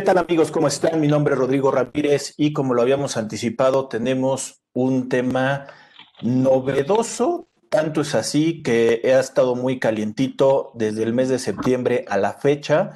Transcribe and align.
¿Qué 0.00 0.06
tal 0.06 0.16
amigos? 0.16 0.50
¿Cómo 0.50 0.66
están? 0.66 0.98
Mi 0.98 1.08
nombre 1.08 1.34
es 1.34 1.38
Rodrigo 1.38 1.70
Ramírez 1.70 2.32
y 2.38 2.54
como 2.54 2.72
lo 2.72 2.80
habíamos 2.80 3.18
anticipado, 3.18 3.86
tenemos 3.86 4.62
un 4.72 5.10
tema 5.10 5.66
novedoso. 6.22 7.50
Tanto 7.68 8.00
es 8.00 8.14
así 8.14 8.62
que 8.62 9.02
ha 9.04 9.20
estado 9.20 9.56
muy 9.56 9.78
calientito 9.78 10.72
desde 10.74 11.02
el 11.02 11.12
mes 11.12 11.28
de 11.28 11.38
septiembre 11.38 12.06
a 12.08 12.16
la 12.16 12.32
fecha. 12.32 12.92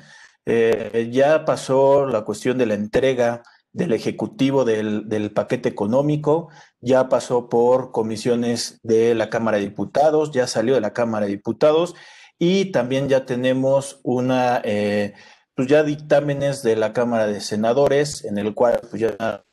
Eh, 0.46 1.10
ya 1.12 1.44
pasó 1.44 2.06
la 2.06 2.22
cuestión 2.22 2.56
de 2.56 2.64
la 2.64 2.72
entrega 2.72 3.42
del 3.70 3.92
Ejecutivo 3.92 4.64
del, 4.64 5.30
paquete 5.34 5.68
económico, 5.68 6.48
ya 6.80 7.10
pasó 7.10 7.50
por 7.50 7.92
comisiones 7.92 8.80
de 8.82 9.14
la 9.14 9.28
Cámara 9.28 9.58
de 9.58 9.64
Diputados, 9.64 10.32
ya 10.32 10.46
salió 10.46 10.72
de 10.72 10.80
la 10.80 10.94
Cámara 10.94 11.26
de 11.26 11.32
Diputados 11.32 11.94
y 12.38 12.72
también 12.72 13.10
ya 13.10 13.26
tenemos 13.26 14.00
una, 14.04 14.62
eh, 14.64 15.12
pues 15.54 15.68
ya 15.68 15.82
dictámenes 15.82 16.62
de 16.62 16.76
la 16.76 16.92
Cámara 16.92 17.26
de 17.26 17.40
Senadores, 17.40 18.24
en 18.24 18.38
el 18.38 18.54
cual 18.54 18.80
pues 18.90 19.00
ya 19.00 19.44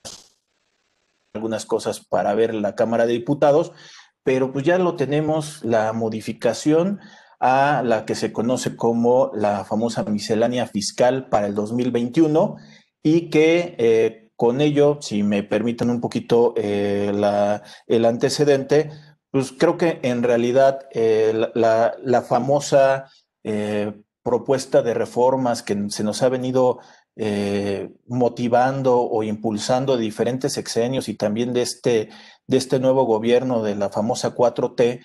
algunas 1.33 1.65
cosas 1.65 2.05
para 2.05 2.33
ver 2.33 2.53
la 2.53 2.75
Cámara 2.75 3.05
de 3.05 3.13
Diputados, 3.13 3.71
pero 4.23 4.51
pues 4.51 4.65
ya 4.65 4.77
lo 4.77 4.95
tenemos 4.95 5.63
la 5.63 5.93
modificación 5.93 6.99
a 7.39 7.81
la 7.83 8.05
que 8.05 8.15
se 8.15 8.31
conoce 8.31 8.75
como 8.75 9.31
la 9.33 9.65
famosa 9.65 10.03
miscelánea 10.03 10.67
fiscal 10.67 11.27
para 11.29 11.47
el 11.47 11.55
2021 11.55 12.55
y 13.01 13.29
que 13.29 13.75
eh, 13.79 14.29
con 14.35 14.61
ello, 14.61 14.99
si 15.01 15.23
me 15.23 15.43
permiten 15.43 15.89
un 15.89 16.01
poquito 16.01 16.53
eh, 16.55 17.11
la, 17.13 17.63
el 17.87 18.05
antecedente, 18.05 18.91
pues 19.31 19.51
creo 19.51 19.77
que 19.77 19.99
en 20.03 20.23
realidad 20.23 20.87
eh, 20.91 21.49
la, 21.55 21.95
la, 22.03 22.21
famosa 22.21 23.09
propuesta 24.23 24.81
de 24.81 24.93
reformas 24.93 25.63
que 25.63 25.89
se 25.89 26.03
nos 26.03 26.21
ha 26.21 26.29
venido 26.29 26.79
eh, 27.15 27.89
motivando 28.07 29.01
o 29.01 29.23
impulsando 29.23 29.97
de 29.97 30.03
diferentes 30.03 30.53
sexenios 30.53 31.09
y 31.09 31.15
también 31.15 31.53
de 31.53 31.61
este, 31.61 32.09
de 32.47 32.57
este 32.57 32.79
nuevo 32.79 33.05
gobierno 33.05 33.63
de 33.63 33.75
la 33.75 33.89
famosa 33.89 34.35
4T, 34.35 35.03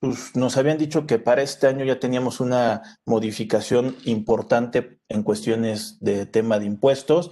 pues 0.00 0.34
nos 0.36 0.56
habían 0.56 0.78
dicho 0.78 1.06
que 1.06 1.18
para 1.18 1.42
este 1.42 1.66
año 1.66 1.84
ya 1.84 1.98
teníamos 1.98 2.40
una 2.40 2.82
modificación 3.06 3.96
importante 4.04 4.98
en 5.08 5.22
cuestiones 5.22 5.98
de 6.00 6.26
tema 6.26 6.58
de 6.58 6.66
impuestos, 6.66 7.30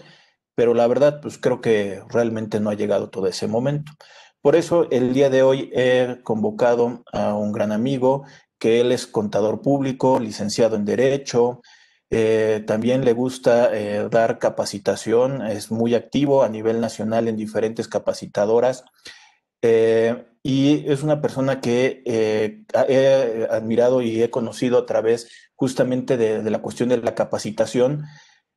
pero 0.55 0.73
la 0.73 0.87
verdad, 0.87 1.21
pues 1.21 1.39
creo 1.39 1.61
que 1.61 2.03
realmente 2.09 2.61
no 2.61 2.71
ha 2.71 2.75
llegado 2.75 3.11
todo 3.11 3.27
ese 3.27 3.47
momento. 3.47 3.93
Por 4.41 4.57
eso 4.57 4.89
el 4.91 5.15
día 5.15 5.31
de 5.31 5.43
hoy 5.43 5.71
he 5.73 6.21
convocado 6.25 7.03
a 7.13 7.35
un 7.35 7.53
gran 7.53 7.73
amigo, 7.73 8.25
que 8.63 8.81
él 8.81 8.93
es 8.93 9.09
contador 9.09 9.61
público, 9.61 10.21
licenciado 10.21 10.77
en 10.77 10.85
Derecho, 10.85 11.63
eh, 12.11 12.63
también 12.65 13.05
le 13.05 13.13
gusta 13.13 13.77
eh, 13.77 14.09
dar 14.09 14.39
capacitación, 14.39 15.45
es 15.45 15.73
muy 15.73 15.97
activo 15.97 16.45
a 16.45 16.49
nivel 16.49 16.81
nacional 16.81 17.27
en 17.27 17.37
diferentes 17.37 17.89
capacitadoras 17.89 18.85
eh, 19.63 20.27
y 20.45 20.89
es 20.89 21.03
una 21.03 21.21
persona 21.21 21.61
que 21.61 22.05
he 22.07 23.49
admirado 23.51 24.01
y 24.01 24.23
he 24.23 24.31
conocido 24.31 24.79
a 24.79 24.87
través 24.87 25.29
justamente 25.57 26.17
de, 26.17 26.41
de 26.41 26.51
la 26.51 26.63
cuestión 26.63 26.91
de 26.91 26.99
la 26.99 27.17
capacitación 27.17 28.05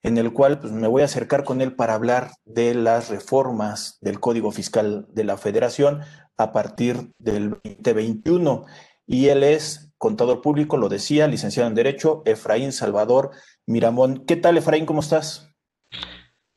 en 0.03 0.19
el 0.19 0.33
cual 0.33 0.59
pues, 0.59 0.71
me 0.71 0.87
voy 0.87 1.01
a 1.01 1.05
acercar 1.05 1.43
con 1.43 1.61
él 1.61 1.73
para 1.73 1.95
hablar 1.95 2.29
de 2.45 2.75
las 2.75 3.09
reformas 3.09 3.97
del 4.01 4.19
Código 4.19 4.51
Fiscal 4.51 5.07
de 5.09 5.23
la 5.23 5.37
Federación 5.37 6.01
a 6.37 6.51
partir 6.51 7.11
del 7.17 7.57
2021. 7.63 8.65
Y 9.07 9.27
él 9.27 9.43
es 9.43 9.84
contador 9.97 10.41
público, 10.41 10.77
lo 10.77 10.89
decía, 10.89 11.27
licenciado 11.27 11.67
en 11.67 11.75
Derecho, 11.75 12.21
Efraín 12.25 12.71
Salvador 12.71 13.31
Miramón. 13.65 14.25
¿Qué 14.25 14.35
tal, 14.35 14.57
Efraín? 14.57 14.85
¿Cómo 14.85 14.99
estás? 15.01 15.53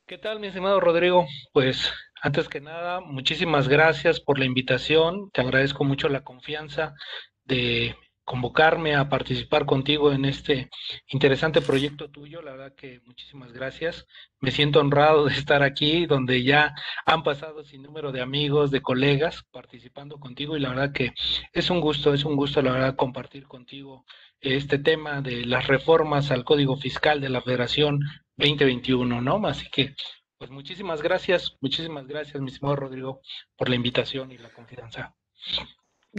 ¿Qué 0.06 0.18
tal, 0.18 0.40
mi 0.40 0.48
estimado 0.48 0.80
Rodrigo? 0.80 1.26
Pues 1.52 1.92
antes 2.22 2.48
que 2.48 2.60
nada, 2.60 3.00
muchísimas 3.00 3.68
gracias 3.68 4.20
por 4.20 4.38
la 4.38 4.44
invitación. 4.44 5.30
Te 5.32 5.40
agradezco 5.40 5.84
mucho 5.84 6.08
la 6.08 6.24
confianza 6.24 6.94
de 7.44 7.94
convocarme 8.28 8.94
a 8.94 9.08
participar 9.08 9.64
contigo 9.64 10.12
en 10.12 10.26
este 10.26 10.68
interesante 11.06 11.62
proyecto 11.62 12.10
tuyo. 12.10 12.42
La 12.42 12.50
verdad 12.50 12.74
que 12.74 13.00
muchísimas 13.06 13.52
gracias. 13.54 14.06
Me 14.38 14.50
siento 14.50 14.80
honrado 14.80 15.24
de 15.24 15.32
estar 15.32 15.62
aquí, 15.62 16.04
donde 16.04 16.44
ya 16.44 16.74
han 17.06 17.22
pasado 17.22 17.64
sin 17.64 17.82
número 17.82 18.12
de 18.12 18.20
amigos, 18.20 18.70
de 18.70 18.82
colegas 18.82 19.44
participando 19.50 20.20
contigo 20.20 20.58
y 20.58 20.60
la 20.60 20.68
verdad 20.68 20.92
que 20.92 21.14
es 21.54 21.70
un 21.70 21.80
gusto, 21.80 22.12
es 22.12 22.26
un 22.26 22.36
gusto, 22.36 22.60
la 22.60 22.72
verdad, 22.72 22.96
compartir 22.96 23.48
contigo 23.48 24.04
este 24.42 24.78
tema 24.78 25.22
de 25.22 25.46
las 25.46 25.66
reformas 25.66 26.30
al 26.30 26.44
Código 26.44 26.76
Fiscal 26.76 27.22
de 27.22 27.30
la 27.30 27.40
Federación 27.40 28.00
2021, 28.36 29.22
¿no? 29.22 29.46
Así 29.46 29.70
que, 29.70 29.94
pues 30.36 30.50
muchísimas 30.50 31.00
gracias, 31.00 31.56
muchísimas 31.62 32.06
gracias, 32.06 32.42
mi 32.42 32.48
estimado 32.48 32.76
Rodrigo, 32.76 33.22
por 33.56 33.70
la 33.70 33.76
invitación 33.76 34.32
y 34.32 34.36
la 34.36 34.50
confianza. 34.50 35.16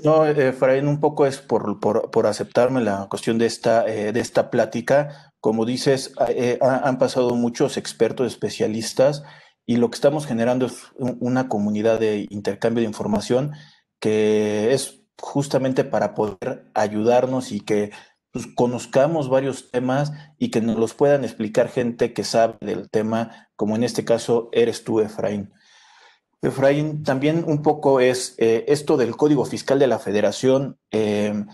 No, 0.03 0.25
Efraín, 0.25 0.87
un 0.87 0.99
poco 0.99 1.25
es 1.25 1.39
por, 1.39 1.79
por, 1.79 2.11
por, 2.11 2.27
aceptarme 2.27 2.81
la 2.81 3.07
cuestión 3.09 3.37
de 3.37 3.45
esta, 3.45 3.87
eh, 3.87 4.11
de 4.11 4.19
esta 4.19 4.49
plática. 4.49 5.33
Como 5.39 5.65
dices, 5.65 6.13
eh, 6.29 6.59
han 6.61 6.97
pasado 6.97 7.35
muchos 7.35 7.77
expertos, 7.77 8.27
especialistas, 8.27 9.23
y 9.65 9.77
lo 9.77 9.89
que 9.89 9.95
estamos 9.95 10.25
generando 10.25 10.65
es 10.65 10.87
una 10.97 11.47
comunidad 11.47 11.99
de 11.99 12.27
intercambio 12.29 12.81
de 12.81 12.87
información 12.87 13.53
que 13.99 14.73
es 14.73 15.03
justamente 15.21 15.83
para 15.83 16.15
poder 16.15 16.71
ayudarnos 16.73 17.51
y 17.51 17.59
que 17.59 17.91
pues, 18.31 18.47
conozcamos 18.47 19.29
varios 19.29 19.69
temas 19.71 20.11
y 20.37 20.49
que 20.49 20.61
nos 20.61 20.77
los 20.77 20.93
puedan 20.93 21.23
explicar 21.23 21.69
gente 21.69 22.13
que 22.13 22.23
sabe 22.23 22.55
del 22.61 22.89
tema, 22.89 23.49
como 23.55 23.75
en 23.75 23.83
este 23.83 24.05
caso 24.05 24.49
eres 24.53 24.83
tú, 24.83 25.01
Efraín. 25.01 25.51
Efraín, 26.41 27.03
también 27.03 27.43
un 27.45 27.61
poco 27.61 27.99
es 27.99 28.35
eh, 28.37 28.65
esto 28.67 28.95
del 28.95 29.17
Código 29.17 29.45
Fiscal 29.45 29.77
de 29.79 29.87
la 29.87 29.99
Federación. 29.99 30.77
Eh, 30.91 31.45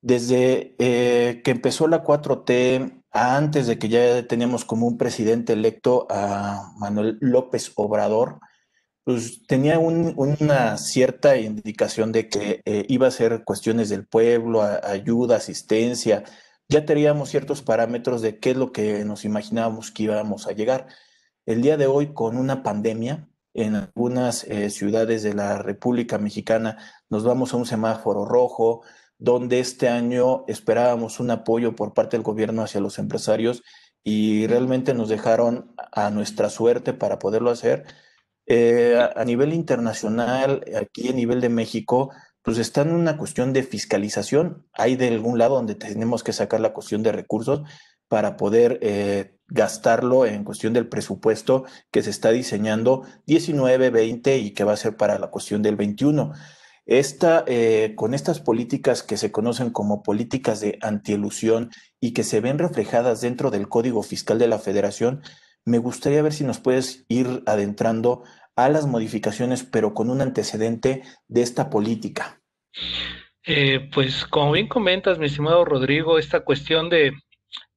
desde 0.00 0.76
eh, 0.78 1.40
que 1.42 1.50
empezó 1.50 1.88
la 1.88 2.04
4T, 2.04 3.02
antes 3.10 3.66
de 3.66 3.78
que 3.78 3.88
ya 3.88 4.26
teníamos 4.28 4.64
como 4.64 4.86
un 4.86 4.98
presidente 4.98 5.54
electo 5.54 6.06
a 6.10 6.72
Manuel 6.78 7.18
López 7.20 7.72
Obrador, 7.74 8.38
pues 9.04 9.46
tenía 9.46 9.78
un, 9.78 10.12
una 10.16 10.76
cierta 10.76 11.36
indicación 11.38 12.12
de 12.12 12.28
que 12.28 12.62
iba 12.88 13.08
a 13.08 13.10
ser 13.10 13.42
cuestiones 13.44 13.88
del 13.88 14.06
pueblo, 14.06 14.62
ayuda, 14.62 15.36
asistencia. 15.36 16.24
Ya 16.68 16.84
teníamos 16.84 17.30
ciertos 17.30 17.62
parámetros 17.62 18.20
de 18.20 18.38
qué 18.38 18.50
es 18.50 18.56
lo 18.58 18.72
que 18.72 19.04
nos 19.04 19.24
imaginábamos 19.24 19.90
que 19.90 20.04
íbamos 20.04 20.46
a 20.46 20.52
llegar. 20.52 20.86
El 21.46 21.62
día 21.62 21.78
de 21.78 21.86
hoy, 21.86 22.12
con 22.12 22.36
una 22.36 22.62
pandemia, 22.62 23.27
en 23.54 23.74
algunas 23.74 24.44
eh, 24.44 24.70
ciudades 24.70 25.22
de 25.22 25.34
la 25.34 25.58
República 25.58 26.18
Mexicana 26.18 26.78
nos 27.08 27.24
vamos 27.24 27.52
a 27.52 27.56
un 27.56 27.66
semáforo 27.66 28.24
rojo, 28.24 28.82
donde 29.18 29.60
este 29.60 29.88
año 29.88 30.44
esperábamos 30.46 31.18
un 31.20 31.30
apoyo 31.30 31.74
por 31.74 31.92
parte 31.92 32.16
del 32.16 32.24
gobierno 32.24 32.62
hacia 32.62 32.80
los 32.80 32.98
empresarios 32.98 33.62
y 34.04 34.46
realmente 34.46 34.94
nos 34.94 35.08
dejaron 35.08 35.74
a 35.92 36.10
nuestra 36.10 36.50
suerte 36.50 36.92
para 36.92 37.18
poderlo 37.18 37.50
hacer. 37.50 37.84
Eh, 38.46 38.98
a, 39.14 39.24
nivel 39.24 39.52
internacional, 39.52 40.64
aquí 40.80 41.08
a 41.08 41.12
nivel 41.12 41.40
de 41.40 41.50
México, 41.50 42.10
pues 42.42 42.56
está 42.58 42.82
en 42.82 42.94
una 42.94 43.18
cuestión 43.18 43.52
de 43.52 43.62
fiscalización. 43.62 44.66
Hay 44.72 44.96
de 44.96 45.08
algún 45.08 45.38
lado 45.38 45.56
donde 45.56 45.74
tenemos 45.74 46.24
que 46.24 46.32
sacar 46.32 46.60
la 46.60 46.72
cuestión 46.72 47.02
de 47.02 47.12
recursos 47.12 47.62
para 48.08 48.36
poder 48.36 48.78
eh, 48.80 49.37
gastarlo 49.48 50.26
en 50.26 50.44
cuestión 50.44 50.72
del 50.72 50.88
presupuesto 50.88 51.64
que 51.90 52.02
se 52.02 52.10
está 52.10 52.30
diseñando 52.30 53.04
19, 53.26 53.90
20 53.90 54.38
y 54.38 54.50
que 54.52 54.64
va 54.64 54.74
a 54.74 54.76
ser 54.76 54.96
para 54.96 55.18
la 55.18 55.28
cuestión 55.28 55.62
del 55.62 55.76
21. 55.76 56.32
Esta, 56.86 57.44
eh, 57.46 57.92
con 57.96 58.14
estas 58.14 58.40
políticas 58.40 59.02
que 59.02 59.16
se 59.16 59.30
conocen 59.30 59.70
como 59.70 60.02
políticas 60.02 60.60
de 60.60 60.78
antielusión 60.80 61.70
y 62.00 62.12
que 62.12 62.24
se 62.24 62.40
ven 62.40 62.58
reflejadas 62.58 63.20
dentro 63.20 63.50
del 63.50 63.68
Código 63.68 64.02
Fiscal 64.02 64.38
de 64.38 64.48
la 64.48 64.58
Federación, 64.58 65.22
me 65.64 65.78
gustaría 65.78 66.22
ver 66.22 66.32
si 66.32 66.44
nos 66.44 66.60
puedes 66.60 67.04
ir 67.08 67.42
adentrando 67.46 68.24
a 68.56 68.68
las 68.68 68.86
modificaciones, 68.86 69.64
pero 69.64 69.92
con 69.92 70.08
un 70.10 70.20
antecedente 70.20 71.02
de 71.28 71.42
esta 71.42 71.68
política. 71.68 72.40
Eh, 73.44 73.88
pues 73.92 74.24
como 74.24 74.52
bien 74.52 74.66
comentas, 74.66 75.18
mi 75.18 75.26
estimado 75.26 75.64
Rodrigo, 75.64 76.18
esta 76.18 76.40
cuestión 76.40 76.88
de 76.88 77.12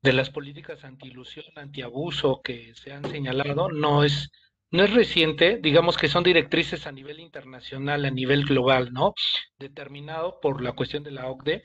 de 0.02 0.14
las 0.14 0.30
políticas 0.30 0.84
anti-ilusión, 0.84 1.46
anti-abuso 1.56 2.42
que 2.44 2.74
se 2.76 2.92
han 2.92 3.10
señalado 3.10 3.70
no 3.70 4.04
es, 4.04 4.32
no 4.72 4.84
es 4.84 4.94
reciente, 4.94 5.60
digamos 5.62 5.96
que 5.98 6.08
son 6.08 6.24
directrices 6.24 6.88
a 6.88 6.92
nivel 6.92 7.20
internacional, 7.20 8.06
a 8.06 8.10
nivel 8.10 8.46
global, 8.46 8.92
¿no? 8.94 9.14
Determinado 9.60 10.40
por 10.42 10.64
la 10.64 10.72
cuestión 10.72 11.04
de 11.04 11.12
la 11.12 11.28
OCDE. 11.28 11.62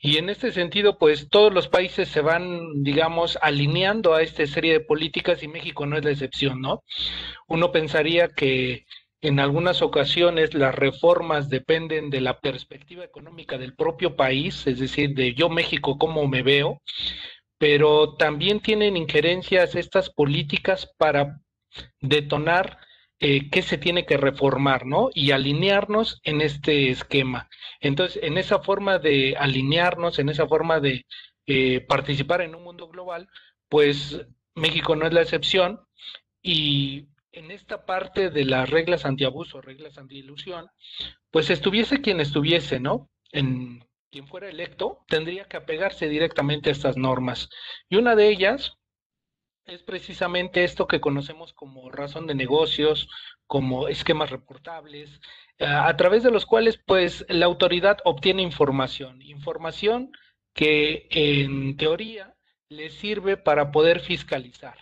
Y 0.00 0.16
en 0.16 0.30
este 0.30 0.50
sentido, 0.50 0.98
pues 0.98 1.28
todos 1.28 1.52
los 1.52 1.68
países 1.68 2.08
se 2.08 2.22
van, 2.22 2.82
digamos, 2.82 3.38
alineando 3.42 4.14
a 4.14 4.22
esta 4.22 4.46
serie 4.46 4.72
de 4.72 4.80
políticas 4.80 5.42
y 5.42 5.48
México 5.48 5.84
no 5.84 5.98
es 5.98 6.04
la 6.04 6.12
excepción, 6.12 6.62
¿no? 6.62 6.84
Uno 7.48 7.70
pensaría 7.70 8.28
que 8.28 8.84
en 9.20 9.40
algunas 9.40 9.80
ocasiones 9.80 10.52
las 10.52 10.74
reformas 10.74 11.48
dependen 11.48 12.10
de 12.10 12.20
la 12.20 12.40
perspectiva 12.40 13.04
económica 13.04 13.56
del 13.56 13.74
propio 13.74 14.16
país, 14.16 14.66
es 14.66 14.78
decir, 14.78 15.14
de 15.14 15.32
yo 15.34 15.48
México 15.48 15.96
cómo 15.98 16.28
me 16.28 16.42
veo, 16.42 16.82
pero 17.58 18.14
también 18.14 18.60
tienen 18.60 18.96
injerencias 18.96 19.74
estas 19.74 20.10
políticas 20.10 20.92
para 20.96 21.40
detonar 22.00 22.78
eh, 23.20 23.48
qué 23.50 23.62
se 23.62 23.78
tiene 23.78 24.04
que 24.04 24.16
reformar, 24.16 24.86
¿no? 24.86 25.08
Y 25.14 25.30
alinearnos 25.30 26.20
en 26.24 26.40
este 26.40 26.90
esquema. 26.90 27.48
Entonces, 27.80 28.22
en 28.22 28.38
esa 28.38 28.58
forma 28.60 28.98
de 28.98 29.36
alinearnos, 29.38 30.18
en 30.18 30.28
esa 30.28 30.46
forma 30.46 30.80
de 30.80 31.06
eh, 31.46 31.80
participar 31.80 32.42
en 32.42 32.54
un 32.54 32.64
mundo 32.64 32.88
global, 32.88 33.28
pues 33.68 34.20
México 34.54 34.96
no 34.96 35.06
es 35.06 35.12
la 35.12 35.22
excepción 35.22 35.80
y 36.42 37.08
en 37.32 37.50
esta 37.50 37.86
parte 37.86 38.30
de 38.30 38.44
las 38.44 38.68
reglas 38.70 39.04
antiabuso, 39.04 39.60
reglas 39.60 39.98
antiilusión, 39.98 40.68
pues 41.30 41.50
estuviese 41.50 42.00
quien 42.00 42.20
estuviese, 42.20 42.78
¿no? 42.78 43.10
Quien 44.14 44.28
fuera 44.28 44.48
electo, 44.48 45.04
tendría 45.08 45.46
que 45.46 45.56
apegarse 45.56 46.08
directamente 46.08 46.68
a 46.68 46.72
estas 46.72 46.96
normas. 46.96 47.48
Y 47.88 47.96
una 47.96 48.14
de 48.14 48.28
ellas 48.28 48.76
es 49.66 49.82
precisamente 49.82 50.62
esto 50.62 50.86
que 50.86 51.00
conocemos 51.00 51.52
como 51.52 51.90
razón 51.90 52.28
de 52.28 52.36
negocios, 52.36 53.08
como 53.48 53.88
esquemas 53.88 54.30
reportables, 54.30 55.20
a 55.58 55.96
través 55.96 56.22
de 56.22 56.30
los 56.30 56.46
cuales 56.46 56.78
pues 56.86 57.26
la 57.28 57.46
autoridad 57.46 57.98
obtiene 58.04 58.42
información, 58.42 59.20
información 59.20 60.12
que 60.52 61.08
en 61.10 61.76
teoría 61.76 62.36
le 62.68 62.90
sirve 62.90 63.36
para 63.36 63.72
poder 63.72 63.98
fiscalizar. 63.98 64.78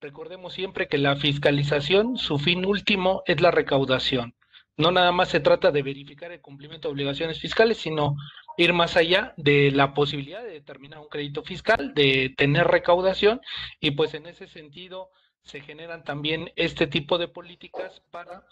Recordemos 0.00 0.54
siempre 0.54 0.88
que 0.88 0.96
la 0.96 1.16
fiscalización, 1.16 2.16
su 2.16 2.38
fin 2.38 2.64
último 2.64 3.22
es 3.26 3.42
la 3.42 3.50
recaudación. 3.50 4.34
No 4.80 4.90
nada 4.90 5.12
más 5.12 5.28
se 5.28 5.40
trata 5.40 5.70
de 5.70 5.82
verificar 5.82 6.32
el 6.32 6.40
cumplimiento 6.40 6.88
de 6.88 6.92
obligaciones 6.92 7.38
fiscales, 7.38 7.76
sino 7.76 8.16
ir 8.56 8.72
más 8.72 8.96
allá 8.96 9.34
de 9.36 9.70
la 9.70 9.92
posibilidad 9.92 10.42
de 10.42 10.52
determinar 10.52 11.00
un 11.00 11.08
crédito 11.08 11.42
fiscal, 11.42 11.92
de 11.94 12.32
tener 12.34 12.66
recaudación 12.66 13.42
y 13.78 13.90
pues 13.90 14.14
en 14.14 14.26
ese 14.26 14.48
sentido 14.48 15.10
se 15.42 15.60
generan 15.60 16.02
también 16.02 16.50
este 16.56 16.86
tipo 16.86 17.18
de 17.18 17.28
políticas 17.28 18.00
para, 18.10 18.46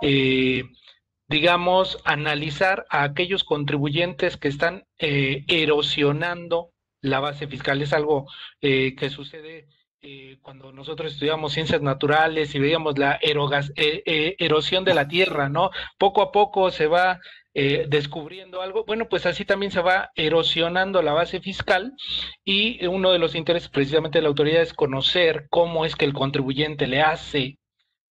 eh, 0.00 0.64
digamos, 1.28 1.98
analizar 2.06 2.86
a 2.88 3.02
aquellos 3.02 3.44
contribuyentes 3.44 4.38
que 4.38 4.48
están 4.48 4.86
eh, 4.98 5.44
erosionando 5.48 6.70
la 7.02 7.20
base 7.20 7.46
fiscal. 7.46 7.82
Es 7.82 7.92
algo 7.92 8.26
eh, 8.62 8.94
que 8.96 9.10
sucede 9.10 9.68
eh, 10.06 10.36
cuando 10.42 10.70
nosotros 10.70 11.14
estudiamos 11.14 11.54
ciencias 11.54 11.80
naturales 11.80 12.54
y 12.54 12.58
veíamos 12.58 12.98
la 12.98 13.18
eh, 13.22 14.02
eh, 14.04 14.36
erosión 14.38 14.84
de 14.84 14.92
la 14.92 15.08
tierra, 15.08 15.48
¿no? 15.48 15.70
Poco 15.96 16.20
a 16.20 16.30
poco 16.30 16.70
se 16.70 16.86
va 16.86 17.20
descubriendo 17.54 18.60
algo. 18.62 18.84
Bueno, 18.84 19.08
pues 19.08 19.26
así 19.26 19.44
también 19.44 19.70
se 19.70 19.80
va 19.80 20.10
erosionando 20.16 21.00
la 21.02 21.12
base 21.12 21.40
fiscal 21.40 21.92
y 22.44 22.84
uno 22.86 23.12
de 23.12 23.20
los 23.20 23.36
intereses 23.36 23.68
precisamente 23.68 24.18
de 24.18 24.22
la 24.22 24.28
autoridad 24.28 24.60
es 24.60 24.74
conocer 24.74 25.46
cómo 25.50 25.84
es 25.84 25.94
que 25.94 26.04
el 26.04 26.12
contribuyente 26.12 26.88
le 26.88 27.00
hace 27.00 27.58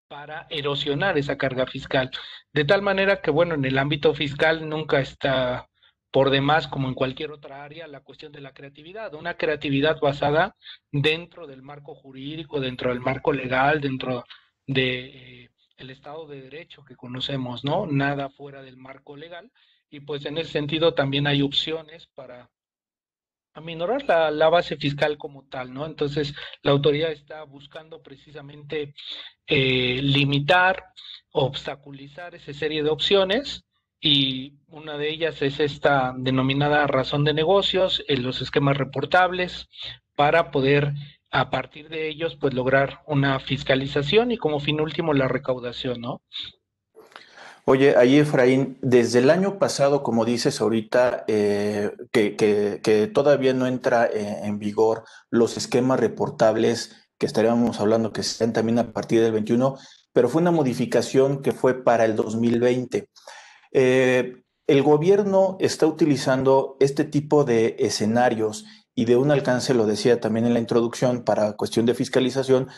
para 0.09 0.47
erosionar 0.49 1.19
esa 1.19 1.37
carga 1.37 1.67
fiscal. 1.67 2.13
De 2.53 2.65
tal 2.65 2.83
manera 2.83 3.21
que, 3.21 3.33
bueno, 3.33 3.57
en 3.57 3.65
el 3.65 3.79
ámbito 3.79 4.15
fiscal 4.15 4.69
nunca 4.69 5.01
está 5.01 5.69
por 6.13 6.31
demás, 6.31 6.69
como 6.69 6.89
en 6.89 6.95
cualquier 6.95 7.33
otra 7.33 7.65
área, 7.65 7.89
la 7.89 8.01
cuestión 8.01 8.33
de 8.33 8.43
la 8.43 8.53
creatividad, 8.53 9.15
una 9.15 9.35
creatividad 9.35 9.99
basada 9.99 10.55
dentro 10.93 11.47
del 11.47 11.63
marco 11.63 11.95
jurídico, 11.95 12.61
dentro 12.61 12.91
del 12.91 13.01
marco 13.01 13.33
legal, 13.33 13.81
dentro 13.81 14.25
de 14.67 15.45
eh, 15.45 15.51
Estado 15.79 16.27
de 16.27 16.43
Derecho 16.43 16.85
que 16.85 16.97
conocemos, 16.97 17.65
¿no? 17.65 17.87
Nada 17.87 18.29
fuera 18.29 18.63
del 18.63 18.77
marco 18.77 19.17
legal. 19.17 19.51
Y 19.91 20.01
pues 20.01 20.25
en 20.27 20.39
ese 20.39 20.53
sentido 20.53 20.95
también 20.95 21.27
hay 21.27 21.43
opciones 21.43 22.07
para 22.15 22.51
aminorar 23.55 24.05
la, 24.05 24.31
la, 24.31 24.49
base 24.49 24.77
fiscal 24.77 25.19
como 25.19 25.47
tal, 25.49 25.75
¿no? 25.75 25.85
Entonces, 25.87 26.35
la 26.63 26.71
autoridad 26.71 27.13
está 27.13 27.43
buscando 27.43 28.03
precisamente 28.03 28.95
eh, 29.47 30.01
limitar, 30.03 30.85
obstaculizar 31.33 32.35
esa 32.35 32.53
serie 32.55 32.83
de 32.83 32.91
opciones 32.91 33.65
y 34.03 34.59
una 34.69 34.99
de 34.99 35.11
ellas 35.11 35.41
es 35.43 35.61
esta 35.61 36.13
denominada 36.19 36.87
razón 36.89 37.25
de 37.25 37.33
negocios, 37.33 38.05
en 38.09 38.25
los 38.25 38.43
esquemas 38.43 38.77
reportables, 38.77 39.69
para 40.17 40.51
poder 40.51 40.93
a 41.31 41.49
partir 41.51 41.89
de 41.89 42.09
ellos 42.09 42.37
pues 42.39 42.53
lograr 42.53 43.01
una 43.07 43.39
fiscalización 43.39 44.33
y 44.33 44.37
como 44.37 44.61
fin 44.61 44.81
último 44.81 45.15
la 45.15 45.29
recaudación, 45.29 46.01
¿no? 46.01 46.21
Oye, 47.65 47.95
ahí 47.97 48.19
Efraín, 48.19 48.77
desde 48.83 49.21
el 49.21 49.31
año 49.31 49.61
pasado, 49.61 50.03
como 50.03 50.25
dices 50.25 50.61
ahorita, 50.61 51.25
eh, 51.29 51.93
que, 52.11 52.35
que, 52.35 53.07
todavía 53.07 53.55
no 53.55 53.69
entra 53.69 54.07
eh, 54.07 54.41
en 54.43 54.59
vigor 54.59 55.05
los 55.31 55.57
esquemas 55.57 56.01
reportables 56.01 56.97
que 57.19 57.27
estaríamos 57.27 57.79
hablando 57.79 58.13
que 58.13 58.25
se 58.25 58.47
también 58.49 58.81
a 58.81 58.93
partir 58.93 59.23
del 59.23 59.31
21, 59.31 59.79
pero 60.13 60.29
fue 60.29 60.43
una 60.43 60.51
modificación 60.51 61.41
que 61.41 61.53
fue 61.53 61.85
para 61.85 62.05
el 62.05 62.17
2020. 62.17 63.09
Eh, 63.73 64.43
el 64.67 64.83
gobierno 64.83 65.57
está 65.61 65.87
utilizando 65.87 66.77
este 66.81 67.05
tipo 67.05 67.45
de 67.45 67.77
escenarios 67.79 68.65
y 68.95 69.07
de 69.07 69.17
un 69.17 69.31
alcance, 69.31 69.75
lo 69.75 69.87
decía 69.87 70.21
también 70.21 70.47
en 70.47 70.55
la 70.55 70.61
introducción, 70.61 71.25
para 71.25 71.55
cuestión 71.55 71.87
de 71.87 71.95
fiscalización, 71.95 72.69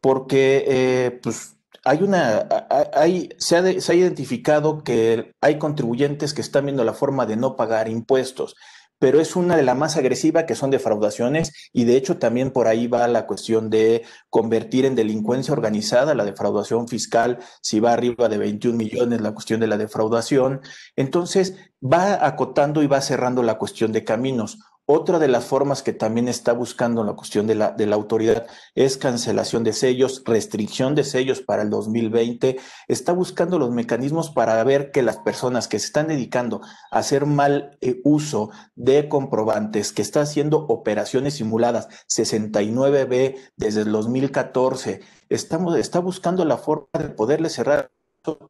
porque 0.00 0.64
eh, 0.66 1.20
pues, 1.22 1.56
hay 1.84 2.02
una, 2.02 2.46
hay, 2.94 3.30
se, 3.38 3.56
ha 3.56 3.80
se 3.80 3.92
ha 3.92 3.94
identificado 3.94 4.82
que 4.82 5.32
hay 5.40 5.58
contribuyentes 5.58 6.34
que 6.34 6.40
están 6.40 6.66
viendo 6.66 6.84
la 6.84 6.94
forma 6.94 7.26
de 7.26 7.36
no 7.36 7.56
pagar 7.56 7.88
impuestos 7.88 8.56
pero 8.98 9.20
es 9.20 9.36
una 9.36 9.56
de 9.56 9.62
las 9.62 9.76
más 9.76 9.96
agresivas 9.96 10.44
que 10.44 10.54
son 10.54 10.70
defraudaciones 10.70 11.70
y 11.72 11.84
de 11.84 11.96
hecho 11.96 12.18
también 12.18 12.50
por 12.50 12.66
ahí 12.66 12.86
va 12.86 13.06
la 13.08 13.26
cuestión 13.26 13.70
de 13.70 14.02
convertir 14.30 14.84
en 14.84 14.94
delincuencia 14.94 15.52
organizada 15.52 16.14
la 16.14 16.24
defraudación 16.24 16.88
fiscal, 16.88 17.38
si 17.60 17.80
va 17.80 17.92
arriba 17.92 18.28
de 18.28 18.38
21 18.38 18.76
millones 18.76 19.20
la 19.20 19.32
cuestión 19.32 19.60
de 19.60 19.66
la 19.66 19.76
defraudación. 19.76 20.60
Entonces 20.96 21.56
va 21.82 22.26
acotando 22.26 22.82
y 22.82 22.86
va 22.86 23.00
cerrando 23.00 23.42
la 23.42 23.58
cuestión 23.58 23.92
de 23.92 24.04
caminos. 24.04 24.58
Otra 24.88 25.18
de 25.18 25.26
las 25.26 25.44
formas 25.44 25.82
que 25.82 25.92
también 25.92 26.28
está 26.28 26.52
buscando 26.52 27.02
la 27.02 27.14
cuestión 27.14 27.48
de 27.48 27.56
la, 27.56 27.72
de 27.72 27.86
la 27.86 27.96
autoridad 27.96 28.46
es 28.76 28.96
cancelación 28.96 29.64
de 29.64 29.72
sellos, 29.72 30.22
restricción 30.24 30.94
de 30.94 31.02
sellos 31.02 31.40
para 31.40 31.62
el 31.62 31.70
2020. 31.70 32.56
Está 32.86 33.12
buscando 33.12 33.58
los 33.58 33.72
mecanismos 33.72 34.30
para 34.30 34.62
ver 34.62 34.92
que 34.92 35.02
las 35.02 35.16
personas 35.16 35.66
que 35.66 35.80
se 35.80 35.86
están 35.86 36.06
dedicando 36.06 36.60
a 36.92 36.98
hacer 36.98 37.26
mal 37.26 37.76
eh, 37.80 38.00
uso 38.04 38.50
de 38.76 39.08
comprobantes, 39.08 39.92
que 39.92 40.02
está 40.02 40.20
haciendo 40.20 40.58
operaciones 40.68 41.34
simuladas 41.34 41.88
69B 42.08 43.36
desde 43.56 43.80
el 43.80 43.90
2014, 43.90 45.00
estamos, 45.28 45.76
está 45.76 45.98
buscando 45.98 46.44
la 46.44 46.58
forma 46.58 46.86
de 46.92 47.08
poderle 47.08 47.48
cerrar 47.48 47.90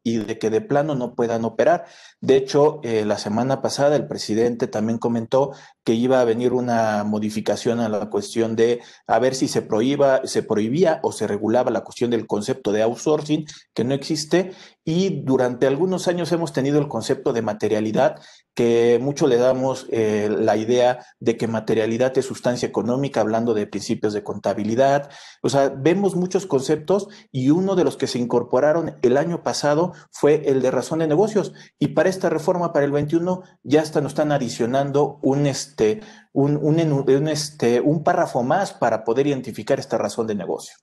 y 0.03 0.19
de 0.19 0.39
que 0.39 0.51
de 0.51 0.61
plano 0.61 0.95
no 0.95 1.15
puedan 1.15 1.45
operar. 1.45 1.87
De 2.21 2.37
hecho, 2.37 2.81
eh, 2.83 3.05
la 3.05 3.19
semana 3.19 3.61
pasada 3.63 3.97
el 3.97 4.07
presidente 4.07 4.67
también 4.67 4.99
comentó 4.99 5.53
que 5.87 5.95
iba 5.95 6.21
a 6.21 6.25
venir 6.25 6.53
una 6.53 7.05
modificación 7.05 7.79
a 7.79 7.89
la 7.89 8.11
cuestión 8.11 8.57
de 8.57 8.81
a 9.07 9.21
ver 9.21 9.37
si 9.37 9.47
se 9.47 9.63
prohíba, 9.63 10.27
se 10.27 10.43
prohibía 10.43 10.99
o 11.05 11.13
se 11.13 11.29
regulaba 11.29 11.71
la 11.71 11.85
cuestión 11.85 12.11
del 12.11 12.27
concepto 12.27 12.73
de 12.73 12.83
outsourcing, 12.83 13.47
que 13.73 13.85
no 13.85 13.95
existe, 13.95 14.51
y 14.85 15.23
durante 15.23 15.69
algunos 15.69 16.09
años 16.09 16.33
hemos 16.33 16.53
tenido 16.53 16.81
el 16.81 16.89
concepto 16.89 17.33
de 17.33 17.43
materialidad, 17.43 18.21
que 18.55 18.99
mucho 19.03 19.27
le 19.27 19.37
damos 19.37 19.87
eh, 19.91 20.29
la 20.31 20.57
idea 20.57 21.05
de 21.21 21.37
que 21.37 21.47
materialidad 21.47 22.17
es 22.17 22.25
sustancia 22.25 22.67
económica, 22.67 23.21
hablando 23.21 23.53
de 23.53 23.67
principios 23.67 24.13
de 24.13 24.23
contabilidad. 24.23 25.11
O 25.43 25.51
sea, 25.51 25.69
vemos 25.69 26.17
muchos 26.17 26.47
conceptos 26.47 27.09
y 27.31 27.51
uno 27.51 27.77
de 27.77 27.85
los 27.85 27.97
que 27.97 28.07
se 28.07 28.19
incorporaron 28.19 28.97
el 29.03 29.19
año 29.19 29.43
pasado 29.43 29.93
fue 30.11 30.43
el 30.47 30.63
de 30.63 30.71
razón 30.71 31.01
de 31.01 31.07
negocios. 31.07 31.53
Y 31.79 31.89
para 31.89 32.09
esta 32.09 32.31
reforma, 32.31 32.73
para 32.73 32.87
el 32.87 32.93
21, 32.93 33.43
ya 33.63 33.83
hasta 33.83 34.01
nos 34.01 34.13
están 34.13 34.33
adicionando 34.33 35.19
un, 35.23 35.47
este, 35.77 36.01
un, 36.33 36.57
un, 36.57 37.29
este, 37.29 37.81
un 37.81 38.03
párrafo 38.03 38.43
más 38.43 38.73
para 38.73 39.05
poder 39.05 39.27
identificar 39.27 39.79
esta 39.79 39.99
razón 39.99 40.27
de 40.27 40.35
negocio. 40.35 40.75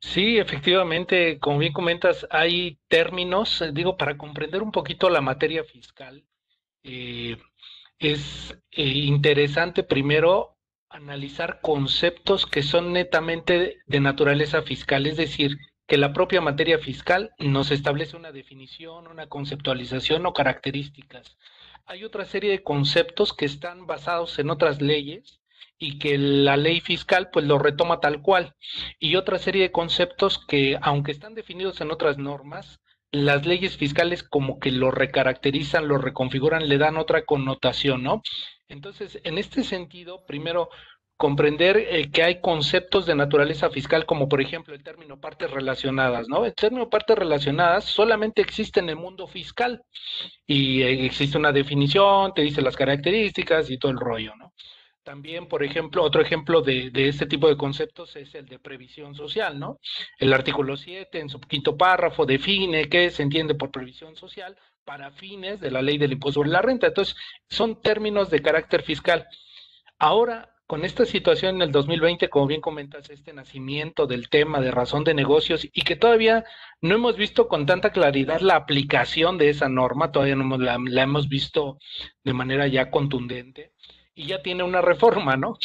Sí, 0.00 0.38
efectivamente, 0.38 1.38
como 1.38 1.58
bien 1.58 1.72
comentas, 1.72 2.26
hay 2.30 2.78
términos, 2.88 3.60
eh, 3.62 3.70
digo, 3.72 3.96
para 3.96 4.16
comprender 4.16 4.62
un 4.62 4.72
poquito 4.72 5.08
la 5.10 5.20
materia 5.20 5.64
fiscal, 5.64 6.24
eh, 6.82 7.36
es 7.98 8.56
eh, 8.70 8.82
interesante 8.82 9.82
primero 9.82 10.56
analizar 10.88 11.60
conceptos 11.60 12.46
que 12.46 12.62
son 12.62 12.92
netamente 12.92 13.78
de 13.86 14.00
naturaleza 14.00 14.62
fiscal, 14.62 15.06
es 15.06 15.16
decir, 15.16 15.58
que 15.86 15.98
la 15.98 16.12
propia 16.12 16.40
materia 16.40 16.78
fiscal 16.78 17.30
nos 17.38 17.70
establece 17.70 18.16
una 18.16 18.32
definición, 18.32 19.06
una 19.06 19.28
conceptualización 19.28 20.26
o 20.26 20.32
características. 20.32 21.36
Hay 21.90 22.04
otra 22.04 22.24
serie 22.24 22.52
de 22.52 22.62
conceptos 22.62 23.32
que 23.32 23.44
están 23.44 23.84
basados 23.84 24.38
en 24.38 24.48
otras 24.48 24.80
leyes 24.80 25.40
y 25.76 25.98
que 25.98 26.18
la 26.18 26.56
ley 26.56 26.80
fiscal 26.80 27.30
pues 27.32 27.46
lo 27.46 27.58
retoma 27.58 27.98
tal 27.98 28.22
cual. 28.22 28.54
Y 29.00 29.16
otra 29.16 29.40
serie 29.40 29.62
de 29.62 29.72
conceptos 29.72 30.38
que, 30.46 30.78
aunque 30.82 31.10
están 31.10 31.34
definidos 31.34 31.80
en 31.80 31.90
otras 31.90 32.16
normas, 32.16 32.78
las 33.10 33.44
leyes 33.44 33.76
fiscales 33.76 34.22
como 34.22 34.60
que 34.60 34.70
lo 34.70 34.92
recaracterizan, 34.92 35.88
lo 35.88 35.98
reconfiguran, 35.98 36.68
le 36.68 36.78
dan 36.78 36.96
otra 36.96 37.24
connotación, 37.24 38.04
¿no? 38.04 38.22
Entonces, 38.68 39.18
en 39.24 39.36
este 39.36 39.64
sentido, 39.64 40.24
primero, 40.26 40.70
comprender 41.20 41.76
eh, 41.76 42.10
que 42.10 42.22
hay 42.22 42.40
conceptos 42.40 43.04
de 43.04 43.14
naturaleza 43.14 43.68
fiscal, 43.68 44.06
como 44.06 44.26
por 44.26 44.40
ejemplo 44.40 44.74
el 44.74 44.82
término 44.82 45.20
partes 45.20 45.50
relacionadas, 45.50 46.30
¿no? 46.30 46.46
El 46.46 46.54
término 46.54 46.88
partes 46.88 47.18
relacionadas 47.18 47.84
solamente 47.84 48.40
existe 48.40 48.80
en 48.80 48.88
el 48.88 48.96
mundo 48.96 49.26
fiscal 49.26 49.82
y 50.46 50.80
eh, 50.80 51.04
existe 51.04 51.36
una 51.36 51.52
definición, 51.52 52.32
te 52.32 52.40
dice 52.40 52.62
las 52.62 52.74
características 52.74 53.70
y 53.70 53.76
todo 53.76 53.92
el 53.92 53.98
rollo, 53.98 54.34
¿no? 54.34 54.54
También, 55.02 55.46
por 55.46 55.62
ejemplo, 55.62 56.02
otro 56.02 56.22
ejemplo 56.22 56.62
de, 56.62 56.88
de, 56.88 57.08
este 57.08 57.26
tipo 57.26 57.48
de 57.48 57.56
conceptos 57.58 58.16
es 58.16 58.34
el 58.34 58.46
de 58.46 58.58
previsión 58.58 59.14
social, 59.14 59.60
¿no? 59.60 59.78
El 60.18 60.32
artículo 60.32 60.78
7, 60.78 61.20
en 61.20 61.28
su 61.28 61.38
quinto 61.38 61.76
párrafo, 61.76 62.24
define 62.24 62.88
qué 62.88 63.10
se 63.10 63.22
entiende 63.22 63.54
por 63.54 63.70
previsión 63.70 64.16
social 64.16 64.56
para 64.86 65.10
fines 65.10 65.60
de 65.60 65.70
la 65.70 65.82
ley 65.82 65.98
del 65.98 66.12
impuesto 66.12 66.40
sobre 66.40 66.48
la 66.48 66.62
renta. 66.62 66.86
Entonces, 66.86 67.14
son 67.50 67.82
términos 67.82 68.30
de 68.30 68.40
carácter 68.40 68.82
fiscal. 68.82 69.26
Ahora, 69.98 70.49
con 70.70 70.84
esta 70.84 71.04
situación 71.04 71.56
en 71.56 71.62
el 71.62 71.72
2020, 71.72 72.30
como 72.30 72.46
bien 72.46 72.60
comentas, 72.60 73.10
este 73.10 73.32
nacimiento 73.32 74.06
del 74.06 74.28
tema 74.28 74.60
de 74.60 74.70
razón 74.70 75.02
de 75.02 75.14
negocios 75.14 75.66
y 75.72 75.82
que 75.82 75.96
todavía 75.96 76.44
no 76.80 76.94
hemos 76.94 77.16
visto 77.16 77.48
con 77.48 77.66
tanta 77.66 77.90
claridad 77.90 78.40
la 78.40 78.54
aplicación 78.54 79.36
de 79.36 79.48
esa 79.48 79.68
norma, 79.68 80.12
todavía 80.12 80.36
no 80.36 80.58
la, 80.58 80.78
la 80.80 81.02
hemos 81.02 81.28
visto 81.28 81.78
de 82.22 82.34
manera 82.34 82.68
ya 82.68 82.88
contundente 82.88 83.72
y 84.14 84.26
ya 84.26 84.42
tiene 84.42 84.62
una 84.62 84.80
reforma, 84.80 85.36
¿no? 85.36 85.58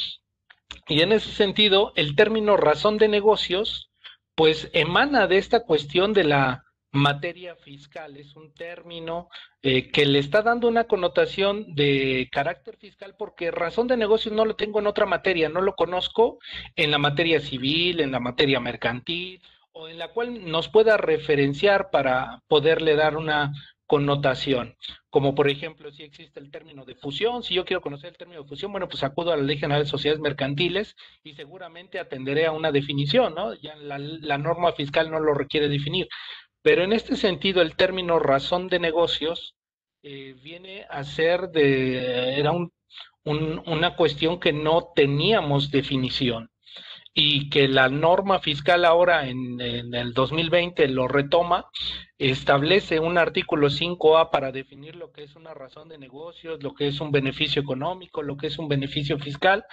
Y 0.87 1.01
en 1.01 1.11
ese 1.11 1.29
sentido, 1.29 1.93
el 1.95 2.15
término 2.15 2.57
razón 2.57 2.97
de 2.97 3.07
negocios, 3.07 3.91
pues 4.33 4.71
emana 4.73 5.27
de 5.27 5.37
esta 5.37 5.65
cuestión 5.65 6.13
de 6.13 6.23
la 6.23 6.64
materia 6.95 7.55
fiscal. 7.55 8.17
Es 8.17 8.35
un 8.35 8.53
término 8.53 9.29
eh, 9.61 9.91
que 9.91 10.05
le 10.05 10.19
está 10.19 10.41
dando 10.41 10.67
una 10.67 10.85
connotación 10.85 11.75
de 11.75 12.29
carácter 12.31 12.77
fiscal 12.77 13.15
porque 13.17 13.51
razón 13.51 13.87
de 13.87 13.97
negocios 13.97 14.33
no 14.33 14.45
lo 14.45 14.55
tengo 14.55 14.79
en 14.79 14.87
otra 14.87 15.05
materia, 15.05 15.49
no 15.49 15.61
lo 15.61 15.75
conozco 15.75 16.39
en 16.75 16.91
la 16.91 16.97
materia 16.97 17.39
civil, 17.39 17.99
en 17.99 18.11
la 18.11 18.19
materia 18.19 18.59
mercantil 18.59 19.41
o 19.73 19.89
en 19.89 19.99
la 19.99 20.07
cual 20.09 20.49
nos 20.49 20.69
pueda 20.69 20.97
referenciar 20.97 21.91
para 21.91 22.41
poderle 22.47 22.95
dar 22.95 23.17
una 23.17 23.53
connotación, 23.87 24.75
como 25.09 25.35
por 25.35 25.49
ejemplo 25.49 25.91
si 25.91 26.03
existe 26.03 26.39
el 26.39 26.49
término 26.49 26.85
de 26.85 26.95
fusión, 26.95 27.43
si 27.43 27.53
yo 27.53 27.65
quiero 27.65 27.81
conocer 27.81 28.09
el 28.09 28.17
término 28.17 28.41
de 28.41 28.47
fusión, 28.47 28.71
bueno, 28.71 28.87
pues 28.87 29.03
acudo 29.03 29.31
a 29.31 29.37
la 29.37 29.43
Ley 29.43 29.57
General 29.57 29.83
de 29.83 29.89
Sociedades 29.89 30.21
Mercantiles 30.21 30.95
y 31.23 31.33
seguramente 31.33 31.99
atenderé 31.99 32.47
a 32.47 32.51
una 32.51 32.71
definición, 32.71 33.35
¿no? 33.35 33.53
Ya 33.53 33.75
la, 33.75 33.99
la 33.99 34.37
norma 34.37 34.71
fiscal 34.71 35.11
no 35.11 35.19
lo 35.19 35.33
requiere 35.33 35.69
definir, 35.69 36.07
pero 36.65 36.83
en 36.83 36.93
este 36.93 37.15
sentido, 37.15 37.61
el 37.61 37.75
término 37.75 38.17
razón 38.17 38.69
de 38.69 38.79
negocios 38.79 39.55
eh, 40.01 40.35
viene 40.41 40.87
a 40.89 41.03
ser 41.03 41.49
de, 41.49 42.39
era 42.39 42.53
un, 42.53 42.71
una 43.23 43.95
cuestión 43.95 44.39
que 44.39 44.51
no 44.51 44.91
teníamos 44.95 45.69
definición 45.69 46.49
y 47.13 47.51
que 47.51 47.67
la 47.67 47.87
norma 47.87 48.39
fiscal 48.39 48.83
ahora 48.83 49.27
en, 49.29 49.61
en, 49.61 49.93
el 49.93 50.13
2020 50.15 50.87
lo 50.87 51.07
retoma, 51.07 51.69
establece 52.17 52.99
un 52.99 53.19
artículo 53.19 53.67
5A 53.67 54.31
para 54.31 54.51
definir 54.51 54.95
lo 54.95 55.11
que 55.11 55.21
es 55.21 55.35
una 55.35 55.53
razón 55.53 55.87
de 55.87 55.99
negocios, 55.99 56.63
lo 56.63 56.73
que 56.73 56.87
es 56.87 56.99
un 56.99 57.11
beneficio 57.11 57.61
económico, 57.61 58.23
lo 58.23 58.37
que 58.37 58.47
es 58.47 58.57
un 58.57 58.67
beneficio 58.67 59.19
fiscal, 59.19 59.65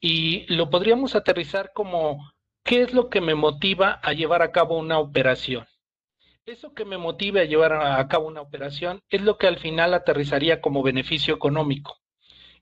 y 0.00 0.44
lo 0.54 0.68
podríamos 0.68 1.14
aterrizar 1.14 1.70
como, 1.74 2.30
¿qué 2.62 2.82
es 2.82 2.92
lo 2.92 3.08
que 3.08 3.22
me 3.22 3.34
motiva 3.34 4.00
a 4.02 4.12
llevar 4.12 4.42
a 4.42 4.52
cabo 4.52 4.76
una 4.76 4.98
operación? 4.98 5.66
Eso 6.46 6.72
que 6.74 6.84
me 6.84 6.96
motive 6.96 7.40
a 7.40 7.44
llevar 7.44 7.72
a 7.72 8.06
cabo 8.06 8.28
una 8.28 8.40
operación 8.40 9.02
es 9.10 9.20
lo 9.20 9.36
que 9.36 9.48
al 9.48 9.58
final 9.58 9.92
aterrizaría 9.94 10.60
como 10.60 10.84
beneficio 10.84 11.34
económico. 11.34 11.98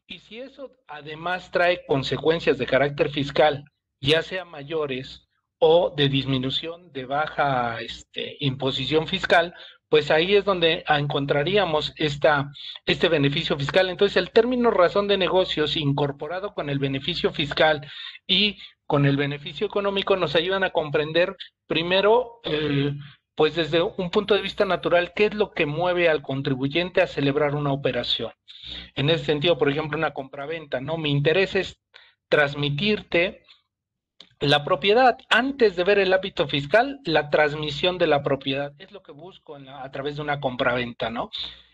Y 0.07 0.21
si 0.21 0.41
eso 0.41 0.71
además 0.88 1.50
trae 1.50 1.85
consecuencias 1.85 2.57
de 2.57 2.64
carácter 2.64 3.11
fiscal, 3.11 3.64
ya 4.00 4.23
sea 4.23 4.47
mayores 4.47 5.29
o 5.59 5.93
de 5.95 6.09
disminución 6.09 6.93
de 6.93 7.05
baja 7.05 7.79
este, 7.83 8.38
imposición 8.41 9.07
fiscal, 9.07 9.55
pues 9.91 10.11
ahí 10.11 10.35
es 10.35 10.47
donde 10.47 10.83
encontraríamos 10.88 11.93
esta, 11.97 12.50
este 12.87 13.11
beneficio 13.11 13.59
fiscal. 13.59 13.91
Entonces, 13.91 14.17
el 14.17 14.31
término 14.31 14.71
razón 14.71 15.09
de 15.09 15.19
negocios 15.19 15.76
incorporado 15.76 16.55
con 16.55 16.71
el 16.71 16.79
beneficio 16.79 17.33
fiscal 17.33 17.87
y 18.26 18.57
con 18.87 19.05
el 19.05 19.19
beneficio 19.19 19.67
económico 19.67 20.17
nos 20.17 20.35
ayudan 20.37 20.64
a 20.64 20.71
comprender 20.71 21.37
primero 21.67 22.41
el 22.45 22.99
pues 23.35 23.57
desde 23.57 23.83
un 23.83 24.11
punto 24.11 24.35
de 24.35 24.43
vista 24.43 24.64
natural, 24.64 25.12
¿qué 25.14 25.26
es 25.26 25.35
lo 25.35 25.53
que 25.53 25.67
mueve 25.67 26.09
al 26.09 26.23
contribuyente 26.23 27.03
a 27.03 27.07
celebrar 27.07 27.55
una 27.55 27.73
operación? 27.73 28.33
En 28.95 29.11
ese 29.11 29.25
sentido, 29.25 29.59
por 29.59 29.69
ejemplo, 29.69 29.99
una 29.99 30.14
compraventa, 30.14 30.81
¿no? 30.81 30.97
Mi 30.97 31.11
interés 31.11 31.55
es 31.55 31.81
transmitirte 32.29 33.43
la 34.41 34.64
propiedad. 34.64 35.17
Antes 35.29 35.76
de 35.76 35.85
ver 35.85 35.99
el 35.99 36.12
hábito 36.12 36.47
fiscal, 36.47 37.00
la 37.05 37.31
transmisión 37.31 37.99
de 37.99 38.07
la 38.07 38.23
propiedad 38.23 38.73
es 38.79 38.93
lo 38.93 39.03
que 39.03 39.12
busco 39.12 39.57
a 39.57 39.91
través 39.91 40.17
de 40.17 40.23
una 40.23 40.41
compraventa, 40.41 41.11
¿no? 41.11 41.31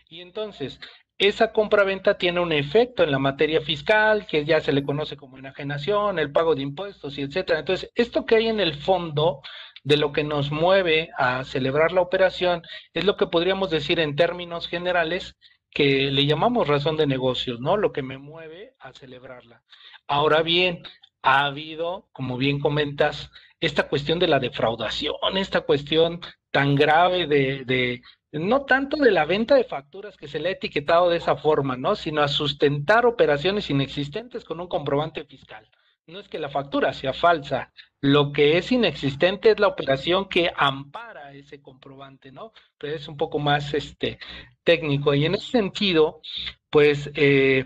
Y 0.09 0.21
entonces, 0.21 0.79
esa 1.17 1.51
compraventa 1.53 2.17
tiene 2.17 2.39
un 2.39 2.51
efecto 2.51 3.03
en 3.03 3.11
la 3.11 3.19
materia 3.19 3.61
fiscal, 3.61 4.25
que 4.25 4.43
ya 4.43 4.59
se 4.59 4.73
le 4.73 4.83
conoce 4.83 5.15
como 5.15 5.37
enajenación, 5.37 6.17
el 6.17 6.31
pago 6.31 6.55
de 6.55 6.63
impuestos 6.63 7.17
y 7.17 7.21
etcétera. 7.21 7.59
Entonces, 7.59 7.91
esto 7.95 8.25
que 8.25 8.35
hay 8.35 8.47
en 8.47 8.59
el 8.59 8.73
fondo 8.73 9.41
de 9.83 9.97
lo 9.97 10.11
que 10.11 10.23
nos 10.23 10.51
mueve 10.51 11.09
a 11.17 11.43
celebrar 11.43 11.91
la 11.91 12.01
operación 12.01 12.61
es 12.93 13.05
lo 13.05 13.17
que 13.17 13.27
podríamos 13.27 13.69
decir 13.69 13.99
en 13.99 14.15
términos 14.15 14.67
generales 14.67 15.35
que 15.71 16.11
le 16.11 16.25
llamamos 16.25 16.67
razón 16.67 16.97
de 16.97 17.07
negocios, 17.07 17.59
¿no? 17.59 17.77
Lo 17.77 17.91
que 17.91 18.01
me 18.01 18.17
mueve 18.17 18.75
a 18.79 18.91
celebrarla. 18.93 19.63
Ahora 20.07 20.41
bien, 20.41 20.83
ha 21.21 21.45
habido, 21.45 22.09
como 22.11 22.37
bien 22.37 22.59
comentas, 22.59 23.31
esta 23.59 23.87
cuestión 23.87 24.19
de 24.19 24.27
la 24.27 24.39
defraudación, 24.39 25.15
esta 25.35 25.61
cuestión 25.61 26.19
tan 26.51 26.75
grave 26.75 27.27
de, 27.27 27.63
de 27.65 28.01
no 28.33 28.65
tanto 28.65 28.97
de 28.97 29.11
la 29.11 29.25
venta 29.25 29.55
de 29.55 29.63
facturas 29.63 30.17
que 30.17 30.27
se 30.27 30.39
le 30.39 30.49
ha 30.49 30.53
etiquetado 30.53 31.09
de 31.09 31.17
esa 31.17 31.37
forma, 31.37 31.77
¿no? 31.77 31.95
Sino 31.95 32.21
a 32.21 32.27
sustentar 32.27 33.05
operaciones 33.05 33.69
inexistentes 33.69 34.43
con 34.43 34.59
un 34.59 34.67
comprobante 34.67 35.23
fiscal 35.25 35.69
no 36.07 36.19
es 36.19 36.27
que 36.27 36.39
la 36.39 36.49
factura 36.49 36.93
sea 36.93 37.13
falsa, 37.13 37.71
lo 38.01 38.31
que 38.31 38.57
es 38.57 38.71
inexistente 38.71 39.51
es 39.51 39.59
la 39.59 39.67
operación 39.67 40.27
que 40.27 40.51
ampara 40.55 41.33
ese 41.33 41.61
comprobante, 41.61 42.31
¿no? 42.31 42.51
Pero 42.77 42.95
es 42.95 43.07
un 43.07 43.15
poco 43.15 43.39
más 43.39 43.73
este, 43.73 44.19
técnico. 44.63 45.13
Y 45.13 45.25
en 45.25 45.35
ese 45.35 45.51
sentido, 45.51 46.21
pues 46.69 47.11
eh, 47.13 47.65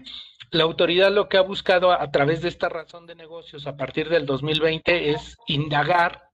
la 0.51 0.63
autoridad 0.63 1.11
lo 1.11 1.29
que 1.29 1.37
ha 1.37 1.41
buscado 1.41 1.91
a, 1.91 2.03
a 2.03 2.11
través 2.11 2.41
de 2.41 2.49
esta 2.49 2.69
razón 2.69 3.05
de 3.05 3.15
negocios 3.15 3.65
a 3.65 3.77
partir 3.77 4.09
del 4.09 4.25
2020 4.25 5.11
es 5.11 5.37
indagar 5.47 6.25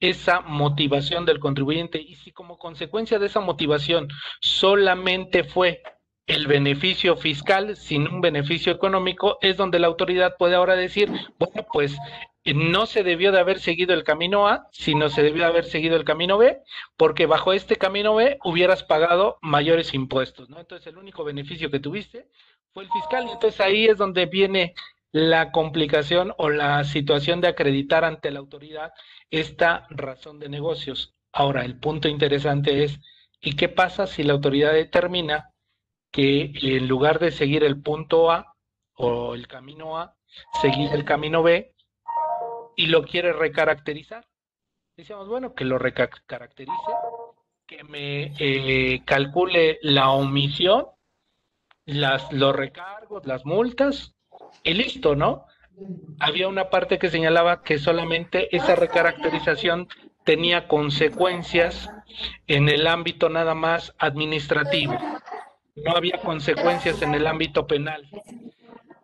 esa 0.00 0.40
motivación 0.40 1.24
del 1.24 1.38
contribuyente 1.38 2.00
y 2.00 2.16
si 2.16 2.32
como 2.32 2.58
consecuencia 2.58 3.20
de 3.20 3.26
esa 3.26 3.40
motivación 3.40 4.08
solamente 4.40 5.44
fue 5.44 5.80
el 6.26 6.46
beneficio 6.46 7.16
fiscal 7.16 7.76
sin 7.76 8.06
un 8.06 8.20
beneficio 8.20 8.72
económico, 8.72 9.38
es 9.40 9.56
donde 9.56 9.78
la 9.78 9.88
autoridad 9.88 10.36
puede 10.38 10.54
ahora 10.54 10.76
decir, 10.76 11.10
bueno, 11.38 11.66
pues 11.72 11.96
no 12.44 12.86
se 12.86 13.02
debió 13.02 13.30
de 13.30 13.38
haber 13.38 13.60
seguido 13.60 13.94
el 13.94 14.04
camino 14.04 14.48
A, 14.48 14.68
sino 14.72 15.08
se 15.08 15.22
debió 15.22 15.42
de 15.42 15.48
haber 15.48 15.64
seguido 15.64 15.96
el 15.96 16.04
camino 16.04 16.38
B, 16.38 16.60
porque 16.96 17.26
bajo 17.26 17.52
este 17.52 17.76
camino 17.76 18.14
B 18.14 18.38
hubieras 18.44 18.82
pagado 18.82 19.38
mayores 19.42 19.94
impuestos, 19.94 20.48
¿no? 20.48 20.58
Entonces 20.58 20.86
el 20.88 20.98
único 20.98 21.24
beneficio 21.24 21.70
que 21.70 21.80
tuviste 21.80 22.28
fue 22.72 22.84
el 22.84 22.90
fiscal, 22.90 23.26
y 23.26 23.32
entonces 23.32 23.60
ahí 23.60 23.86
es 23.86 23.98
donde 23.98 24.26
viene 24.26 24.74
la 25.12 25.52
complicación 25.52 26.32
o 26.38 26.48
la 26.48 26.82
situación 26.84 27.40
de 27.40 27.48
acreditar 27.48 28.04
ante 28.04 28.30
la 28.30 28.38
autoridad 28.38 28.92
esta 29.30 29.86
razón 29.90 30.38
de 30.38 30.48
negocios. 30.48 31.14
Ahora, 31.32 31.64
el 31.64 31.78
punto 31.78 32.08
interesante 32.08 32.82
es, 32.82 32.98
¿y 33.40 33.54
qué 33.56 33.68
pasa 33.68 34.06
si 34.06 34.22
la 34.22 34.32
autoridad 34.32 34.72
determina 34.72 35.51
que 36.12 36.52
en 36.62 36.86
lugar 36.86 37.18
de 37.18 37.32
seguir 37.32 37.64
el 37.64 37.80
punto 37.80 38.30
A 38.30 38.54
o 38.94 39.34
el 39.34 39.48
camino 39.48 39.98
A, 39.98 40.14
seguir 40.60 40.92
el 40.92 41.04
camino 41.04 41.42
B 41.42 41.74
y 42.76 42.86
lo 42.86 43.04
quiere 43.04 43.32
recaracterizar. 43.32 44.26
Decíamos, 44.96 45.26
bueno, 45.26 45.54
que 45.54 45.64
lo 45.64 45.78
recaracterice, 45.78 46.72
que 47.66 47.82
me 47.84 48.34
eh, 48.38 49.02
calcule 49.06 49.78
la 49.80 50.10
omisión, 50.10 50.86
las, 51.86 52.30
los 52.30 52.54
recargos, 52.54 53.26
las 53.26 53.46
multas, 53.46 54.14
y 54.62 54.74
listo, 54.74 55.16
¿no? 55.16 55.46
Había 56.20 56.46
una 56.46 56.68
parte 56.68 56.98
que 56.98 57.08
señalaba 57.08 57.62
que 57.62 57.78
solamente 57.78 58.54
esa 58.54 58.76
recaracterización 58.76 59.88
tenía 60.24 60.68
consecuencias 60.68 61.88
en 62.46 62.68
el 62.68 62.86
ámbito 62.86 63.30
nada 63.30 63.54
más 63.54 63.94
administrativo 63.98 64.98
no 65.76 65.96
había 65.96 66.18
consecuencias 66.18 67.02
en 67.02 67.14
el 67.14 67.26
ámbito 67.26 67.66
penal. 67.66 68.08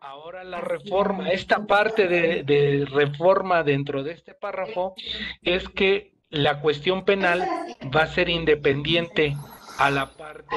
Ahora 0.01 0.45
la 0.45 0.61
reforma, 0.61 1.29
esta 1.31 1.67
parte 1.67 2.09
de, 2.09 2.87
reforma 2.91 3.63
dentro 3.63 4.03
de 4.03 4.13
este 4.13 4.35
párrafo 4.35 4.95
es 5.43 5.69
que 5.69 6.13
la 6.31 6.61
cuestión 6.61 7.05
penal 7.05 7.47
va 7.95 8.03
a 8.03 8.07
ser 8.07 8.29
independiente 8.29 9.37
a 9.79 9.91
la 9.91 10.11
parte 10.11 10.57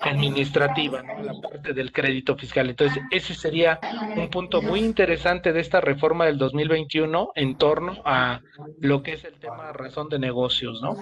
administrativa, 0.00 1.02
¿no? 1.02 1.18
a 1.18 1.22
la 1.22 1.40
parte 1.40 1.74
del 1.74 1.92
crédito 1.92 2.36
fiscal. 2.36 2.70
Entonces, 2.70 3.02
ese 3.10 3.34
sería 3.34 3.78
un 4.16 4.28
punto 4.30 4.62
muy 4.62 4.80
interesante 4.80 5.52
de 5.52 5.60
esta 5.60 5.80
reforma 5.80 6.24
del 6.24 6.38
2021 6.38 7.32
en 7.34 7.56
torno 7.56 8.00
a 8.04 8.40
lo 8.80 9.02
que 9.02 9.12
es 9.12 9.24
el 9.24 9.38
tema 9.38 9.72
razón 9.72 10.08
de 10.08 10.18
negocios, 10.18 10.80
¿no? 10.80 10.96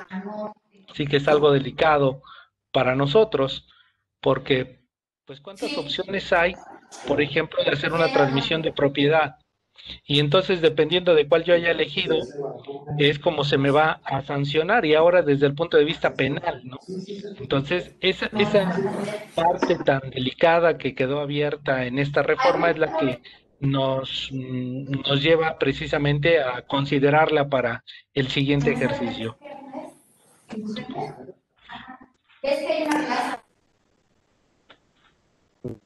Sí 0.95 1.07
que 1.07 1.19
es 1.19 1.29
algo 1.29 1.53
delicado 1.53 2.23
para 2.73 2.97
nosotros, 2.97 3.67
porque, 4.25 4.81
pues, 5.27 5.43
¿cuántas 5.43 5.77
opciones 5.77 6.33
hay, 6.33 6.55
por 7.07 7.21
ejemplo, 7.21 7.63
de 7.63 7.73
hacer 7.73 7.93
una 7.93 8.11
transmisión 8.11 8.63
de 8.63 8.73
propiedad? 8.73 9.37
Y 10.07 10.19
entonces, 10.19 10.63
dependiendo 10.63 11.15
de 11.15 11.29
cuál 11.29 11.45
yo 11.45 11.53
haya 11.53 11.73
elegido, 11.73 12.17
es 12.99 13.19
como 13.19 13.45
se 13.45 13.59
me 13.59 13.71
va 13.71 14.01
a 14.03 14.23
sancionar 14.23 14.87
y 14.87 14.95
ahora 14.95 15.21
desde 15.21 15.45
el 15.45 15.55
punto 15.55 15.77
de 15.77 15.85
vista 15.85 16.15
penal, 16.15 16.63
¿no? 16.65 16.79
Entonces, 17.39 17.95
esa, 18.01 18.31
esa 18.39 18.75
parte 19.35 19.77
tan 19.85 20.09
delicada 20.09 20.79
que 20.79 20.95
quedó 20.95 21.21
abierta 21.21 21.85
en 21.85 21.99
esta 21.99 22.23
reforma 22.23 22.71
es 22.71 22.79
la 22.79 22.97
que 22.97 23.21
nos, 23.61 24.31
nos 24.33 25.23
lleva 25.23 25.59
precisamente 25.59 26.41
a 26.41 26.63
considerarla 26.63 27.47
para 27.51 27.85
el 28.15 28.29
siguiente 28.29 28.73
ejercicio. 28.73 29.37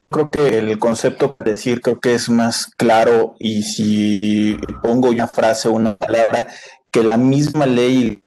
Creo 0.09 0.29
que 0.29 0.57
el 0.57 0.79
concepto 0.79 1.35
para 1.35 1.51
decir 1.51 1.81
creo 1.81 1.99
que 1.99 2.15
es 2.15 2.29
más 2.29 2.67
claro 2.77 3.35
y 3.39 3.63
si 3.63 4.57
pongo 4.81 5.09
una 5.09 5.27
frase 5.27 5.69
una 5.69 5.95
palabra 5.95 6.47
que 6.91 7.03
la 7.03 7.17
misma 7.17 7.65
ley 7.65 8.23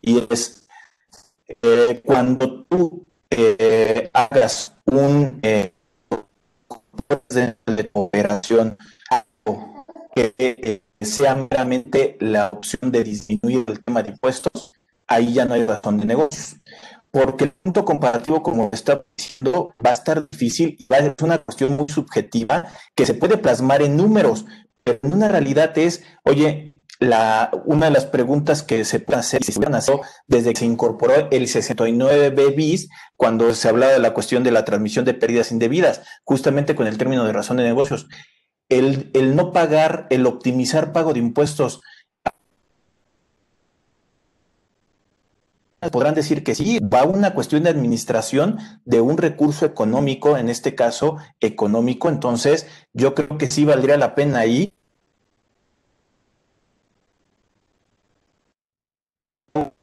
y 0.00 0.26
es 0.30 0.66
eh, 1.62 2.02
cuando 2.04 2.64
tú 2.64 3.04
eh, 3.30 4.10
hagas 4.12 4.74
un 4.86 5.40
eh, 5.42 5.72
de 7.66 7.90
operación 7.92 8.76
que 10.14 10.34
eh, 10.38 10.82
sea 11.00 11.34
meramente 11.34 12.16
la 12.20 12.48
opción 12.48 12.92
de 12.92 13.04
disminuir 13.04 13.64
el 13.66 13.82
tema 13.82 14.02
de 14.02 14.10
impuestos, 14.10 14.71
ahí 15.12 15.32
ya 15.32 15.44
no 15.44 15.54
hay 15.54 15.66
razón 15.66 15.98
de 15.98 16.06
negocios. 16.06 16.56
Porque 17.10 17.44
el 17.44 17.50
punto 17.50 17.84
comparativo, 17.84 18.42
como 18.42 18.70
está 18.72 19.04
diciendo, 19.16 19.74
va 19.84 19.90
a 19.90 19.94
estar 19.94 20.28
difícil 20.30 20.78
va 20.90 20.96
a 20.96 21.02
ser 21.02 21.14
una 21.22 21.38
cuestión 21.38 21.76
muy 21.76 21.86
subjetiva 21.88 22.66
que 22.94 23.04
se 23.04 23.14
puede 23.14 23.36
plasmar 23.36 23.82
en 23.82 23.96
números, 23.96 24.46
pero 24.82 24.98
una 25.02 25.28
realidad 25.28 25.76
es, 25.76 26.02
oye, 26.24 26.74
la, 26.98 27.50
una 27.66 27.86
de 27.86 27.92
las 27.92 28.06
preguntas 28.06 28.62
que 28.62 28.84
se 28.84 29.00
puede 29.00 29.20
hacer, 29.20 29.44
se 29.44 29.52
hacer 29.60 29.96
desde 30.26 30.52
que 30.52 30.60
se 30.60 30.64
incorporó 30.64 31.28
el 31.30 31.48
69B 31.48 32.54
bis, 32.54 32.88
cuando 33.16 33.52
se 33.54 33.68
hablaba 33.68 33.92
de 33.92 33.98
la 33.98 34.14
cuestión 34.14 34.42
de 34.42 34.52
la 34.52 34.64
transmisión 34.64 35.04
de 35.04 35.14
pérdidas 35.14 35.52
indebidas, 35.52 36.02
justamente 36.24 36.74
con 36.74 36.86
el 36.86 36.98
término 36.98 37.24
de 37.24 37.32
razón 37.32 37.56
de 37.58 37.64
negocios. 37.64 38.06
El, 38.68 39.10
el 39.12 39.36
no 39.36 39.52
pagar, 39.52 40.06
el 40.10 40.26
optimizar 40.26 40.92
pago 40.92 41.12
de 41.12 41.18
impuestos 41.18 41.82
podrán 45.90 46.14
decir 46.14 46.44
que 46.44 46.54
sí, 46.54 46.78
va 46.78 47.04
una 47.04 47.34
cuestión 47.34 47.64
de 47.64 47.70
administración 47.70 48.58
de 48.84 49.00
un 49.00 49.18
recurso 49.18 49.66
económico, 49.66 50.36
en 50.36 50.48
este 50.48 50.74
caso 50.74 51.16
económico, 51.40 52.08
entonces 52.08 52.66
yo 52.92 53.14
creo 53.14 53.36
que 53.38 53.50
sí 53.50 53.64
valdría 53.64 53.96
la 53.96 54.14
pena 54.14 54.40
ahí. 54.40 54.72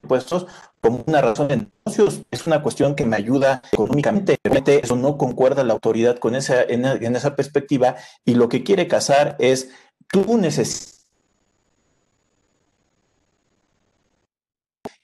Impuestos 0.02 0.48
como 0.82 1.04
una 1.06 1.22
razón 1.22 1.50
de 1.50 1.58
negocios, 1.58 2.22
es 2.32 2.48
una 2.48 2.64
cuestión 2.64 2.96
que 2.96 3.06
me 3.06 3.18
ayuda 3.18 3.62
económicamente. 3.72 4.40
Eso 4.82 4.96
no 4.96 5.18
concuerda 5.18 5.64
la 5.64 5.74
autoridad 5.74 6.18
con 6.18 6.36
esa, 6.36 6.64
en, 6.64 6.86
en 6.86 7.16
esa 7.16 7.36
perspectiva. 7.36 7.96
Y 8.26 8.36
lo 8.36 8.50
que 8.50 8.64
quiere 8.64 8.88
casar 8.88 9.36
es 9.40 9.70
tú 10.08 10.38
necesitas 10.38 10.99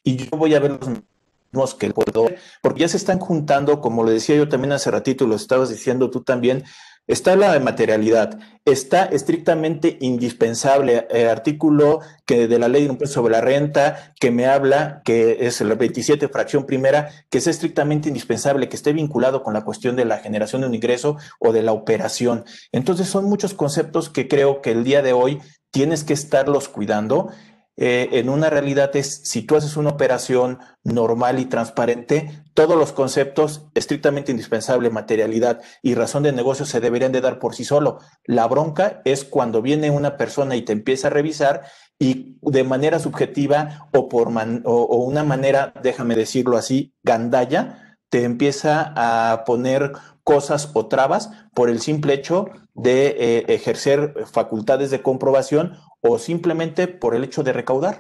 y 0.06 0.16
yo 0.16 0.38
voy 0.38 0.54
a 0.54 0.60
ver 0.60 0.72
los 0.80 0.88
mismos 0.88 1.74
que 1.74 1.90
puedo, 1.90 2.30
porque 2.62 2.82
ya 2.82 2.88
se 2.88 2.98
están 2.98 3.20
juntando, 3.20 3.82
como 3.82 4.04
lo 4.04 4.12
decía 4.12 4.36
yo 4.36 4.48
también 4.48 4.72
hace 4.72 4.92
ratito, 4.92 5.28
lo 5.28 5.36
estabas 5.36 5.70
diciendo 5.70 6.12
tú 6.12 6.22
también, 6.22 6.64
está 7.08 7.36
la 7.36 7.60
materialidad, 7.60 8.40
está 8.66 9.06
estrictamente 9.06 9.98
indispensable 10.02 11.08
el 11.10 11.28
artículo 11.28 12.02
que 12.26 12.48
de 12.48 12.60
la 12.60 12.68
ley 12.68 12.84
de 12.84 12.92
impuesto 12.92 13.16
sobre 13.16 13.34
la 13.34 13.42
renta 13.42 14.14
que 14.20 14.30
me 14.30 14.46
habla, 14.46 15.02
que 15.04 15.48
es 15.48 15.60
el 15.60 15.74
27 15.76 16.28
fracción 16.30 16.66
primera, 16.66 17.10
que 17.32 17.40
es 17.40 17.48
estrictamente 17.48 18.10
indispensable, 18.10 18.70
que 18.70 18.76
esté 18.76 18.94
vinculado 18.94 19.42
con 19.42 19.56
la 19.56 19.64
cuestión 19.64 19.96
de 19.96 20.06
la 20.06 20.20
generación 20.20 20.62
de 20.62 20.68
un 20.68 20.76
ingreso 20.76 21.18
o 21.40 21.52
de 21.52 21.64
la 21.64 21.74
operación. 21.74 22.46
Entonces 22.72 23.08
son 23.08 23.26
muchos 23.26 23.56
conceptos 23.56 24.10
que 24.10 24.28
creo 24.28 24.62
que 24.62 24.72
el 24.72 24.84
día 24.84 25.02
de 25.02 25.14
hoy 25.14 25.42
tienes 25.72 26.04
que 26.04 26.14
estarlos 26.14 26.70
cuidando 26.70 27.32
eh, 27.78 28.10
en 28.14 28.30
una 28.30 28.50
realidad 28.50 28.96
es, 28.96 29.22
si 29.26 29.42
tú 29.42 29.58
haces 29.58 29.76
una 29.76 29.90
operación 29.90 30.60
normal 30.84 31.40
y 31.40 31.46
transparente, 31.46 32.44
todos 32.54 32.78
los 32.78 32.94
conceptos 32.94 33.68
estrictamente 33.74 34.32
indispensable, 34.32 34.90
materialidad 34.90 35.62
y 35.82 35.94
razón 35.96 36.24
de 36.24 36.32
negocio 36.32 36.66
se 36.66 36.80
deberían 36.80 37.12
de 37.12 37.22
dar 37.22 37.38
por 37.38 37.54
sí 37.54 37.66
solo. 37.66 38.00
La 38.24 38.48
bronca 38.48 39.02
es 39.04 39.26
cuando 39.26 39.62
viene 39.62 39.92
una 39.92 40.16
persona 40.16 40.56
y 40.56 40.62
te 40.62 40.72
empieza 40.72 41.08
a 41.08 41.12
revisar 41.12 41.64
y 42.00 42.38
de 42.42 42.64
manera 42.64 43.00
subjetiva 43.00 43.90
o 43.94 44.08
por 44.08 44.30
o, 44.66 44.98
una 44.98 45.24
manera, 45.24 45.74
déjame 45.84 46.16
decirlo 46.16 46.58
así, 46.58 46.94
gandalla, 47.04 47.98
te 48.10 48.24
empieza 48.24 48.94
a 48.96 49.44
poner 49.44 49.92
cosas 50.24 50.72
o 50.74 50.88
trabas 50.88 51.30
por 51.54 51.70
el 51.70 51.82
simple 51.82 52.14
hecho 52.14 52.48
de 52.76 53.08
eh, 53.08 53.46
ejercer 53.48 54.14
facultades 54.32 54.92
de 54.92 55.02
comprobación 55.02 55.78
o 56.02 56.20
simplemente 56.20 56.88
por 56.88 57.16
el 57.16 57.24
hecho 57.24 57.42
de 57.42 57.54
recaudar. 57.54 58.00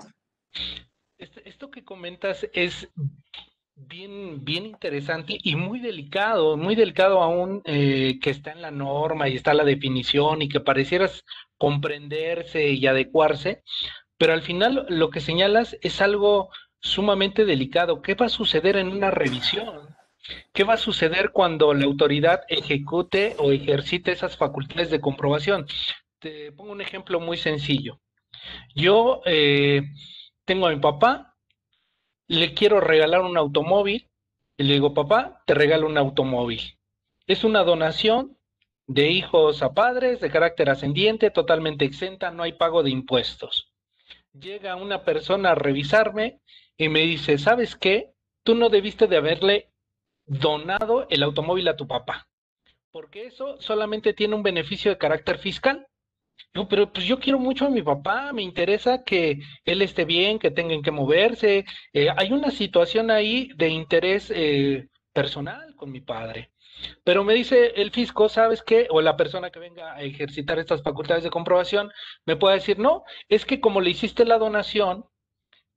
Esto 1.17 1.71
que 1.71 1.83
comentas 1.83 2.45
es 2.53 2.89
bien, 3.75 4.43
bien 4.43 4.65
interesante 4.65 5.37
y 5.41 5.55
muy 5.55 5.79
delicado, 5.79 6.57
muy 6.57 6.75
delicado 6.75 7.21
aún 7.21 7.61
eh, 7.65 8.19
que 8.21 8.29
está 8.29 8.51
en 8.51 8.61
la 8.61 8.71
norma 8.71 9.29
y 9.29 9.35
está 9.35 9.53
la 9.53 9.63
definición 9.63 10.41
y 10.41 10.49
que 10.49 10.59
parecieras 10.59 11.23
comprenderse 11.57 12.69
y 12.69 12.85
adecuarse, 12.85 13.63
pero 14.17 14.33
al 14.33 14.41
final 14.41 14.85
lo 14.89 15.09
que 15.09 15.21
señalas 15.21 15.77
es 15.81 16.01
algo 16.01 16.49
sumamente 16.79 17.45
delicado. 17.45 18.01
¿Qué 18.01 18.15
va 18.15 18.27
a 18.27 18.29
suceder 18.29 18.75
en 18.75 18.89
una 18.89 19.09
revisión? 19.09 19.94
¿Qué 20.53 20.63
va 20.63 20.73
a 20.73 20.77
suceder 20.77 21.31
cuando 21.31 21.73
la 21.73 21.85
autoridad 21.85 22.41
ejecute 22.47 23.35
o 23.37 23.51
ejercite 23.51 24.11
esas 24.11 24.37
facultades 24.37 24.89
de 24.89 25.01
comprobación? 25.01 25.67
Te 26.19 26.51
pongo 26.51 26.71
un 26.71 26.81
ejemplo 26.81 27.19
muy 27.19 27.37
sencillo. 27.37 27.99
Yo 28.73 29.21
eh, 29.25 29.83
tengo 30.45 30.67
a 30.67 30.71
mi 30.71 30.79
papá, 30.79 31.35
le 32.27 32.53
quiero 32.53 32.79
regalar 32.79 33.21
un 33.21 33.37
automóvil 33.37 34.09
y 34.57 34.63
le 34.63 34.73
digo, 34.73 34.93
papá, 34.93 35.43
te 35.45 35.53
regalo 35.53 35.87
un 35.87 35.97
automóvil. 35.97 36.77
Es 37.27 37.43
una 37.43 37.63
donación 37.63 38.37
de 38.87 39.09
hijos 39.09 39.63
a 39.63 39.73
padres 39.73 40.19
de 40.19 40.29
carácter 40.29 40.69
ascendiente, 40.69 41.31
totalmente 41.31 41.85
exenta, 41.85 42.31
no 42.31 42.43
hay 42.43 42.53
pago 42.53 42.83
de 42.83 42.91
impuestos. 42.91 43.71
Llega 44.33 44.75
una 44.75 45.03
persona 45.03 45.51
a 45.51 45.55
revisarme 45.55 46.39
y 46.77 46.89
me 46.89 47.01
dice, 47.01 47.37
¿sabes 47.37 47.75
qué? 47.75 48.13
Tú 48.43 48.53
no 48.53 48.69
debiste 48.69 49.07
de 49.07 49.17
haberle 49.17 49.71
donado 50.25 51.07
el 51.09 51.23
automóvil 51.23 51.67
a 51.67 51.75
tu 51.75 51.87
papá, 51.87 52.27
porque 52.91 53.27
eso 53.27 53.59
solamente 53.59 54.13
tiene 54.13 54.35
un 54.35 54.43
beneficio 54.43 54.91
de 54.91 54.97
carácter 54.97 55.37
fiscal. 55.37 55.87
No, 56.53 56.67
pero 56.67 56.91
pues 56.91 57.05
yo 57.05 57.19
quiero 57.19 57.39
mucho 57.39 57.65
a 57.65 57.69
mi 57.69 57.81
papá, 57.81 58.33
me 58.33 58.41
interesa 58.41 59.03
que 59.03 59.39
él 59.65 59.81
esté 59.81 60.05
bien, 60.05 60.39
que 60.39 60.51
tengan 60.51 60.81
que 60.81 60.91
moverse. 60.91 61.65
Eh, 61.93 62.07
hay 62.15 62.31
una 62.31 62.51
situación 62.51 63.11
ahí 63.11 63.49
de 63.55 63.69
interés 63.69 64.31
eh, 64.33 64.87
personal 65.13 65.75
con 65.75 65.91
mi 65.91 66.01
padre. 66.01 66.51
Pero 67.03 67.23
me 67.23 67.33
dice 67.33 67.73
el 67.75 67.91
fisco, 67.91 68.29
¿sabes 68.29 68.61
qué? 68.63 68.87
O 68.89 69.01
la 69.01 69.17
persona 69.17 69.49
que 69.49 69.59
venga 69.59 69.93
a 69.93 70.01
ejercitar 70.01 70.59
estas 70.59 70.83
facultades 70.83 71.23
de 71.23 71.29
comprobación 71.29 71.91
me 72.25 72.35
puede 72.35 72.55
decir, 72.55 72.79
no, 72.79 73.03
es 73.29 73.45
que 73.45 73.59
como 73.59 73.81
le 73.81 73.91
hiciste 73.91 74.25
la 74.25 74.37
donación, 74.37 75.05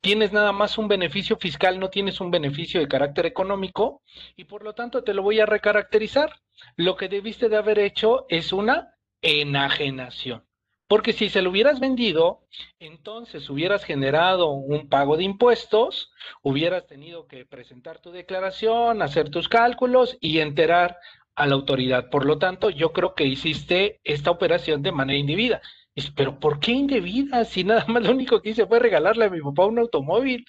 tienes 0.01 0.33
nada 0.33 0.53
más 0.53 0.79
un 0.79 0.89
beneficio 0.89 1.37
fiscal, 1.37 1.79
no 1.79 1.91
tienes 1.91 2.21
un 2.21 2.31
beneficio 2.31 2.81
de 2.81 2.89
carácter 2.89 3.27
económico 3.27 4.03
y 4.37 4.45
por 4.45 4.63
lo 4.63 4.75
tanto 4.75 5.03
te 5.03 5.15
lo 5.15 5.23
voy 5.23 5.41
a 5.41 5.47
recaracterizar. 5.47 6.33
Lo 6.77 6.97
que 6.97 7.09
debiste 7.09 7.49
de 7.49 7.57
haber 7.57 7.79
hecho 7.79 8.27
es 8.29 8.53
una 8.53 8.95
enajenación. 9.23 10.45
Porque 10.89 11.13
si 11.13 11.29
se 11.29 11.43
lo 11.43 11.51
hubieras 11.51 11.81
vendido, 11.81 12.47
entonces 12.79 13.51
hubieras 13.51 13.85
generado 13.85 14.51
un 14.53 14.89
pago 14.89 15.19
de 15.19 15.25
impuestos, 15.25 16.11
hubieras 16.43 16.87
tenido 16.87 17.27
que 17.27 17.45
presentar 17.45 18.01
tu 18.01 18.11
declaración, 18.11 19.03
hacer 19.03 19.29
tus 19.29 19.49
cálculos 19.49 20.17
y 20.19 20.39
enterar 20.39 20.97
a 21.35 21.47
la 21.47 21.55
autoridad. 21.55 22.09
Por 22.09 22.25
lo 22.25 22.39
tanto, 22.39 22.71
yo 22.71 22.93
creo 22.95 23.15
que 23.15 23.25
hiciste 23.25 24.01
esta 24.03 24.31
operación 24.31 24.83
de 24.83 24.93
manera 24.93 25.19
indebida. 25.19 25.61
Pero 26.15 26.39
¿por 26.39 26.61
qué 26.61 26.73
indebida? 26.73 27.45
Si 27.45 27.65
nada 27.65 27.85
más 27.89 28.03
lo 28.03 28.13
único 28.13 28.41
que 28.41 28.51
hice 28.51 28.67
fue 28.67 28.79
regalarle 28.79 29.27
a 29.27 29.31
mi 29.31 29.41
papá 29.41 29.67
un 29.67 29.79
automóvil. 29.79 30.45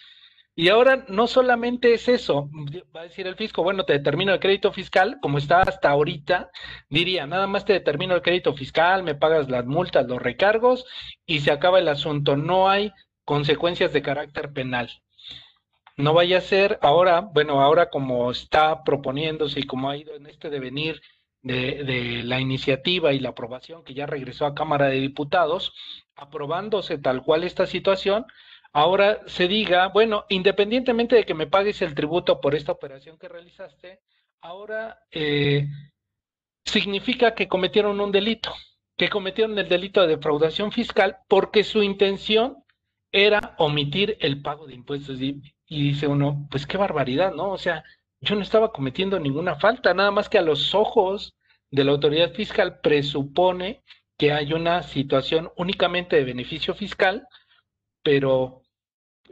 Y 0.56 0.68
ahora 0.68 1.06
no 1.08 1.28
solamente 1.28 1.94
es 1.94 2.10
eso, 2.10 2.50
va 2.94 3.02
a 3.02 3.04
decir 3.04 3.26
el 3.28 3.38
fisco, 3.38 3.64
bueno, 3.64 3.86
te 3.86 3.94
determino 3.94 4.34
el 4.34 4.42
crédito 4.42 4.74
fiscal, 4.74 5.18
como 5.22 5.38
está 5.38 5.62
hasta 5.62 5.90
ahorita, 5.90 6.50
diría, 6.90 7.26
nada 7.26 7.48
más 7.48 7.64
te 7.64 7.72
determino 7.72 8.14
el 8.14 8.22
crédito 8.22 8.54
fiscal, 8.54 9.04
me 9.04 9.16
pagas 9.16 9.50
las 9.50 9.66
multas, 9.66 10.06
los 10.08 10.22
recargos 10.22 10.86
y 11.26 11.40
se 11.40 11.52
acaba 11.52 11.80
el 11.80 11.88
asunto. 11.88 12.36
No 12.36 12.70
hay 12.70 12.92
consecuencias 13.24 13.94
de 13.94 14.02
carácter 14.02 14.52
penal. 14.52 14.90
No 15.96 16.14
vaya 16.14 16.40
a 16.40 16.42
ser 16.42 16.78
ahora, 16.82 17.22
bueno, 17.22 17.62
ahora 17.62 17.90
como 17.90 18.30
está 18.32 18.84
proponiéndose 18.84 19.62
y 19.62 19.64
como 19.64 19.90
ha 19.90 19.96
ido 19.96 20.14
en 20.16 20.26
este 20.26 20.50
devenir 20.50 21.02
de, 21.42 21.84
de, 21.84 22.24
la 22.24 22.40
iniciativa 22.40 23.14
y 23.14 23.20
la 23.20 23.30
aprobación 23.30 23.84
que 23.84 23.94
ya 23.94 24.06
regresó 24.06 24.46
a 24.46 24.56
Cámara 24.56 24.88
de 24.88 25.00
Diputados, 25.00 25.74
aprobándose 26.16 26.98
tal 26.98 27.24
cual 27.24 27.44
esta 27.44 27.66
situación, 27.66 28.26
ahora 28.74 29.22
se 29.26 29.48
diga, 29.48 29.88
bueno, 29.88 30.26
independientemente 30.30 31.16
de 31.16 31.26
que 31.26 31.34
me 31.34 31.48
pagues 31.48 31.82
el 31.82 31.96
tributo 31.96 32.42
por 32.42 32.56
esta 32.56 32.72
operación 32.72 33.18
que 33.18 33.30
realizaste, 33.30 34.02
ahora 34.42 35.00
eh, 35.12 35.68
significa 36.66 37.34
que 37.36 37.48
cometieron 37.48 38.00
un 38.00 38.12
delito, 38.12 38.54
que 38.98 39.10
cometieron 39.10 39.58
el 39.58 39.70
delito 39.70 40.02
de 40.02 40.16
defraudación 40.16 40.72
fiscal 40.72 41.18
porque 41.28 41.64
su 41.64 41.82
intención 41.84 42.64
era 43.12 43.56
omitir 43.58 44.18
el 44.20 44.42
pago 44.42 44.68
de 44.68 44.76
impuestos. 44.76 45.20
Y, 45.22 45.42
y 45.68 45.90
dice 45.90 46.08
uno, 46.08 46.48
pues 46.52 46.68
qué 46.68 46.78
barbaridad, 46.78 47.34
¿no? 47.34 47.52
O 47.52 47.58
sea, 47.58 47.84
yo 48.22 48.36
no 48.36 48.42
estaba 48.42 48.72
cometiendo 48.72 49.20
ninguna 49.20 49.56
falta, 49.56 49.94
nada 49.94 50.12
más 50.12 50.30
que 50.30 50.38
a 50.38 50.42
los 50.44 50.76
ojos 50.76 51.36
de 51.72 51.84
la 51.84 51.92
autoridad 51.92 52.34
fiscal 52.34 52.80
presupone 52.82 53.84
que 54.18 54.34
hay 54.34 54.54
una 54.54 54.84
situación 54.84 55.52
únicamente 55.56 56.18
de 56.18 56.26
beneficio 56.26 56.74
fiscal, 56.74 57.28
pero 58.04 58.64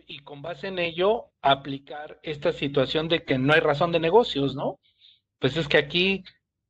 y 0.08 0.20
con 0.20 0.42
base 0.42 0.68
en 0.68 0.80
ello 0.80 1.32
aplicar 1.42 2.20
esta 2.24 2.54
situación 2.54 3.10
de 3.10 3.24
que 3.24 3.38
no 3.38 3.54
hay 3.54 3.60
razón 3.60 3.92
de 3.92 4.00
negocios, 4.00 4.56
¿no? 4.56 4.80
Pues 5.40 5.58
es 5.58 5.68
que 5.68 5.78
aquí, 5.78 6.24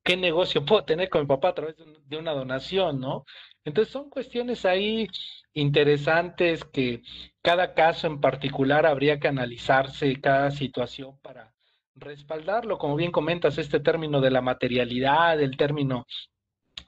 ¿qué 0.03 0.17
negocio 0.17 0.65
puedo 0.65 0.83
tener 0.85 1.09
con 1.09 1.21
mi 1.21 1.27
papá 1.27 1.49
a 1.49 1.53
través 1.53 1.75
de 1.77 2.17
una 2.17 2.31
donación, 2.33 2.99
¿no? 2.99 3.25
Entonces 3.63 3.91
son 3.93 4.09
cuestiones 4.09 4.65
ahí 4.65 5.07
interesantes 5.53 6.63
que 6.65 7.03
cada 7.43 7.73
caso 7.75 8.07
en 8.07 8.19
particular 8.19 8.85
habría 8.85 9.19
que 9.19 9.27
analizarse, 9.27 10.19
cada 10.19 10.49
situación 10.51 11.19
para 11.21 11.53
respaldarlo, 11.99 12.77
como 12.77 12.95
bien 12.95 13.11
comentas, 13.11 13.57
este 13.57 13.79
término 13.79 14.21
de 14.21 14.31
la 14.31 14.41
materialidad, 14.41 15.39
el 15.41 15.57
término 15.57 16.05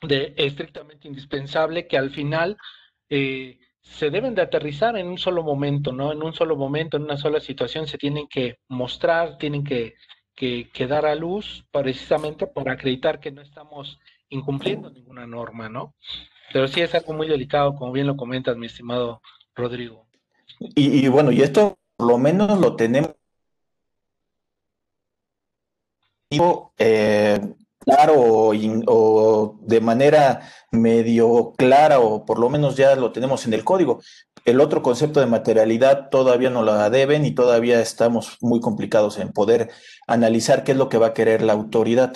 de 0.02 0.34
estrictamente 0.38 1.08
indispensable, 1.08 1.88
que 1.88 1.98
al 1.98 2.12
final 2.12 2.58
eh, 3.10 3.60
se 3.82 4.10
deben 4.10 4.36
de 4.36 4.42
aterrizar 4.42 4.98
en 4.98 5.08
un 5.08 5.18
solo 5.18 5.44
momento, 5.44 5.92
¿no? 5.92 6.12
En 6.12 6.24
un 6.24 6.34
solo 6.34 6.56
momento, 6.56 6.98
en 6.98 7.04
una 7.04 7.18
sola 7.18 7.40
situación, 7.40 7.88
se 7.88 7.98
tienen 7.98 8.28
que 8.28 8.58
mostrar, 8.68 9.38
tienen 9.38 9.64
que, 9.64 9.96
que, 10.36 10.70
que 10.72 10.88
dar 10.88 11.06
a 11.06 11.16
luz 11.16 11.66
precisamente 11.72 12.48
para 12.48 12.74
acreditar 12.74 13.20
que 13.20 13.32
no 13.32 13.42
estamos 13.42 14.00
incumpliendo 14.30 14.90
ninguna 14.90 15.26
norma, 15.26 15.70
¿no? 15.70 15.96
Pero 16.54 16.68
sí 16.68 16.82
es 16.82 16.94
algo 16.96 17.14
muy 17.14 17.28
delicado, 17.28 17.76
como 17.76 17.92
bien 17.92 18.08
lo 18.08 18.16
comentas, 18.16 18.58
mi 18.58 18.68
estimado 18.68 19.22
Rodrigo. 19.56 20.08
Y, 20.60 21.06
y 21.06 21.08
bueno, 21.08 21.32
y 21.32 21.42
esto 21.42 21.78
por 21.96 22.08
lo 22.08 22.18
menos 22.18 22.60
lo 22.60 22.76
tenemos 22.76 23.12
eh, 26.32 27.40
claro 27.80 28.14
o, 28.18 29.60
de 29.62 29.82
manera 29.82 30.42
medio 30.72 31.54
clara 31.58 32.00
o 32.00 32.26
por 32.26 32.40
lo 32.40 32.50
menos 32.50 32.76
ya 32.76 32.96
lo 32.96 33.12
tenemos 33.12 33.46
en 33.46 33.54
el 33.54 33.64
código. 33.64 34.02
El 34.46 34.62
otro 34.62 34.82
concepto 34.82 35.20
de 35.20 35.26
materialidad 35.26 36.10
todavía 36.10 36.50
no 36.50 36.64
la 36.64 36.90
deben 36.90 37.26
y 37.26 37.32
todavía 37.32 37.82
estamos 37.82 38.38
muy 38.42 38.60
complicados 38.60 39.18
en 39.18 39.32
poder 39.32 39.70
analizar 40.08 40.64
qué 40.64 40.74
es 40.74 40.78
lo 40.78 40.90
que 40.90 40.98
va 40.98 41.08
a 41.08 41.14
querer 41.14 41.42
la 41.42 41.54
autoridad. 41.54 42.14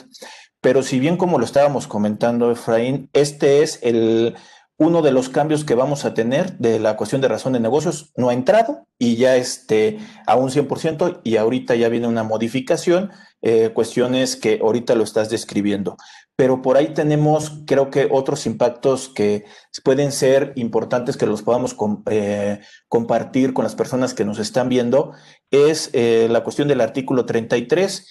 Pero 0.62 0.84
si 0.84 1.00
bien 1.00 1.18
como 1.18 1.40
lo 1.40 1.46
estábamos 1.46 1.88
comentando, 1.88 2.52
Efraín, 2.52 3.10
este 3.14 3.64
es 3.64 3.80
el, 3.82 4.36
uno 4.84 5.02
de 5.02 5.12
los 5.12 5.30
cambios 5.30 5.64
que 5.64 5.76
vamos 5.76 6.06
a 6.06 6.14
tener 6.14 6.58
de 6.58 6.80
la 6.80 6.98
cuestión 6.98 7.22
de 7.22 7.30
razón 7.30 7.54
de 7.54 7.60
negocios 7.60 8.12
no 8.18 8.30
ha 8.30 8.34
entrado 8.34 8.86
y 9.00 9.16
ya 9.16 9.36
esté 9.36 9.98
a 10.28 10.36
un 10.36 10.50
100% 10.50 11.22
y 11.24 11.38
ahorita 11.38 11.76
ya 11.76 11.90
viene 11.90 12.08
una 12.08 12.24
modificación, 12.24 13.12
eh, 13.42 13.72
cuestiones 13.74 14.36
que 14.36 14.60
ahorita 14.62 14.96
lo 14.96 15.04
estás 15.04 15.30
describiendo. 15.30 15.98
Pero 16.36 16.62
por 16.62 16.78
ahí 16.78 16.94
tenemos, 16.94 17.62
creo 17.66 17.90
que 17.90 18.08
otros 18.12 18.46
impactos 18.46 19.08
que 19.10 19.46
pueden 19.84 20.12
ser 20.12 20.52
importantes 20.56 21.16
que 21.16 21.28
los 21.28 21.44
podamos 21.44 21.76
eh, 22.10 22.60
compartir 22.88 23.54
con 23.54 23.64
las 23.64 23.76
personas 23.76 24.14
que 24.14 24.26
nos 24.26 24.40
están 24.40 24.68
viendo, 24.68 25.14
es 25.52 25.90
eh, 25.94 26.28
la 26.30 26.44
cuestión 26.44 26.68
del 26.68 26.82
artículo 26.82 27.26
33, 27.26 28.08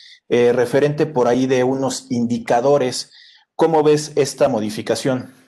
referente 0.54 1.04
por 1.04 1.28
ahí 1.28 1.46
de 1.46 1.62
unos 1.62 2.06
indicadores. 2.10 3.10
¿Cómo 3.54 3.82
ves 3.82 4.12
esta 4.16 4.48
modificación? 4.48 5.41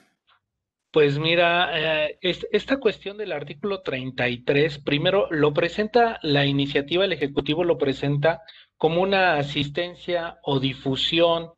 Pues 0.95 1.19
mira, 1.19 2.07
eh, 2.07 2.17
esta 2.21 2.77
cuestión 2.77 3.17
del 3.17 3.33
artículo 3.33 3.81
33, 3.81 4.79
primero 4.79 5.27
lo 5.29 5.53
presenta 5.53 6.19
la 6.21 6.45
iniciativa, 6.45 7.03
el 7.03 7.11
Ejecutivo 7.11 7.65
lo 7.65 7.77
presenta 7.77 8.43
como 8.77 9.01
una 9.01 9.35
asistencia 9.35 10.39
o 10.41 10.61
difusión 10.61 11.49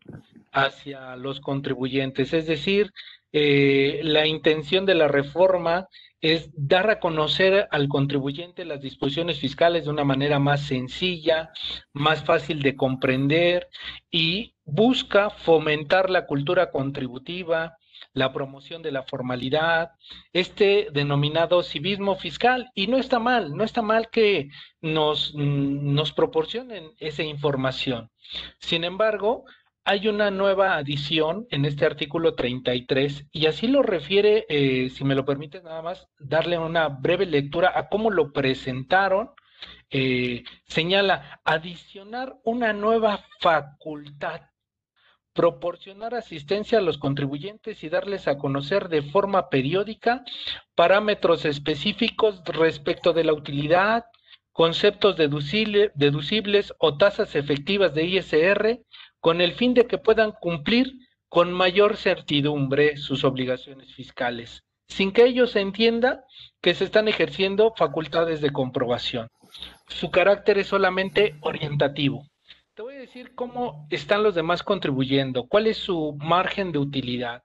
hacia 0.51 1.15
los 1.17 1.39
contribuyentes. 1.39 2.33
Es 2.33 2.47
decir, 2.47 2.91
eh, 3.31 3.99
la 4.01 4.25
intención 4.25 4.87
de 4.87 4.95
la 4.95 5.07
reforma 5.07 5.87
es 6.19 6.49
dar 6.55 6.89
a 6.89 6.99
conocer 6.99 7.67
al 7.69 7.89
contribuyente 7.89 8.65
las 8.65 8.81
disposiciones 8.81 9.39
fiscales 9.39 9.85
de 9.85 9.91
una 9.91 10.03
manera 10.03 10.39
más 10.39 10.61
sencilla, 10.61 11.51
más 11.93 12.23
fácil 12.23 12.63
de 12.63 12.75
comprender 12.75 13.67
y 14.09 14.55
busca 14.65 15.29
fomentar 15.29 16.09
la 16.09 16.25
cultura 16.25 16.71
contributiva, 16.71 17.77
la 18.13 18.33
promoción 18.33 18.81
de 18.81 18.91
la 18.91 19.03
formalidad, 19.03 19.91
este 20.33 20.87
denominado 20.91 21.63
civismo 21.63 22.15
fiscal. 22.15 22.69
Y 22.73 22.87
no 22.87 22.97
está 22.97 23.19
mal, 23.19 23.55
no 23.55 23.63
está 23.63 23.81
mal 23.81 24.09
que 24.09 24.49
nos, 24.81 25.33
nos 25.35 26.13
proporcionen 26.13 26.91
esa 26.99 27.23
información. 27.23 28.09
Sin 28.59 28.83
embargo, 28.83 29.45
hay 29.89 30.09
una 30.09 30.31
nueva 30.31 30.75
adición 30.75 31.47
en 31.49 31.63
este 31.63 31.85
artículo 31.85 32.35
33 32.35 33.27
y 33.31 33.45
así 33.45 33.67
lo 33.67 33.83
refiere, 33.83 34.45
eh, 34.49 34.89
si 34.89 35.05
me 35.05 35.15
lo 35.15 35.23
permite 35.23 35.61
nada 35.63 35.81
más, 35.81 36.09
darle 36.19 36.57
una 36.57 36.89
breve 36.89 37.25
lectura 37.25 37.71
a 37.73 37.87
cómo 37.87 38.11
lo 38.11 38.33
presentaron. 38.33 39.29
Eh, 39.89 40.43
señala 40.65 41.39
adicionar 41.45 42.35
una 42.43 42.73
nueva 42.73 43.23
facultad 43.39 44.41
proporcionar 45.37 46.15
asistencia 46.15 46.79
a 46.79 46.81
los 46.81 46.97
contribuyentes 46.97 47.83
y 47.83 47.89
darles 47.89 48.27
a 48.27 48.39
conocer 48.39 48.89
de 48.89 49.03
forma 49.03 49.49
periódica 49.49 50.25
parámetros 50.73 51.45
específicos 51.45 52.41
respecto 52.43 53.13
de 53.13 53.23
la 53.23 53.33
utilidad, 53.33 54.05
conceptos 54.51 55.15
deducibles 55.15 56.73
o 56.79 56.97
tasas 56.97 57.35
efectivas 57.35 57.93
de 57.93 58.05
ISR, 58.05 58.81
con 59.19 59.39
el 59.39 59.53
fin 59.53 59.75
de 59.75 59.85
que 59.85 59.99
puedan 59.99 60.31
cumplir 60.31 60.93
con 61.29 61.53
mayor 61.53 61.97
certidumbre 61.97 62.97
sus 62.97 63.23
obligaciones 63.23 63.93
fiscales, 63.93 64.63
sin 64.87 65.11
que 65.11 65.25
ellos 65.25 65.55
entienda 65.55 66.23
que 66.61 66.73
se 66.73 66.83
están 66.83 67.07
ejerciendo 67.07 67.75
facultades 67.77 68.41
de 68.41 68.49
comprobación. 68.49 69.27
Su 69.87 70.09
carácter 70.09 70.57
es 70.57 70.65
solamente 70.65 71.35
orientativo. 71.41 72.25
Cómo 73.35 73.87
están 73.89 74.23
los 74.23 74.35
demás 74.35 74.63
contribuyendo, 74.63 75.47
cuál 75.47 75.67
es 75.67 75.77
su 75.77 76.17
margen 76.19 76.71
de 76.71 76.79
utilidad, 76.79 77.43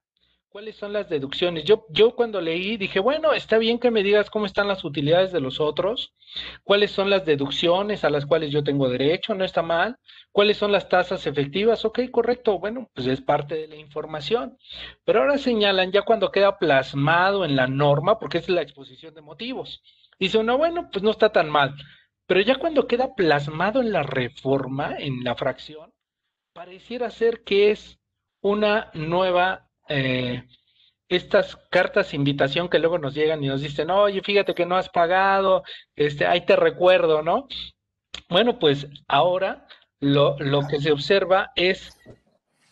cuáles 0.48 0.76
son 0.76 0.92
las 0.92 1.08
deducciones. 1.08 1.64
Yo, 1.64 1.87
yo 1.88 2.14
cuando 2.14 2.40
leí 2.40 2.76
dije, 2.76 3.00
bueno, 3.00 3.32
está 3.32 3.56
bien 3.58 3.78
que 3.78 3.90
me 3.90 4.02
digas 4.02 4.28
cómo 4.28 4.44
están 4.44 4.68
las 4.68 4.85
utilidades 4.85 5.32
de 5.32 5.40
los 5.40 5.61
otros, 5.61 6.14
cuáles 6.62 6.90
son 6.90 7.08
las 7.08 7.24
deducciones 7.24 8.04
a 8.04 8.11
las 8.11 8.26
cuales 8.26 8.50
yo 8.50 8.62
tengo 8.62 8.88
derecho, 8.88 9.35
no 9.35 9.44
está 9.44 9.62
mal, 9.62 9.96
cuáles 10.30 10.58
son 10.58 10.72
las 10.72 10.88
tasas 10.88 11.26
efectivas, 11.26 11.85
ok, 11.85 12.00
correcto, 12.11 12.58
bueno, 12.58 12.90
pues 12.94 13.06
es 13.06 13.22
parte 13.22 13.54
de 13.54 13.68
la 13.68 13.76
información. 13.76 14.58
Pero 15.04 15.20
ahora 15.20 15.38
señalan 15.38 15.90
ya 15.90 16.02
cuando 16.02 16.30
queda 16.30 16.58
plasmado 16.58 17.44
en 17.44 17.56
la 17.56 17.66
norma, 17.66 18.18
porque 18.18 18.38
es 18.38 18.48
la 18.48 18.62
exposición 18.62 19.14
de 19.14 19.22
motivos. 19.22 19.82
Dice 20.18 20.38
uno, 20.38 20.58
bueno, 20.58 20.90
pues 20.92 21.02
no 21.02 21.11
está 21.11 21.30
tan 21.30 21.48
mal. 21.48 21.74
Pero 22.33 22.47
ya 22.47 22.55
cuando 22.57 22.87
queda 22.87 23.14
plasmado 23.14 23.83
en 23.83 23.92
la 23.92 24.03
reforma, 24.03 24.97
en 24.99 25.23
la 25.23 25.35
fracción, 25.35 25.92
pareciera 26.55 27.11
ser 27.11 27.45
que 27.45 27.71
es 27.71 28.01
una 28.40 28.90
nueva, 28.95 29.68
eh, 29.87 30.42
estas 31.11 31.57
cartas 31.68 32.11
de 32.11 32.16
invitación 32.16 32.71
que 32.71 32.79
luego 32.79 32.99
nos 32.99 33.12
llegan 33.12 33.45
y 33.45 33.49
nos 33.49 33.61
dicen, 33.61 33.90
oye, 33.90 34.23
fíjate 34.23 34.55
que 34.55 34.64
no 34.64 34.77
has 34.77 34.88
pagado, 34.88 35.62
este, 35.95 36.25
ahí 36.25 36.47
te 36.47 36.57
recuerdo, 36.57 37.21
¿no? 37.21 37.49
Bueno, 38.31 38.59
pues 38.59 38.87
ahora 39.09 39.66
lo, 40.01 40.38
lo 40.38 40.66
que 40.66 40.81
se 40.81 40.90
observa 40.90 41.53
es 41.55 42.01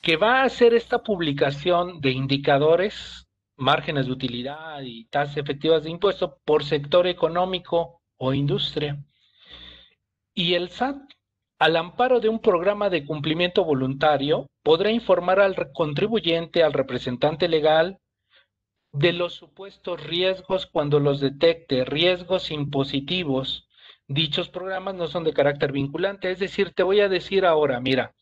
que 0.01 0.17
va 0.17 0.41
a 0.41 0.45
hacer 0.45 0.73
esta 0.73 1.03
publicación 1.03 2.01
de 2.01 2.13
indicadores 2.13 3.29
márgenes 3.57 4.07
de 4.07 4.13
utilidad 4.13 4.81
y 4.81 5.05
tasas 5.09 5.37
efectivas 5.37 5.83
de 5.83 5.91
impuesto 5.91 6.39
por 6.47 6.65
sector 6.65 7.07
económico 7.07 8.01
o 8.17 8.33
industria. 8.33 9.05
Y 10.35 10.55
el 10.55 10.71
SAT, 10.71 10.97
al 11.59 11.77
amparo 11.77 12.21
de 12.21 12.29
un 12.29 12.41
programa 12.41 12.89
de 12.89 13.05
cumplimiento 13.05 13.65
voluntario, 13.65 14.47
podrá 14.63 14.91
informar 14.91 15.41
al 15.41 15.73
contribuyente, 15.73 16.63
al 16.63 16.73
representante 16.73 17.49
legal, 17.49 17.99
de 18.93 19.13
los 19.13 19.35
supuestos 19.35 20.03
riesgos 20.03 20.67
cuando 20.67 21.01
los 21.01 21.21
detecte, 21.21 21.85
riesgos 21.85 22.51
impositivos. 22.51 23.69
Dichos 24.09 24.49
programas 24.49 24.95
no 24.95 25.07
son 25.07 25.25
de 25.25 25.33
carácter 25.33 25.73
vinculante, 25.73 26.31
es 26.31 26.39
decir, 26.39 26.73
te 26.75 26.83
voy 26.83 27.01
a 27.01 27.09
decir 27.09 27.47
ahora, 27.47 27.81
mira, 27.81 28.15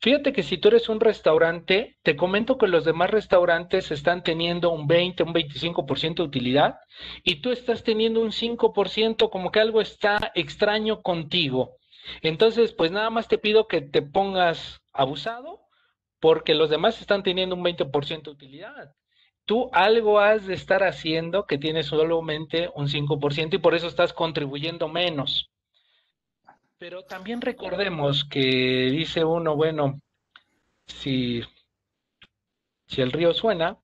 Fíjate 0.00 0.32
que 0.32 0.42
si 0.42 0.58
tú 0.58 0.68
eres 0.68 0.88
un 0.88 1.00
restaurante, 1.00 1.96
te 2.02 2.16
comento 2.16 2.58
que 2.58 2.68
los 2.68 2.84
demás 2.84 3.10
restaurantes 3.10 3.90
están 3.90 4.22
teniendo 4.22 4.70
un 4.70 4.86
20, 4.86 5.22
un 5.22 5.34
25% 5.34 6.16
de 6.16 6.22
utilidad 6.22 6.76
y 7.24 7.40
tú 7.40 7.50
estás 7.50 7.82
teniendo 7.82 8.20
un 8.20 8.32
5% 8.32 9.30
como 9.30 9.50
que 9.50 9.60
algo 9.60 9.80
está 9.80 10.32
extraño 10.34 11.02
contigo. 11.02 11.76
Entonces, 12.22 12.72
pues 12.72 12.90
nada 12.90 13.10
más 13.10 13.28
te 13.28 13.38
pido 13.38 13.66
que 13.66 13.80
te 13.80 14.02
pongas 14.02 14.80
abusado 14.92 15.60
porque 16.20 16.54
los 16.54 16.70
demás 16.70 17.00
están 17.00 17.22
teniendo 17.22 17.56
un 17.56 17.64
20% 17.64 18.22
de 18.22 18.30
utilidad. 18.30 18.94
Tú 19.44 19.70
algo 19.72 20.20
has 20.20 20.46
de 20.46 20.54
estar 20.54 20.82
haciendo 20.82 21.46
que 21.46 21.58
tiene 21.58 21.82
solamente 21.82 22.70
un 22.74 22.88
5% 22.88 23.54
y 23.54 23.58
por 23.58 23.74
eso 23.74 23.86
estás 23.86 24.12
contribuyendo 24.12 24.88
menos. 24.88 25.50
Pero 26.78 27.04
también 27.04 27.40
recordemos 27.40 28.24
que 28.24 28.90
dice 28.90 29.24
uno, 29.24 29.56
bueno, 29.56 30.00
si, 30.86 31.40
si 32.86 33.00
el 33.00 33.12
río 33.12 33.32
suena, 33.32 33.78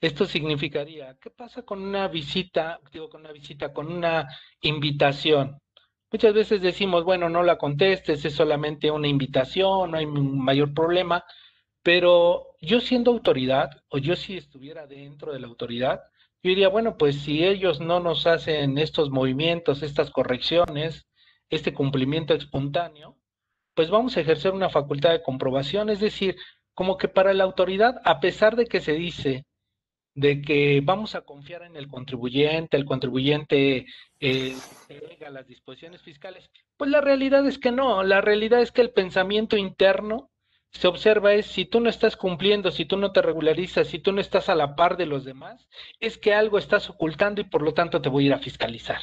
esto 0.00 0.26
significaría, 0.26 1.16
¿qué 1.20 1.30
pasa 1.30 1.62
con 1.62 1.82
una 1.82 2.08
visita, 2.08 2.80
digo 2.92 3.08
con 3.08 3.20
una 3.20 3.32
visita, 3.32 3.72
con 3.72 3.90
una 3.92 4.28
invitación? 4.62 5.60
Muchas 6.10 6.34
veces 6.34 6.60
decimos, 6.60 7.04
bueno, 7.04 7.28
no 7.28 7.42
la 7.42 7.58
contestes, 7.58 8.24
es 8.24 8.34
solamente 8.34 8.90
una 8.90 9.08
invitación, 9.08 9.90
no 9.90 9.98
hay 9.98 10.06
mayor 10.06 10.74
problema, 10.74 11.24
pero 11.82 12.56
yo 12.60 12.80
siendo 12.80 13.12
autoridad, 13.12 13.70
o 13.88 13.98
yo 13.98 14.16
si 14.16 14.36
estuviera 14.36 14.86
dentro 14.86 15.32
de 15.32 15.40
la 15.40 15.46
autoridad, 15.46 16.00
yo 16.42 16.50
diría, 16.50 16.68
bueno, 16.68 16.96
pues 16.96 17.16
si 17.22 17.44
ellos 17.44 17.80
no 17.80 18.00
nos 18.00 18.26
hacen 18.26 18.78
estos 18.78 19.10
movimientos, 19.10 19.82
estas 19.82 20.10
correcciones, 20.10 21.07
este 21.50 21.74
cumplimiento 21.74 22.34
espontáneo, 22.34 23.16
pues 23.74 23.90
vamos 23.90 24.16
a 24.16 24.20
ejercer 24.20 24.52
una 24.52 24.70
facultad 24.70 25.10
de 25.10 25.22
comprobación, 25.22 25.88
es 25.90 26.00
decir, 26.00 26.36
como 26.74 26.96
que 26.96 27.08
para 27.08 27.34
la 27.34 27.44
autoridad, 27.44 28.00
a 28.04 28.20
pesar 28.20 28.56
de 28.56 28.66
que 28.66 28.80
se 28.80 28.92
dice 28.92 29.44
de 30.14 30.42
que 30.42 30.80
vamos 30.82 31.14
a 31.14 31.20
confiar 31.20 31.62
en 31.62 31.76
el 31.76 31.86
contribuyente, 31.86 32.76
el 32.76 32.84
contribuyente 32.84 33.86
eh, 34.18 34.56
las 35.30 35.46
disposiciones 35.46 36.02
fiscales, 36.02 36.50
pues 36.76 36.90
la 36.90 37.00
realidad 37.00 37.46
es 37.46 37.58
que 37.58 37.70
no, 37.70 38.02
la 38.02 38.20
realidad 38.20 38.60
es 38.60 38.72
que 38.72 38.80
el 38.80 38.90
pensamiento 38.90 39.56
interno 39.56 40.30
se 40.70 40.88
observa 40.88 41.34
es 41.34 41.46
si 41.46 41.64
tú 41.64 41.80
no 41.80 41.88
estás 41.88 42.16
cumpliendo, 42.16 42.70
si 42.70 42.84
tú 42.84 42.96
no 42.96 43.12
te 43.12 43.22
regularizas, 43.22 43.88
si 43.88 43.98
tú 44.00 44.12
no 44.12 44.20
estás 44.20 44.48
a 44.48 44.54
la 44.54 44.74
par 44.74 44.96
de 44.96 45.06
los 45.06 45.24
demás, 45.24 45.68
es 46.00 46.18
que 46.18 46.34
algo 46.34 46.58
estás 46.58 46.90
ocultando 46.90 47.40
y 47.40 47.44
por 47.44 47.62
lo 47.62 47.72
tanto 47.72 48.02
te 48.02 48.08
voy 48.08 48.24
a 48.24 48.26
ir 48.26 48.34
a 48.34 48.38
fiscalizar. 48.38 49.00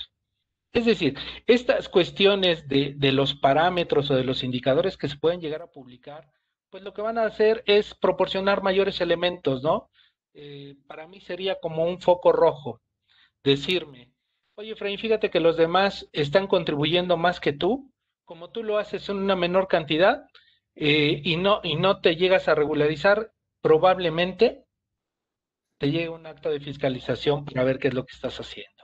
Es 0.76 0.84
decir, 0.84 1.18
estas 1.48 1.88
cuestiones 1.88 2.68
de, 2.68 2.98
los 3.14 3.34
parámetros 3.34 4.12
o 4.12 4.16
de 4.16 4.26
los 4.26 4.44
indicadores 4.44 4.98
que 4.98 5.08
se 5.08 5.16
pueden 5.16 5.40
llegar 5.40 5.62
a 5.62 5.72
publicar, 5.72 6.30
pues 6.70 6.84
lo 6.84 6.94
que 6.94 7.02
van 7.02 7.18
a 7.18 7.24
hacer 7.24 7.64
es 7.66 7.96
proporcionar 7.96 8.62
mayores 8.62 9.00
elementos, 9.00 9.64
¿no? 9.64 9.90
Eh, 10.34 10.76
para 10.86 11.08
mí 11.08 11.22
sería 11.22 11.62
como 11.62 11.86
un 11.86 12.02
foco 12.02 12.34
rojo, 12.34 12.82
decirme, 13.42 14.12
oye, 14.56 14.74
Efraín, 14.74 15.00
fíjate 15.00 15.30
que 15.30 15.40
los 15.40 15.56
demás 15.56 16.10
están 16.12 16.46
contribuyendo 16.46 17.16
más 17.16 17.40
que 17.40 17.54
tú, 17.54 17.90
como 18.26 18.50
tú 18.50 18.62
lo 18.62 18.78
haces 18.78 19.08
en 19.08 19.16
una 19.16 19.38
menor 19.38 19.70
cantidad 19.70 20.28
eh, 20.76 21.22
y, 21.24 21.38
no, 21.38 21.62
y 21.64 21.78
no 21.78 22.02
te 22.02 22.18
llegas 22.18 22.50
a 22.50 22.56
regularizar, 22.56 23.32
probablemente 23.62 24.66
te 25.78 25.90
llegue 25.90 26.10
un 26.10 26.26
acto 26.26 26.50
de 26.50 26.60
fiscalización 26.60 27.46
para 27.46 27.64
ver 27.64 27.80
qué 27.80 27.88
es 27.88 27.94
lo 27.94 28.06
que 28.06 28.14
estás 28.14 28.38
haciendo. 28.42 28.75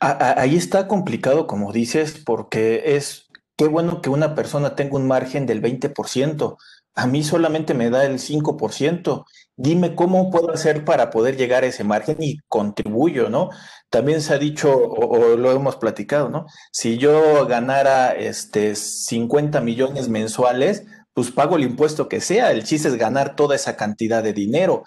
Ahí 0.00 0.56
está 0.56 0.88
complicado, 0.88 1.46
como 1.46 1.72
dices, 1.72 2.22
porque 2.24 2.96
es 2.96 3.28
qué 3.56 3.68
bueno 3.68 4.00
que 4.00 4.08
una 4.08 4.34
persona 4.34 4.74
tenga 4.74 4.96
un 4.96 5.06
margen 5.06 5.44
del 5.44 5.60
20%. 5.60 6.56
A 6.94 7.06
mí 7.06 7.22
solamente 7.22 7.74
me 7.74 7.90
da 7.90 8.06
el 8.06 8.18
5%. 8.18 9.26
Dime 9.56 9.94
cómo 9.94 10.30
puedo 10.30 10.52
hacer 10.52 10.86
para 10.86 11.10
poder 11.10 11.36
llegar 11.36 11.64
a 11.64 11.66
ese 11.66 11.84
margen 11.84 12.16
y 12.20 12.38
contribuyo, 12.48 13.28
¿no? 13.28 13.50
También 13.90 14.22
se 14.22 14.32
ha 14.32 14.38
dicho, 14.38 14.74
o, 14.74 15.36
lo 15.36 15.52
hemos 15.52 15.76
platicado, 15.76 16.30
¿no? 16.30 16.46
Si 16.72 16.96
yo 16.96 17.46
ganara 17.46 18.12
este 18.12 18.74
50 18.76 19.60
millones 19.60 20.08
mensuales, 20.08 20.84
pues 21.12 21.30
pago 21.30 21.56
el 21.56 21.64
impuesto 21.64 22.08
que 22.08 22.22
sea. 22.22 22.52
El 22.52 22.64
chiste 22.64 22.88
es 22.88 22.96
ganar 22.96 23.36
toda 23.36 23.54
esa 23.54 23.76
cantidad 23.76 24.22
de 24.22 24.32
dinero 24.32 24.84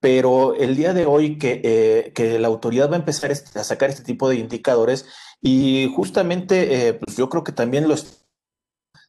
pero 0.00 0.54
el 0.54 0.76
día 0.76 0.94
de 0.94 1.06
hoy 1.06 1.38
que, 1.38 1.60
eh, 1.62 2.12
que 2.14 2.38
la 2.38 2.48
autoridad 2.48 2.90
va 2.90 2.96
a 2.96 3.00
empezar 3.00 3.30
este, 3.30 3.58
a 3.58 3.64
sacar 3.64 3.90
este 3.90 4.02
tipo 4.02 4.28
de 4.28 4.36
indicadores 4.36 5.06
y 5.42 5.92
justamente 5.94 6.88
eh, 6.88 6.94
pues 6.94 7.16
yo 7.16 7.28
creo 7.28 7.44
que 7.44 7.52
también 7.52 7.88
los 7.88 8.24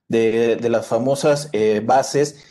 de, 0.09 0.57
de 0.57 0.69
las 0.69 0.87
famosas 0.87 1.49
eh, 1.53 1.81
bases 1.83 2.50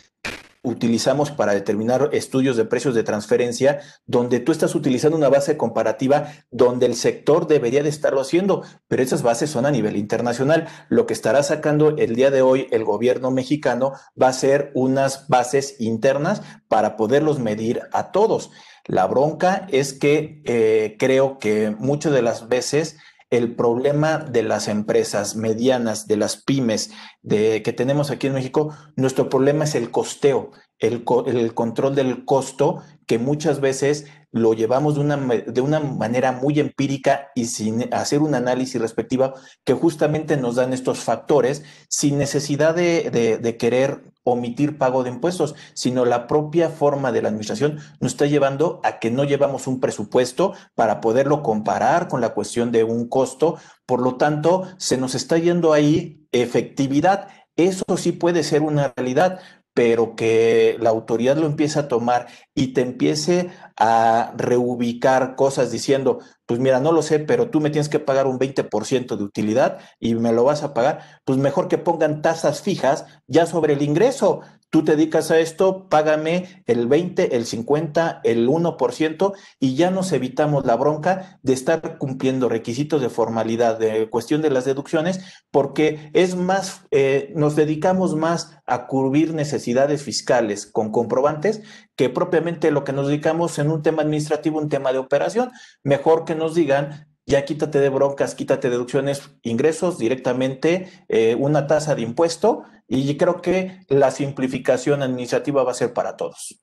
utilizamos 0.62 1.30
para 1.30 1.54
determinar 1.54 2.10
estudios 2.12 2.56
de 2.56 2.64
precios 2.64 2.94
de 2.94 3.02
transferencia, 3.02 3.80
donde 4.06 4.40
tú 4.40 4.52
estás 4.52 4.74
utilizando 4.74 5.16
una 5.16 5.28
base 5.28 5.56
comparativa 5.56 6.32
donde 6.50 6.86
el 6.86 6.94
sector 6.94 7.46
debería 7.46 7.82
de 7.82 7.88
estarlo 7.88 8.20
haciendo, 8.20 8.62
pero 8.86 9.02
esas 9.02 9.22
bases 9.22 9.50
son 9.50 9.64
a 9.64 9.70
nivel 9.70 9.96
internacional. 9.96 10.68
Lo 10.88 11.06
que 11.06 11.14
estará 11.14 11.42
sacando 11.42 11.96
el 11.96 12.14
día 12.14 12.30
de 12.30 12.42
hoy 12.42 12.66
el 12.70 12.84
gobierno 12.84 13.30
mexicano 13.30 13.92
va 14.20 14.28
a 14.28 14.34
ser 14.34 14.70
unas 14.74 15.28
bases 15.28 15.76
internas 15.78 16.42
para 16.68 16.96
poderlos 16.96 17.38
medir 17.38 17.82
a 17.92 18.12
todos. 18.12 18.50
La 18.86 19.06
bronca 19.06 19.66
es 19.70 19.92
que 19.92 20.42
eh, 20.44 20.96
creo 20.98 21.38
que 21.38 21.70
muchas 21.78 22.12
de 22.12 22.22
las 22.22 22.48
veces 22.48 22.96
el 23.30 23.54
problema 23.54 24.18
de 24.18 24.42
las 24.42 24.66
empresas 24.68 25.36
medianas, 25.36 26.06
de 26.06 26.16
las 26.16 26.36
pymes 26.36 26.90
de, 27.22 27.62
que 27.62 27.72
tenemos 27.72 28.10
aquí 28.10 28.26
en 28.26 28.34
México, 28.34 28.74
nuestro 28.96 29.28
problema 29.28 29.64
es 29.64 29.76
el 29.76 29.90
costeo, 29.90 30.50
el, 30.78 31.04
el 31.26 31.54
control 31.54 31.94
del 31.94 32.24
costo, 32.24 32.82
que 33.06 33.18
muchas 33.18 33.60
veces 33.60 34.06
lo 34.32 34.54
llevamos 34.54 34.94
de 34.94 35.00
una, 35.00 35.16
de 35.16 35.60
una 35.60 35.80
manera 35.80 36.32
muy 36.32 36.60
empírica 36.60 37.30
y 37.34 37.46
sin 37.46 37.92
hacer 37.92 38.20
un 38.20 38.34
análisis 38.34 38.80
respectiva 38.80 39.34
que 39.64 39.74
justamente 39.74 40.36
nos 40.36 40.56
dan 40.56 40.72
estos 40.72 41.00
factores 41.00 41.64
sin 41.88 42.18
necesidad 42.18 42.74
de, 42.74 43.10
de, 43.10 43.38
de 43.38 43.56
querer 43.56 44.02
omitir 44.32 44.78
pago 44.78 45.02
de 45.02 45.10
impuestos, 45.10 45.54
sino 45.74 46.04
la 46.04 46.26
propia 46.26 46.68
forma 46.68 47.12
de 47.12 47.22
la 47.22 47.28
administración 47.28 47.78
nos 48.00 48.12
está 48.12 48.26
llevando 48.26 48.80
a 48.82 48.98
que 48.98 49.10
no 49.10 49.24
llevamos 49.24 49.66
un 49.66 49.80
presupuesto 49.80 50.54
para 50.74 51.00
poderlo 51.00 51.42
comparar 51.42 52.08
con 52.08 52.20
la 52.20 52.30
cuestión 52.30 52.72
de 52.72 52.84
un 52.84 53.08
costo. 53.08 53.58
Por 53.86 54.00
lo 54.00 54.16
tanto, 54.16 54.68
se 54.76 54.96
nos 54.96 55.14
está 55.14 55.38
yendo 55.38 55.72
ahí 55.72 56.26
efectividad. 56.32 57.28
Eso 57.56 57.84
sí 57.96 58.12
puede 58.12 58.42
ser 58.42 58.62
una 58.62 58.92
realidad, 58.96 59.40
pero 59.74 60.16
que 60.16 60.76
la 60.80 60.90
autoridad 60.90 61.36
lo 61.36 61.46
empiece 61.46 61.78
a 61.78 61.88
tomar 61.88 62.26
y 62.54 62.72
te 62.72 62.80
empiece 62.82 63.50
a 63.78 64.32
reubicar 64.36 65.36
cosas 65.36 65.70
diciendo, 65.70 66.18
pues 66.46 66.60
mira, 66.60 66.80
no 66.80 66.92
lo 66.92 67.02
sé, 67.02 67.20
pero 67.20 67.50
tú 67.50 67.60
me 67.60 67.70
tienes 67.70 67.88
que 67.88 68.00
pagar 68.00 68.26
un 68.26 68.38
20% 68.38 69.16
de 69.16 69.24
utilidad 69.24 69.78
y 69.98 70.14
me 70.14 70.32
lo 70.32 70.44
vas 70.44 70.62
a 70.62 70.74
pagar, 70.74 71.00
pues 71.24 71.38
mejor 71.38 71.68
que 71.68 71.78
pongan 71.78 72.22
tasas 72.22 72.62
fijas 72.62 73.06
ya 73.26 73.46
sobre 73.46 73.74
el 73.74 73.82
ingreso 73.82 74.40
tú 74.70 74.84
te 74.84 74.96
dedicas 74.96 75.30
a 75.30 75.38
esto, 75.38 75.88
págame 75.88 76.62
el 76.66 76.86
20, 76.86 77.36
el 77.36 77.44
50, 77.44 78.20
el 78.24 78.48
1% 78.48 79.32
y 79.58 79.74
ya 79.74 79.90
nos 79.90 80.12
evitamos 80.12 80.64
la 80.64 80.76
bronca 80.76 81.38
de 81.42 81.52
estar 81.52 81.98
cumpliendo 81.98 82.48
requisitos 82.48 83.02
de 83.02 83.10
formalidad 83.10 83.78
de 83.78 84.08
cuestión 84.08 84.42
de 84.42 84.50
las 84.50 84.64
deducciones, 84.64 85.20
porque 85.50 86.10
es 86.14 86.36
más, 86.36 86.82
eh, 86.92 87.32
nos 87.34 87.56
dedicamos 87.56 88.14
más 88.14 88.58
a 88.64 88.86
cubrir 88.86 89.34
necesidades 89.34 90.02
fiscales 90.02 90.66
con 90.66 90.92
comprobantes 90.92 91.62
que 91.96 92.08
propiamente 92.08 92.70
lo 92.70 92.84
que 92.84 92.92
nos 92.92 93.08
dedicamos 93.08 93.58
en 93.58 93.70
un 93.70 93.82
tema 93.82 94.02
administrativo, 94.02 94.58
un 94.58 94.68
tema 94.68 94.92
de 94.92 94.98
operación. 94.98 95.50
Mejor 95.82 96.24
que 96.24 96.34
nos 96.34 96.54
digan, 96.54 97.09
ya 97.26 97.44
quítate 97.44 97.78
de 97.80 97.88
broncas, 97.88 98.34
quítate 98.34 98.70
deducciones, 98.70 99.36
ingresos 99.42 99.98
directamente, 99.98 100.88
eh, 101.08 101.34
una 101.36 101.66
tasa 101.66 101.94
de 101.94 102.02
impuesto 102.02 102.64
y 102.88 103.16
creo 103.16 103.40
que 103.40 103.80
la 103.88 104.10
simplificación 104.10 105.02
administrativa 105.02 105.62
va 105.62 105.70
a 105.70 105.74
ser 105.74 105.92
para 105.92 106.16
todos. 106.16 106.60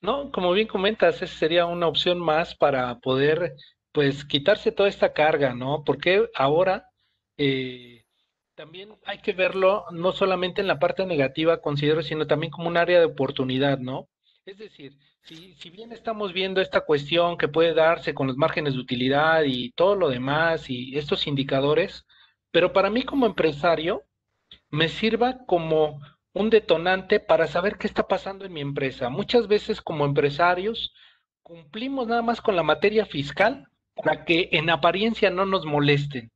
No, 0.00 0.30
como 0.30 0.52
bien 0.52 0.68
comentas, 0.68 1.22
esa 1.22 1.38
sería 1.38 1.66
una 1.66 1.88
opción 1.88 2.20
más 2.20 2.54
para 2.54 2.98
poder, 3.00 3.54
pues, 3.92 4.24
quitarse 4.24 4.70
toda 4.70 4.88
esta 4.88 5.12
carga, 5.12 5.54
¿no? 5.54 5.82
Porque 5.84 6.28
ahora 6.34 6.88
eh, 7.36 8.04
también 8.54 8.90
hay 9.06 9.18
que 9.18 9.32
verlo 9.32 9.86
no 9.90 10.12
solamente 10.12 10.60
en 10.60 10.66
la 10.68 10.78
parte 10.78 11.06
negativa, 11.06 11.60
considero, 11.60 12.02
sino 12.02 12.26
también 12.26 12.52
como 12.52 12.68
un 12.68 12.76
área 12.76 13.00
de 13.00 13.06
oportunidad, 13.06 13.78
¿no? 13.78 14.08
Es 14.44 14.58
decir, 14.58 14.96
si, 15.22 15.54
si 15.54 15.70
bien 15.70 15.92
estamos 15.92 16.32
viendo 16.32 16.60
esta 16.60 16.82
cuestión 16.82 17.36
que 17.36 17.48
puede 17.48 17.74
darse 17.74 18.14
con 18.14 18.26
los 18.26 18.36
márgenes 18.36 18.74
de 18.74 18.80
utilidad 18.80 19.42
y 19.44 19.72
todo 19.72 19.94
lo 19.94 20.08
demás 20.08 20.70
y 20.70 20.96
estos 20.96 21.26
indicadores, 21.26 22.06
pero 22.50 22.72
para 22.72 22.90
mí 22.90 23.02
como 23.02 23.26
empresario 23.26 24.04
me 24.70 24.88
sirva 24.88 25.44
como 25.46 26.00
un 26.32 26.50
detonante 26.50 27.20
para 27.20 27.46
saber 27.46 27.78
qué 27.78 27.86
está 27.86 28.06
pasando 28.06 28.44
en 28.44 28.52
mi 28.52 28.60
empresa. 28.60 29.08
Muchas 29.08 29.48
veces 29.48 29.82
como 29.82 30.04
empresarios 30.04 30.94
cumplimos 31.42 32.06
nada 32.06 32.22
más 32.22 32.40
con 32.40 32.56
la 32.56 32.62
materia 32.62 33.06
fiscal 33.06 33.68
para 33.94 34.24
que 34.24 34.48
en 34.52 34.70
apariencia 34.70 35.30
no 35.30 35.46
nos 35.46 35.64
molesten, 35.64 36.30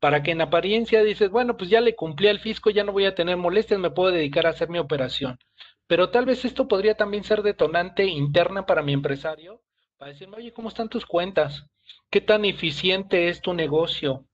para 0.00 0.22
que 0.22 0.32
en 0.32 0.40
apariencia 0.40 1.04
dices, 1.04 1.30
bueno, 1.30 1.56
pues 1.56 1.70
ya 1.70 1.80
le 1.80 1.94
cumplí 1.94 2.28
al 2.28 2.40
fisco, 2.40 2.70
ya 2.70 2.82
no 2.82 2.92
voy 2.92 3.04
a 3.04 3.14
tener 3.14 3.36
molestias, 3.36 3.78
me 3.78 3.90
puedo 3.90 4.10
dedicar 4.10 4.46
a 4.46 4.50
hacer 4.50 4.68
mi 4.68 4.78
operación. 4.78 5.38
Pero 5.86 6.10
tal 6.10 6.24
vez 6.24 6.44
esto 6.44 6.66
podría 6.66 6.94
también 6.94 7.24
ser 7.24 7.42
detonante 7.42 8.04
interna 8.06 8.66
para 8.66 8.82
mi 8.82 8.92
empresario, 8.92 9.62
para 9.98 10.12
decirme, 10.12 10.38
oye, 10.38 10.52
¿cómo 10.52 10.68
están 10.68 10.88
tus 10.88 11.06
cuentas? 11.06 11.66
¿Qué 12.10 12.20
tan 12.20 12.44
eficiente 12.44 13.28
es 13.28 13.40
tu 13.40 13.52
negocio? 13.54 14.26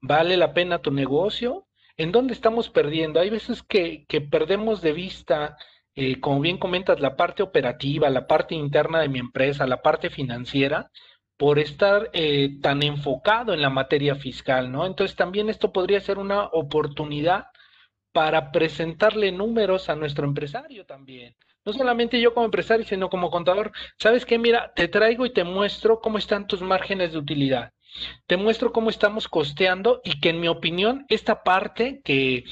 ¿Vale 0.00 0.36
la 0.36 0.54
pena 0.54 0.80
tu 0.80 0.90
negocio? 0.90 1.66
¿En 1.96 2.10
dónde 2.12 2.32
estamos 2.32 2.70
perdiendo? 2.70 3.20
Hay 3.20 3.30
veces 3.30 3.62
que, 3.62 4.04
que 4.08 4.20
perdemos 4.20 4.80
de 4.80 4.92
vista, 4.92 5.56
eh, 5.94 6.20
como 6.20 6.40
bien 6.40 6.58
comentas, 6.58 7.00
la 7.00 7.16
parte 7.16 7.42
operativa, 7.42 8.08
la 8.10 8.26
parte 8.26 8.54
interna 8.54 9.00
de 9.00 9.08
mi 9.08 9.18
empresa, 9.18 9.66
la 9.66 9.82
parte 9.82 10.10
financiera, 10.10 10.90
por 11.36 11.58
estar 11.58 12.10
eh, 12.12 12.58
tan 12.62 12.82
enfocado 12.82 13.52
en 13.52 13.60
la 13.60 13.70
materia 13.70 14.14
fiscal, 14.14 14.70
¿no? 14.70 14.86
Entonces 14.86 15.16
también 15.16 15.50
esto 15.50 15.72
podría 15.72 16.00
ser 16.00 16.18
una 16.18 16.44
oportunidad 16.46 17.46
para 18.14 18.52
presentarle 18.52 19.32
números 19.32 19.88
a 19.88 19.96
nuestro 19.96 20.24
empresario 20.24 20.86
también. 20.86 21.34
No 21.64 21.72
solamente 21.72 22.20
yo 22.20 22.32
como 22.32 22.46
empresario, 22.46 22.86
sino 22.86 23.10
como 23.10 23.28
contador. 23.28 23.72
¿Sabes 23.98 24.24
qué? 24.24 24.38
Mira, 24.38 24.72
te 24.76 24.86
traigo 24.86 25.26
y 25.26 25.32
te 25.32 25.42
muestro 25.42 26.00
cómo 26.00 26.18
están 26.18 26.46
tus 26.46 26.62
márgenes 26.62 27.10
de 27.10 27.18
utilidad. 27.18 27.72
Te 28.26 28.36
muestro 28.36 28.72
cómo 28.72 28.88
estamos 28.88 29.26
costeando 29.26 30.00
y 30.04 30.20
que 30.20 30.28
en 30.28 30.40
mi 30.40 30.46
opinión 30.46 31.04
esta 31.08 31.42
parte 31.42 32.02
que 32.04 32.44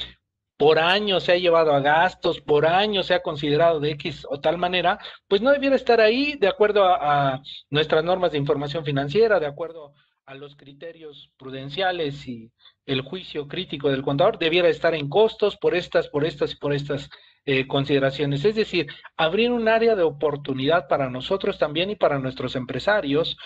por 0.56 0.80
años 0.80 1.22
se 1.22 1.32
ha 1.32 1.36
llevado 1.36 1.72
a 1.72 1.80
gastos, 1.80 2.40
por 2.40 2.66
años 2.66 3.06
se 3.06 3.14
ha 3.14 3.22
considerado 3.22 3.78
de 3.78 3.92
X 3.92 4.26
o 4.28 4.40
tal 4.40 4.58
manera, 4.58 4.98
pues 5.28 5.42
no 5.42 5.52
debiera 5.52 5.76
estar 5.76 6.00
ahí 6.00 6.36
de 6.40 6.48
acuerdo 6.48 6.84
a, 6.84 7.34
a 7.34 7.42
nuestras 7.70 8.02
normas 8.02 8.32
de 8.32 8.38
información 8.38 8.84
financiera, 8.84 9.38
de 9.38 9.46
acuerdo 9.46 9.94
a 10.26 10.34
los 10.34 10.56
criterios 10.56 11.30
prudenciales 11.36 12.26
y 12.26 12.50
el 12.86 13.02
juicio 13.02 13.48
crítico 13.48 13.90
del 13.90 14.02
contador 14.02 14.38
debiera 14.38 14.68
estar 14.68 14.94
en 14.94 15.08
costos 15.08 15.56
por 15.56 15.74
estas, 15.74 16.08
por 16.08 16.24
estas 16.24 16.52
y 16.52 16.56
por 16.56 16.72
estas 16.72 17.08
eh, 17.44 17.66
consideraciones. 17.66 18.44
Es 18.44 18.54
decir, 18.54 18.86
abrir 19.16 19.50
un 19.50 19.68
área 19.68 19.96
de 19.96 20.02
oportunidad 20.02 20.88
para 20.88 21.10
nosotros 21.10 21.58
también 21.58 21.90
y 21.90 21.96
para 21.96 22.18
nuestros 22.18 22.56
empresarios 22.56 23.36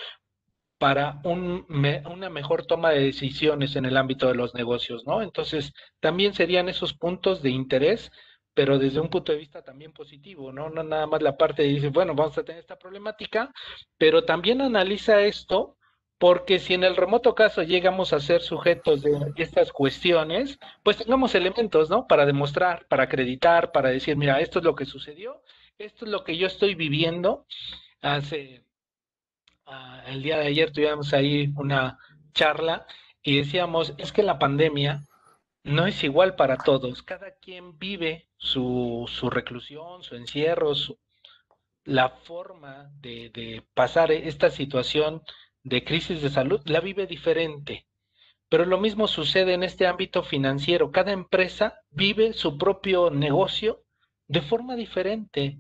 para 0.79 1.21
un, 1.25 1.65
una 2.11 2.29
mejor 2.29 2.67
toma 2.67 2.91
de 2.91 3.01
decisiones 3.01 3.77
en 3.77 3.87
el 3.87 3.97
ámbito 3.97 4.29
de 4.29 4.35
los 4.35 4.55
negocios, 4.55 5.05
¿no? 5.07 5.23
Entonces, 5.23 5.73
también 6.01 6.35
serían 6.35 6.69
esos 6.69 6.93
puntos 6.93 7.43
de 7.43 7.51
interés, 7.51 8.11
pero 8.53 8.79
desde 8.79 9.01
un 9.01 9.09
punto 9.09 9.33
de 9.33 9.39
vista 9.39 9.63
también 9.63 9.93
positivo, 9.93 10.53
¿no? 10.53 10.69
No 10.69 10.83
nada 10.83 11.07
más 11.07 11.23
la 11.23 11.37
parte 11.37 11.63
de 11.63 11.73
decir, 11.75 11.91
bueno, 11.91 12.15
vamos 12.15 12.37
a 12.37 12.45
tener 12.45 12.61
esta 12.61 12.79
problemática, 12.79 13.51
pero 13.97 14.25
también 14.25 14.61
analiza 14.61 15.23
esto 15.23 15.76
porque 16.19 16.59
si 16.59 16.75
en 16.75 16.85
el 16.85 16.97
remoto 16.97 17.35
caso 17.35 17.63
llegamos 17.63 18.13
a 18.13 18.21
ser 18.21 18.41
sujetos 18.41 19.03
de 19.03 19.33
estas 19.37 19.73
cuestiones, 19.73 20.59
pues 20.83 20.97
tengamos 20.97 21.35
elementos, 21.35 21.91
¿no? 21.91 22.07
Para 22.07 22.25
demostrar, 22.25 22.87
para 22.89 23.05
acreditar, 23.05 23.71
para 23.73 23.91
decir, 23.91 24.17
mira, 24.17 24.41
esto 24.41 24.61
es 24.61 24.65
lo 24.65 24.75
que 24.75 24.87
sucedió, 24.87 25.43
esto 25.79 26.07
es 26.07 26.11
lo 26.11 26.25
que 26.25 26.37
yo 26.39 26.47
estoy 26.47 26.75
viviendo. 26.75 27.47
Hace, 28.01 28.65
uh, 29.67 30.09
el 30.09 30.23
día 30.23 30.39
de 30.39 30.47
ayer 30.47 30.73
tuvimos 30.73 31.13
ahí 31.13 31.53
una 31.57 31.99
charla 32.33 32.87
y 33.23 33.37
decíamos, 33.39 33.95
es 33.99 34.13
que 34.13 34.23
la 34.23 34.39
pandemia 34.39 35.03
no 35.65 35.87
es 35.87 36.03
igual 36.03 36.35
para 36.37 36.57
todos, 36.57 37.03
cada 37.03 37.33
quien 37.33 37.79
vive 37.79 38.29
su, 38.39 39.05
su 39.13 39.29
reclusión, 39.29 40.03
su 40.03 40.15
encierro, 40.15 40.73
la 41.85 42.09
forma 42.09 42.91
de, 43.01 43.31
de 43.31 43.63
pasar 43.75 44.13
esta 44.13 44.51
situación 44.51 45.23
de 45.67 45.83
crisis 45.83 46.23
de 46.23 46.31
salud 46.31 46.61
la 46.65 46.81
vive 46.81 47.09
diferente. 47.09 47.87
Pero 48.49 48.65
lo 48.65 48.79
mismo 48.79 49.09
sucede 49.09 49.53
en 49.55 49.65
este 49.65 49.89
ámbito 49.89 50.23
financiero. 50.23 50.93
Cada 50.93 51.11
empresa 51.11 51.81
vive 51.91 52.33
su 52.35 52.57
propio 52.57 53.11
negocio 53.11 53.83
de 54.29 54.43
forma 54.43 54.77
diferente. 54.77 55.59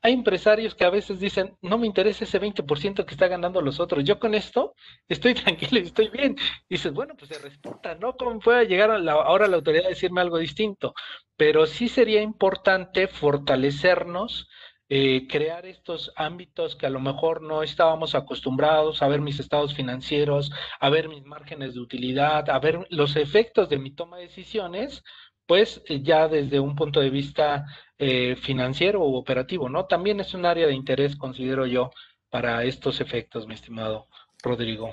Hay 0.00 0.12
empresarios 0.12 0.76
que 0.76 0.84
a 0.84 0.90
veces 0.90 1.18
dicen, 1.18 1.56
no 1.60 1.76
me 1.76 1.88
interesa 1.88 2.22
ese 2.22 2.40
20% 2.40 3.04
que 3.04 3.10
está 3.10 3.26
ganando 3.26 3.60
los 3.60 3.80
otros. 3.80 4.04
Yo 4.04 4.20
con 4.20 4.36
esto 4.36 4.76
estoy 5.08 5.34
tranquilo 5.42 5.80
y 5.80 5.86
estoy 5.86 6.08
bien. 6.08 6.36
dices, 6.68 6.92
bueno, 6.92 7.14
pues 7.16 7.28
se 7.30 7.40
respeta, 7.40 7.96
¿no? 7.96 8.16
¿Cómo 8.16 8.38
puede 8.38 8.68
llegar 8.68 8.92
ahora 8.92 9.48
la 9.48 9.56
autoridad 9.56 9.86
a 9.86 9.88
decirme 9.88 10.20
algo 10.20 10.38
distinto? 10.38 10.94
Pero 11.36 11.66
sí 11.66 11.88
sería 11.88 12.22
importante 12.22 13.08
fortalecernos 13.08 14.48
eh, 14.88 15.26
crear 15.28 15.66
estos 15.66 16.12
ámbitos 16.16 16.76
que 16.76 16.86
a 16.86 16.90
lo 16.90 17.00
mejor 17.00 17.42
no 17.42 17.62
estábamos 17.62 18.14
acostumbrados 18.14 19.02
a 19.02 19.08
ver 19.08 19.20
mis 19.20 19.38
estados 19.38 19.74
financieros, 19.74 20.50
a 20.80 20.88
ver 20.88 21.08
mis 21.08 21.24
márgenes 21.24 21.74
de 21.74 21.80
utilidad, 21.80 22.48
a 22.48 22.58
ver 22.58 22.86
los 22.90 23.16
efectos 23.16 23.68
de 23.68 23.78
mi 23.78 23.90
toma 23.90 24.16
de 24.16 24.24
decisiones, 24.24 25.04
pues 25.46 25.82
eh, 25.86 26.00
ya 26.02 26.28
desde 26.28 26.60
un 26.60 26.74
punto 26.74 27.00
de 27.00 27.10
vista 27.10 27.66
eh, 27.98 28.36
financiero 28.36 29.02
o 29.02 29.18
operativo, 29.18 29.68
¿no? 29.68 29.86
También 29.86 30.20
es 30.20 30.32
un 30.34 30.46
área 30.46 30.66
de 30.66 30.74
interés, 30.74 31.16
considero 31.16 31.66
yo, 31.66 31.90
para 32.30 32.64
estos 32.64 33.00
efectos, 33.00 33.46
mi 33.46 33.54
estimado 33.54 34.06
Rodrigo. 34.42 34.92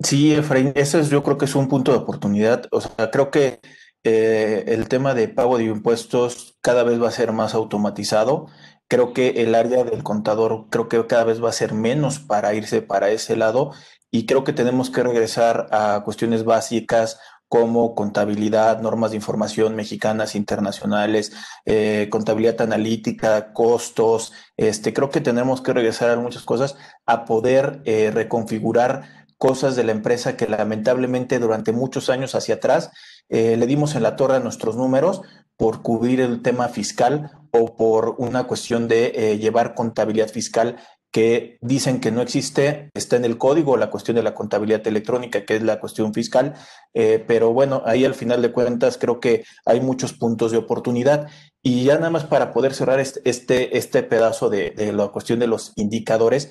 Sí, 0.00 0.34
Efraín, 0.34 0.72
ese 0.74 1.00
es, 1.00 1.10
yo 1.10 1.22
creo 1.22 1.38
que 1.38 1.44
es 1.46 1.54
un 1.54 1.68
punto 1.68 1.92
de 1.92 1.98
oportunidad. 1.98 2.66
O 2.70 2.80
sea, 2.80 3.10
creo 3.10 3.30
que 3.30 3.60
eh, 4.04 4.64
el 4.68 4.88
tema 4.88 5.14
de 5.14 5.28
pago 5.28 5.58
de 5.58 5.64
impuestos 5.64 6.56
cada 6.60 6.82
vez 6.84 7.02
va 7.02 7.08
a 7.08 7.12
ser 7.12 7.32
más 7.32 7.54
automatizado. 7.54 8.46
Creo 8.88 9.12
que 9.12 9.42
el 9.42 9.54
área 9.54 9.84
del 9.84 10.02
contador 10.02 10.66
creo 10.70 10.88
que 10.88 11.06
cada 11.06 11.24
vez 11.24 11.42
va 11.42 11.50
a 11.50 11.52
ser 11.52 11.74
menos 11.74 12.18
para 12.18 12.54
irse 12.54 12.82
para 12.82 13.10
ese 13.10 13.36
lado 13.36 13.72
y 14.10 14.26
creo 14.26 14.44
que 14.44 14.54
tenemos 14.54 14.90
que 14.90 15.02
regresar 15.02 15.68
a 15.70 16.02
cuestiones 16.04 16.44
básicas 16.44 17.20
como 17.48 17.94
contabilidad, 17.94 18.80
normas 18.80 19.10
de 19.10 19.16
información 19.16 19.74
mexicanas, 19.74 20.34
internacionales, 20.34 21.32
eh, 21.64 22.08
contabilidad 22.10 22.60
analítica, 22.60 23.52
costos. 23.52 24.32
Este, 24.56 24.92
creo 24.92 25.10
que 25.10 25.22
tenemos 25.22 25.62
que 25.62 25.72
regresar 25.72 26.10
a 26.10 26.16
muchas 26.16 26.42
cosas 26.44 26.76
a 27.06 27.24
poder 27.24 27.80
eh, 27.84 28.10
reconfigurar 28.12 29.26
cosas 29.38 29.76
de 29.76 29.84
la 29.84 29.92
empresa 29.92 30.36
que 30.36 30.46
lamentablemente 30.46 31.38
durante 31.38 31.72
muchos 31.72 32.10
años 32.10 32.34
hacia 32.34 32.56
atrás 32.56 32.90
eh, 33.28 33.56
le 33.56 33.66
dimos 33.66 33.94
en 33.94 34.02
la 34.02 34.16
torre 34.16 34.36
a 34.36 34.40
nuestros 34.40 34.76
números 34.76 35.22
por 35.58 35.82
cubrir 35.82 36.20
el 36.20 36.40
tema 36.40 36.68
fiscal 36.68 37.32
o 37.50 37.76
por 37.76 38.14
una 38.18 38.44
cuestión 38.44 38.88
de 38.88 39.12
eh, 39.14 39.38
llevar 39.38 39.74
contabilidad 39.74 40.28
fiscal 40.28 40.76
que 41.10 41.58
dicen 41.62 42.00
que 42.00 42.12
no 42.12 42.20
existe, 42.22 42.90
está 42.94 43.16
en 43.16 43.24
el 43.24 43.38
código 43.38 43.76
la 43.76 43.90
cuestión 43.90 44.14
de 44.16 44.22
la 44.22 44.34
contabilidad 44.34 44.86
electrónica, 44.86 45.44
que 45.44 45.56
es 45.56 45.62
la 45.62 45.80
cuestión 45.80 46.14
fiscal, 46.14 46.54
eh, 46.94 47.24
pero 47.26 47.52
bueno, 47.52 47.82
ahí 47.86 48.04
al 48.04 48.14
final 48.14 48.40
de 48.40 48.52
cuentas 48.52 48.98
creo 48.98 49.18
que 49.18 49.44
hay 49.64 49.80
muchos 49.80 50.12
puntos 50.12 50.52
de 50.52 50.58
oportunidad. 50.58 51.28
Y 51.62 51.84
ya 51.84 51.96
nada 51.96 52.10
más 52.10 52.24
para 52.24 52.52
poder 52.52 52.72
cerrar 52.72 53.00
este, 53.00 53.20
este, 53.24 53.76
este 53.76 54.02
pedazo 54.02 54.48
de, 54.50 54.70
de 54.70 54.92
la 54.92 55.08
cuestión 55.08 55.38
de 55.38 55.48
los 55.48 55.72
indicadores, 55.76 56.50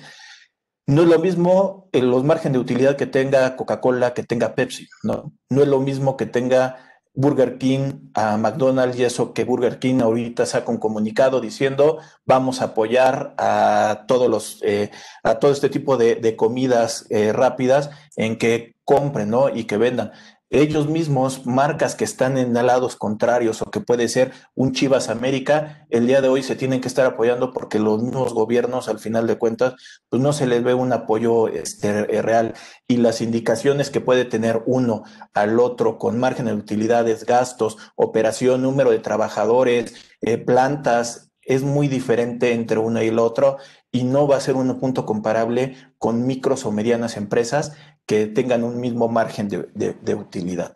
no 0.86 1.02
es 1.02 1.08
lo 1.08 1.18
mismo 1.18 1.88
los 1.92 2.24
márgenes 2.24 2.54
de 2.54 2.58
utilidad 2.58 2.96
que 2.96 3.06
tenga 3.06 3.56
Coca-Cola, 3.56 4.12
que 4.12 4.22
tenga 4.22 4.54
Pepsi, 4.54 4.88
¿no? 5.02 5.32
No 5.50 5.62
es 5.62 5.68
lo 5.68 5.80
mismo 5.80 6.16
que 6.16 6.26
tenga 6.26 6.87
Burger 7.18 7.58
King 7.58 8.10
a 8.14 8.36
McDonald's 8.36 8.96
y 8.96 9.02
eso 9.02 9.34
que 9.34 9.44
Burger 9.44 9.80
King 9.80 10.00
ahorita 10.02 10.46
saca 10.46 10.70
un 10.70 10.78
comunicado 10.78 11.40
diciendo 11.40 11.98
vamos 12.24 12.62
a 12.62 12.66
apoyar 12.66 13.34
a 13.38 14.04
todos 14.06 14.30
los 14.30 14.60
eh, 14.62 14.92
a 15.24 15.40
todo 15.40 15.50
este 15.50 15.68
tipo 15.68 15.96
de, 15.96 16.36
comidas 16.36 17.06
eh, 17.10 17.32
rápidas 17.32 17.90
en 18.14 18.38
que 18.38 18.76
compren 18.84 19.30
¿no? 19.30 19.48
y 19.48 19.64
que 19.64 19.78
vendan 19.78 20.12
ellos 20.50 20.88
mismos, 20.88 21.46
marcas 21.46 21.94
que 21.94 22.04
están 22.04 22.38
en 22.38 22.54
lados 22.54 22.96
contrarios 22.96 23.60
o 23.60 23.70
que 23.70 23.80
puede 23.80 24.08
ser 24.08 24.32
un 24.54 24.72
Chivas 24.72 25.08
América, 25.10 25.86
el 25.90 26.06
día 26.06 26.20
de 26.22 26.28
hoy 26.28 26.42
se 26.42 26.56
tienen 26.56 26.80
que 26.80 26.88
estar 26.88 27.04
apoyando 27.04 27.52
porque 27.52 27.78
los 27.78 28.02
mismos 28.02 28.32
gobiernos, 28.32 28.88
al 28.88 28.98
final 28.98 29.26
de 29.26 29.36
cuentas, 29.36 29.74
pues 30.08 30.22
no 30.22 30.32
se 30.32 30.46
les 30.46 30.62
ve 30.62 30.74
un 30.74 30.92
apoyo 30.92 31.48
este, 31.48 31.88
eh, 31.88 32.22
real. 32.22 32.54
Y 32.86 32.96
las 32.96 33.20
indicaciones 33.20 33.90
que 33.90 34.00
puede 34.00 34.24
tener 34.24 34.62
uno 34.66 35.02
al 35.34 35.60
otro 35.60 35.98
con 35.98 36.18
margen 36.18 36.46
de 36.46 36.54
utilidades, 36.54 37.26
gastos, 37.26 37.76
operación, 37.94 38.62
número 38.62 38.90
de 38.90 39.00
trabajadores, 39.00 39.94
eh, 40.22 40.38
plantas, 40.38 41.28
es 41.48 41.62
muy 41.62 41.88
diferente 41.88 42.52
entre 42.52 42.78
uno 42.78 43.02
y 43.02 43.08
el 43.08 43.18
otro 43.18 43.56
y 43.90 44.04
no 44.04 44.26
va 44.26 44.36
a 44.36 44.40
ser 44.40 44.56
un 44.56 44.78
punto 44.78 45.06
comparable 45.06 45.76
con 45.98 46.26
micros 46.26 46.66
o 46.66 46.72
medianas 46.72 47.16
empresas 47.16 47.72
que 48.06 48.26
tengan 48.26 48.64
un 48.64 48.80
mismo 48.80 49.08
margen 49.08 49.48
de, 49.48 50.14
utilidad. 50.14 50.72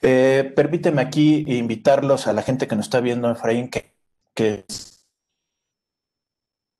Eh, 0.00 0.52
permíteme 0.56 1.02
aquí 1.02 1.44
invitarlos 1.46 2.26
a 2.26 2.32
la 2.32 2.42
gente 2.42 2.66
que 2.66 2.76
nos 2.76 2.86
está 2.86 3.00
viendo, 3.00 3.30
Efraín, 3.30 3.68
que, 3.68 3.94
que 4.34 4.64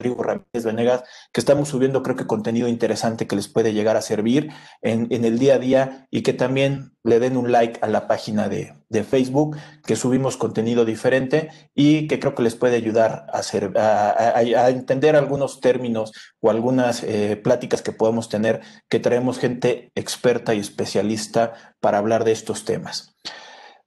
Rodrigo 0.03 0.22
Ramírez 0.22 0.64
Venegas, 0.64 1.05
que 1.32 1.40
estamos 1.40 1.68
subiendo 1.68 2.03
creo 2.03 2.16
que 2.16 2.26
contenido 2.26 2.66
interesante 2.66 3.28
que 3.28 3.36
les 3.36 3.46
puede 3.46 3.72
llegar 3.72 3.96
a 3.96 4.03
servir 4.03 4.50
en, 4.80 5.07
el 5.11 5.38
día 5.38 5.55
a 5.55 5.59
día 5.59 6.09
y 6.11 6.22
que 6.22 6.32
también 6.32 6.92
le 7.05 7.20
den 7.20 7.36
un 7.36 7.53
like 7.53 7.78
a 7.82 7.86
la 7.86 8.09
página 8.09 8.48
de, 8.48 8.74
Facebook, 9.05 9.57
que 9.86 9.96
subimos 9.96 10.36
contenido 10.36 10.84
diferente 10.84 11.50
y 11.74 12.09
que 12.09 12.20
creo 12.20 12.34
que 12.34 12.42
les 12.42 12.57
puede 12.57 12.76
ayudar 12.76 13.26
a 13.32 14.68
entender 14.68 15.16
algunos 15.16 15.61
términos 15.61 16.12
o 16.40 16.50
algunas 16.50 17.03
eh, 17.03 17.36
pláticas 17.36 17.80
que 17.80 17.92
podemos 17.92 18.28
tener, 18.28 18.61
que 18.90 19.00
traemos 19.00 19.38
gente 19.38 19.92
experta 19.94 20.55
y 20.55 20.59
especialista 20.59 21.55
para 21.80 21.98
hablar 21.98 22.24
de 22.24 22.32
estos 22.32 22.64
temas. 22.64 23.14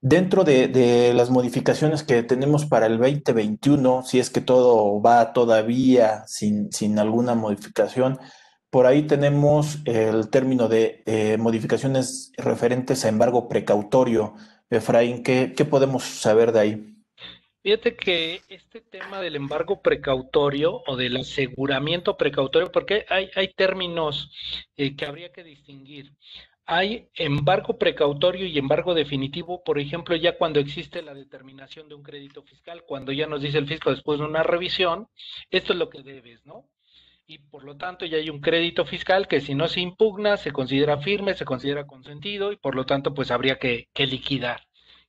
Dentro 0.08 0.43
de, 0.43 1.14
las 1.16 1.32
modificaciones 1.32 2.03
que 2.03 2.22
tenemos 2.22 2.68
para 2.68 2.86
el 2.86 2.99
2021, 2.99 4.03
si 4.03 4.20
es 4.20 4.30
que 4.30 4.39
todo 4.39 5.01
va 5.01 5.34
todavía 5.34 6.24
sin, 6.28 6.72
sin 6.72 6.99
alguna 6.99 7.34
modificación, 7.34 8.20
por 8.70 8.86
ahí 8.86 9.08
tenemos 9.08 9.80
el 9.86 10.30
término 10.30 10.68
de 10.68 11.01
eh, 11.08 11.38
modificaciones 11.39 12.32
referentes 12.38 13.03
a 13.03 13.10
embargo 13.10 13.49
precautorio. 13.49 14.36
Efraín, 14.70 15.24
¿qué, 15.24 15.56
¿qué, 15.58 15.66
podemos 15.66 16.03
saber 16.03 16.51
de 16.51 16.60
ahí? 16.60 16.94
Fíjate 17.66 17.95
que 17.95 18.43
este 18.47 18.80
tema 18.80 19.20
del 19.22 19.36
embargo 19.36 19.82
precautorio 19.82 20.84
o 20.86 20.95
del 20.95 21.18
aseguramiento 21.18 22.16
precautorio, 22.16 22.72
porque 22.72 23.07
hay, 23.09 23.32
hay 23.34 23.47
términos 23.55 24.30
eh, 24.78 24.95
que 24.95 25.07
habría 25.07 25.32
que 25.32 25.43
distinguir. 25.43 26.13
Hay 26.68 27.09
embargo 27.16 27.80
precautorio 27.80 28.45
y 28.45 28.59
embargo 28.59 28.93
definitivo, 28.93 29.63
por 29.63 29.80
ejemplo, 29.80 30.16
ya 30.16 30.38
cuando 30.38 30.59
existe 30.59 31.01
la 31.01 31.16
determinación 31.16 31.89
de 31.89 31.95
un 31.95 32.03
crédito 32.03 32.43
fiscal, 32.43 32.84
cuando 32.86 33.11
ya 33.11 33.26
nos 33.26 33.41
dice 33.41 33.57
el 33.57 33.68
fisco 33.68 33.89
después 33.89 34.20
de 34.20 34.26
una 34.26 34.43
revisión, 34.43 35.07
esto 35.49 35.74
es 35.74 35.80
lo 35.80 35.89
que 35.89 36.03
debes, 36.03 36.45
¿no? 36.45 36.70
y 37.26 37.39
por 37.39 37.63
lo 37.63 37.78
tanto 37.78 38.05
ya 38.05 38.18
hay 38.18 38.30
un 38.30 38.41
crédito 38.41 38.86
fiscal 38.86 39.28
que 39.28 39.41
si 39.41 39.55
no 39.55 39.68
se 39.68 39.80
impugna 39.82 40.38
se 40.38 40.51
considera 40.51 40.99
firme, 40.99 41.34
se 41.34 41.45
considera 41.45 41.88
consentido 41.88 42.51
y 42.51 42.57
por 42.57 42.76
lo 42.76 42.86
tanto 42.86 43.16
pues 43.16 43.32
habría 43.32 43.57
que, 43.57 43.89
que 43.91 44.05
liquidar. 44.05 44.64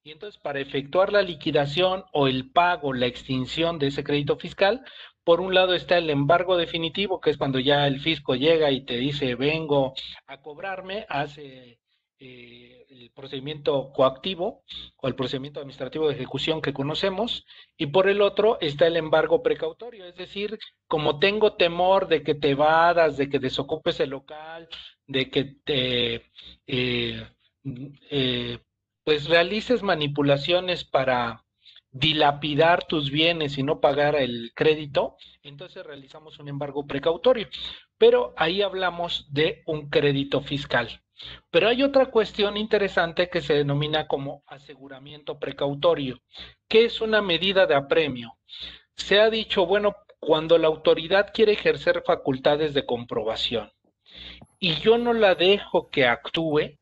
Y 0.06 0.12
entonces 0.12 0.40
para 0.40 0.60
efectuar 0.60 1.12
la 1.12 1.20
liquidación 1.20 2.04
o 2.12 2.28
el 2.28 2.52
pago, 2.52 2.92
la 2.92 3.06
extinción 3.06 3.80
de 3.80 3.88
ese 3.88 4.04
crédito 4.04 4.36
fiscal, 4.36 4.84
por 5.24 5.40
un 5.40 5.52
lado 5.52 5.74
está 5.74 5.98
el 5.98 6.10
embargo 6.10 6.56
definitivo, 6.56 7.20
que 7.20 7.30
es 7.30 7.36
cuando 7.36 7.58
ya 7.58 7.88
el 7.88 7.98
fisco 7.98 8.36
llega 8.36 8.70
y 8.70 8.84
te 8.84 8.98
dice 8.98 9.34
vengo 9.34 9.94
a 10.28 10.40
cobrarme, 10.40 11.06
hace 11.08 11.80
eh, 12.20 12.86
el 12.88 13.10
procedimiento 13.10 13.90
coactivo 13.92 14.62
o 14.98 15.08
el 15.08 15.16
procedimiento 15.16 15.58
administrativo 15.58 16.06
de 16.06 16.14
ejecución 16.14 16.62
que 16.62 16.72
conocemos, 16.72 17.44
y 17.76 17.86
por 17.86 18.08
el 18.08 18.22
otro 18.22 18.58
está 18.60 18.86
el 18.86 18.96
embargo 18.96 19.42
precautorio, 19.42 20.06
es 20.06 20.14
decir, 20.14 20.56
como 20.86 21.18
tengo 21.18 21.54
temor 21.54 22.06
de 22.06 22.22
que 22.22 22.36
te 22.36 22.54
vadas, 22.54 23.16
de 23.16 23.28
que 23.28 23.40
desocupes 23.40 23.98
el 23.98 24.10
local, 24.10 24.68
de 25.08 25.30
que 25.30 25.44
te 25.64 26.22
eh, 26.68 27.26
eh, 28.08 28.58
pues 29.06 29.28
realices 29.28 29.84
manipulaciones 29.84 30.82
para 30.84 31.44
dilapidar 31.92 32.84
tus 32.88 33.12
bienes 33.12 33.56
y 33.56 33.62
no 33.62 33.80
pagar 33.80 34.16
el 34.16 34.50
crédito, 34.52 35.16
entonces 35.44 35.86
realizamos 35.86 36.40
un 36.40 36.48
embargo 36.48 36.88
precautorio. 36.88 37.46
Pero 37.98 38.34
ahí 38.36 38.62
hablamos 38.62 39.32
de 39.32 39.62
un 39.64 39.90
crédito 39.90 40.40
fiscal. 40.40 41.04
Pero 41.52 41.68
hay 41.68 41.84
otra 41.84 42.06
cuestión 42.06 42.56
interesante 42.56 43.30
que 43.30 43.40
se 43.40 43.54
denomina 43.54 44.08
como 44.08 44.42
aseguramiento 44.48 45.38
precautorio, 45.38 46.20
que 46.68 46.84
es 46.84 47.00
una 47.00 47.22
medida 47.22 47.64
de 47.66 47.76
apremio. 47.76 48.36
Se 48.96 49.20
ha 49.20 49.30
dicho, 49.30 49.66
bueno, 49.66 49.94
cuando 50.18 50.58
la 50.58 50.66
autoridad 50.66 51.30
quiere 51.32 51.52
ejercer 51.52 52.02
facultades 52.04 52.74
de 52.74 52.84
comprobación 52.84 53.70
y 54.58 54.74
yo 54.80 54.98
no 54.98 55.12
la 55.12 55.36
dejo 55.36 55.90
que 55.90 56.06
actúe, 56.06 56.76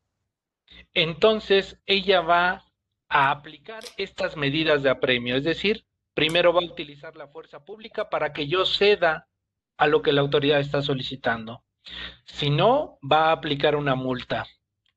entonces 0.95 1.79
ella 1.85 2.21
va 2.21 2.65
a 3.09 3.29
aplicar 3.29 3.83
estas 3.97 4.35
medidas 4.35 4.81
de 4.81 4.89
apremio, 4.89 5.35
es 5.35 5.43
decir, 5.43 5.85
primero 6.15 6.53
va 6.53 6.61
a 6.61 6.65
utilizar 6.65 7.15
la 7.15 7.27
fuerza 7.27 7.63
pública 7.63 8.09
para 8.09 8.33
que 8.33 8.47
yo 8.47 8.65
ceda 8.65 9.27
a 9.77 9.87
lo 9.87 10.01
que 10.01 10.13
la 10.13 10.21
autoridad 10.21 10.59
está 10.59 10.81
solicitando. 10.81 11.63
Si 12.25 12.49
no, 12.49 12.97
va 13.03 13.27
a 13.27 13.31
aplicar 13.33 13.75
una 13.75 13.95
multa. 13.95 14.47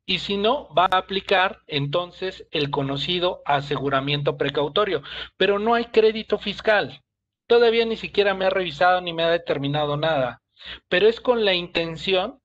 Y 0.06 0.20
si 0.20 0.38
no, 0.38 0.72
va 0.72 0.84
a 0.84 0.98
aplicar 0.98 1.58
entonces 1.66 2.46
el 2.50 2.70
conocido 2.70 3.42
aseguramiento 3.44 4.38
precautorio. 4.38 5.02
Pero 5.36 5.58
no 5.58 5.74
hay 5.74 5.86
crédito 5.86 6.38
fiscal. 6.38 7.02
Todavía 7.46 7.84
ni 7.84 7.96
siquiera 7.96 8.32
me 8.34 8.46
ha 8.46 8.50
revisado 8.50 9.00
ni 9.02 9.12
me 9.12 9.24
ha 9.24 9.30
determinado 9.30 9.96
nada. 9.98 10.40
Pero 10.88 11.08
es 11.08 11.20
con 11.20 11.44
la 11.44 11.54
intención 11.54 12.40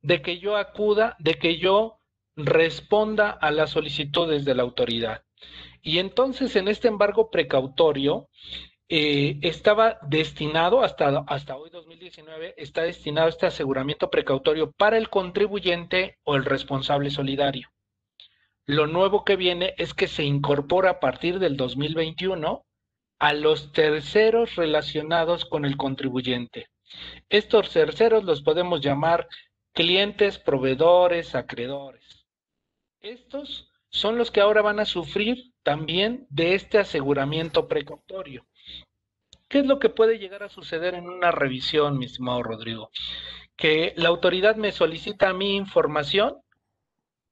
de 0.00 0.22
que 0.22 0.38
yo 0.38 0.56
acuda, 0.56 1.16
de 1.18 1.34
que 1.34 1.58
yo 1.58 1.97
responda 2.38 3.30
a 3.30 3.50
las 3.50 3.70
solicitudes 3.70 4.44
de 4.44 4.54
la 4.54 4.62
autoridad. 4.62 5.22
Y 5.82 5.98
entonces 5.98 6.56
en 6.56 6.68
este 6.68 6.88
embargo 6.88 7.30
precautorio, 7.30 8.28
eh, 8.90 9.38
estaba 9.42 9.98
destinado 10.08 10.82
hasta, 10.82 11.24
hasta 11.26 11.56
hoy 11.56 11.68
2019, 11.68 12.54
está 12.56 12.82
destinado 12.82 13.28
este 13.28 13.44
aseguramiento 13.44 14.10
precautorio 14.10 14.72
para 14.72 14.96
el 14.96 15.10
contribuyente 15.10 16.16
o 16.24 16.36
el 16.36 16.46
responsable 16.46 17.10
solidario. 17.10 17.68
Lo 18.64 18.86
nuevo 18.86 19.24
que 19.24 19.36
viene 19.36 19.74
es 19.76 19.92
que 19.92 20.08
se 20.08 20.24
incorpora 20.24 20.90
a 20.90 21.00
partir 21.00 21.38
del 21.38 21.56
2021 21.58 22.64
a 23.18 23.32
los 23.34 23.72
terceros 23.72 24.56
relacionados 24.56 25.44
con 25.44 25.66
el 25.66 25.76
contribuyente. 25.76 26.68
Estos 27.28 27.70
terceros 27.70 28.24
los 28.24 28.42
podemos 28.42 28.80
llamar 28.80 29.28
clientes, 29.74 30.38
proveedores, 30.38 31.34
acreedores. 31.34 32.17
Estos 33.00 33.70
son 33.90 34.18
los 34.18 34.30
que 34.30 34.40
ahora 34.40 34.62
van 34.62 34.80
a 34.80 34.84
sufrir 34.84 35.52
también 35.62 36.26
de 36.30 36.54
este 36.54 36.78
aseguramiento 36.78 37.68
precautorio. 37.68 38.46
¿Qué 39.48 39.60
es 39.60 39.66
lo 39.66 39.78
que 39.78 39.88
puede 39.88 40.18
llegar 40.18 40.42
a 40.42 40.50
suceder 40.50 40.94
en 40.94 41.08
una 41.08 41.30
revisión, 41.30 41.98
mi 41.98 42.04
estimado 42.04 42.42
Rodrigo? 42.42 42.90
Que 43.56 43.94
la 43.96 44.08
autoridad 44.08 44.56
me 44.56 44.72
solicita 44.72 45.30
a 45.30 45.32
mí 45.32 45.56
información, 45.56 46.36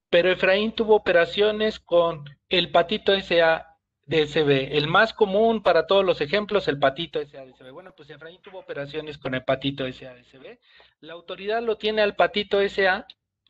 pero 0.09 0.31
Efraín 0.31 0.73
tuvo 0.73 0.97
operaciones 0.97 1.79
con 1.79 2.25
el 2.49 2.71
patito 2.71 3.13
SADSB, 3.13 4.77
el 4.77 4.87
más 4.87 5.13
común 5.13 5.63
para 5.63 5.87
todos 5.87 6.05
los 6.05 6.21
ejemplos, 6.21 6.69
el 6.69 6.79
patito 6.79 7.21
SADSB. 7.21 7.71
Bueno, 7.71 7.93
pues 7.95 8.09
Efraín 8.09 8.41
tuvo 8.41 8.61
operaciones 8.61 9.19
con 9.19 9.35
el 9.35 9.45
patito 9.45 9.85
SADSB. 9.85 10.59
La 11.01 11.13
autoridad 11.13 11.63
lo 11.63 11.77
tiene 11.77 12.01
al 12.01 12.17
patito 12.17 12.67
SA 12.67 13.07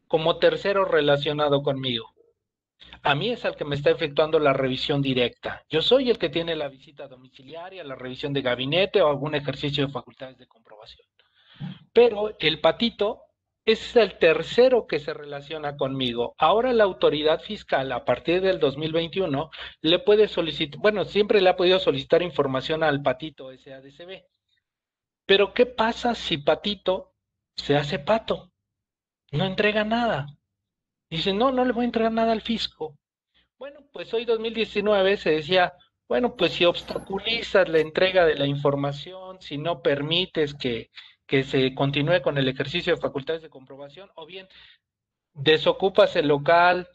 como 0.08 0.38
tercero 0.38 0.84
relacionado 0.84 1.62
conmigo. 1.62 2.12
A 3.02 3.14
mí 3.14 3.30
es 3.30 3.44
el 3.44 3.56
que 3.56 3.64
me 3.64 3.76
está 3.76 3.90
efectuando 3.90 4.38
la 4.38 4.52
revisión 4.52 5.00
directa. 5.00 5.64
Yo 5.68 5.80
soy 5.80 6.10
el 6.10 6.18
que 6.18 6.28
tiene 6.28 6.56
la 6.56 6.68
visita 6.68 7.08
domiciliaria, 7.08 7.84
la 7.84 7.94
revisión 7.94 8.32
de 8.32 8.42
gabinete 8.42 9.00
o 9.00 9.08
algún 9.08 9.34
ejercicio 9.34 9.86
de 9.86 9.92
facultades 9.92 10.38
de 10.38 10.46
comprobación. 10.46 11.06
Pero 11.92 12.36
el 12.38 12.60
patito 12.60 13.22
es 13.64 13.96
el 13.96 14.18
tercero 14.18 14.86
que 14.86 15.00
se 15.00 15.12
relaciona 15.12 15.76
conmigo. 15.76 16.34
Ahora 16.38 16.72
la 16.72 16.84
autoridad 16.84 17.40
fiscal, 17.40 17.90
a 17.90 18.04
partir 18.04 18.40
del 18.40 18.60
2021, 18.60 19.50
le 19.80 19.98
puede 19.98 20.28
solicitar, 20.28 20.80
bueno, 20.80 21.04
siempre 21.04 21.40
le 21.40 21.50
ha 21.50 21.56
podido 21.56 21.80
solicitar 21.80 22.22
información 22.22 22.84
al 22.84 23.02
patito 23.02 23.50
SADCB. 23.50 24.24
Pero 25.26 25.52
¿qué 25.52 25.66
pasa 25.66 26.14
si 26.14 26.38
patito 26.38 27.14
se 27.56 27.76
hace 27.76 27.98
pato? 27.98 28.52
No 29.32 29.44
entrega 29.44 29.84
nada. 29.84 30.26
Dice, 31.10 31.32
no, 31.32 31.52
no 31.52 31.64
le 31.64 31.72
voy 31.72 31.82
a 31.82 31.86
entregar 31.86 32.12
nada 32.12 32.32
al 32.32 32.42
fisco. 32.42 32.96
Bueno, 33.58 33.80
pues 33.92 34.12
hoy 34.12 34.24
2019 34.24 35.16
se 35.16 35.30
decía, 35.30 35.72
bueno, 36.08 36.36
pues 36.36 36.52
si 36.52 36.64
obstaculizas 36.64 37.68
la 37.68 37.78
entrega 37.78 38.26
de 38.26 38.34
la 38.34 38.46
información, 38.46 39.40
si 39.40 39.58
no 39.58 39.82
permites 39.82 40.54
que, 40.54 40.90
que 41.26 41.42
se 41.42 41.74
continúe 41.74 42.22
con 42.22 42.38
el 42.38 42.48
ejercicio 42.48 42.94
de 42.94 43.00
facultades 43.00 43.42
de 43.42 43.50
comprobación, 43.50 44.10
o 44.14 44.26
bien 44.26 44.48
desocupas 45.34 46.16
el 46.16 46.28
local, 46.28 46.88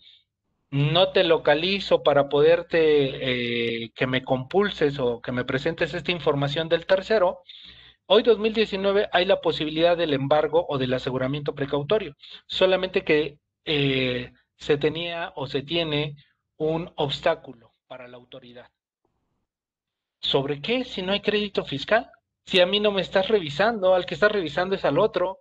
no 0.71 1.11
te 1.11 1.23
localizo 1.23 2.01
para 2.01 2.29
poderte 2.29 3.83
eh, 3.83 3.91
que 3.93 4.07
me 4.07 4.23
compulses 4.23 4.97
o 4.99 5.21
que 5.21 5.33
me 5.33 5.43
presentes 5.43 5.93
esta 5.93 6.11
información 6.11 6.69
del 6.69 6.85
tercero, 6.85 7.39
Hoy 8.13 8.23
2019 8.23 9.07
hay 9.13 9.23
la 9.23 9.39
posibilidad 9.39 9.95
del 9.95 10.13
embargo 10.13 10.65
o 10.67 10.77
del 10.77 10.93
aseguramiento 10.93 11.55
precautorio, 11.55 12.17
solamente 12.45 13.05
que 13.05 13.39
eh, 13.63 14.33
se 14.57 14.75
tenía 14.75 15.31
o 15.37 15.47
se 15.47 15.61
tiene 15.61 16.17
un 16.57 16.91
obstáculo 16.97 17.71
para 17.87 18.09
la 18.09 18.17
autoridad. 18.17 18.69
¿Sobre 20.19 20.61
qué? 20.61 20.83
Si 20.83 21.01
no 21.01 21.13
hay 21.13 21.21
crédito 21.21 21.63
fiscal. 21.63 22.11
Si 22.43 22.59
a 22.59 22.65
mí 22.65 22.81
no 22.81 22.91
me 22.91 22.99
estás 22.99 23.29
revisando, 23.29 23.95
al 23.95 24.05
que 24.05 24.15
estás 24.15 24.33
revisando 24.33 24.75
es 24.75 24.83
al 24.83 24.99
otro. 24.99 25.39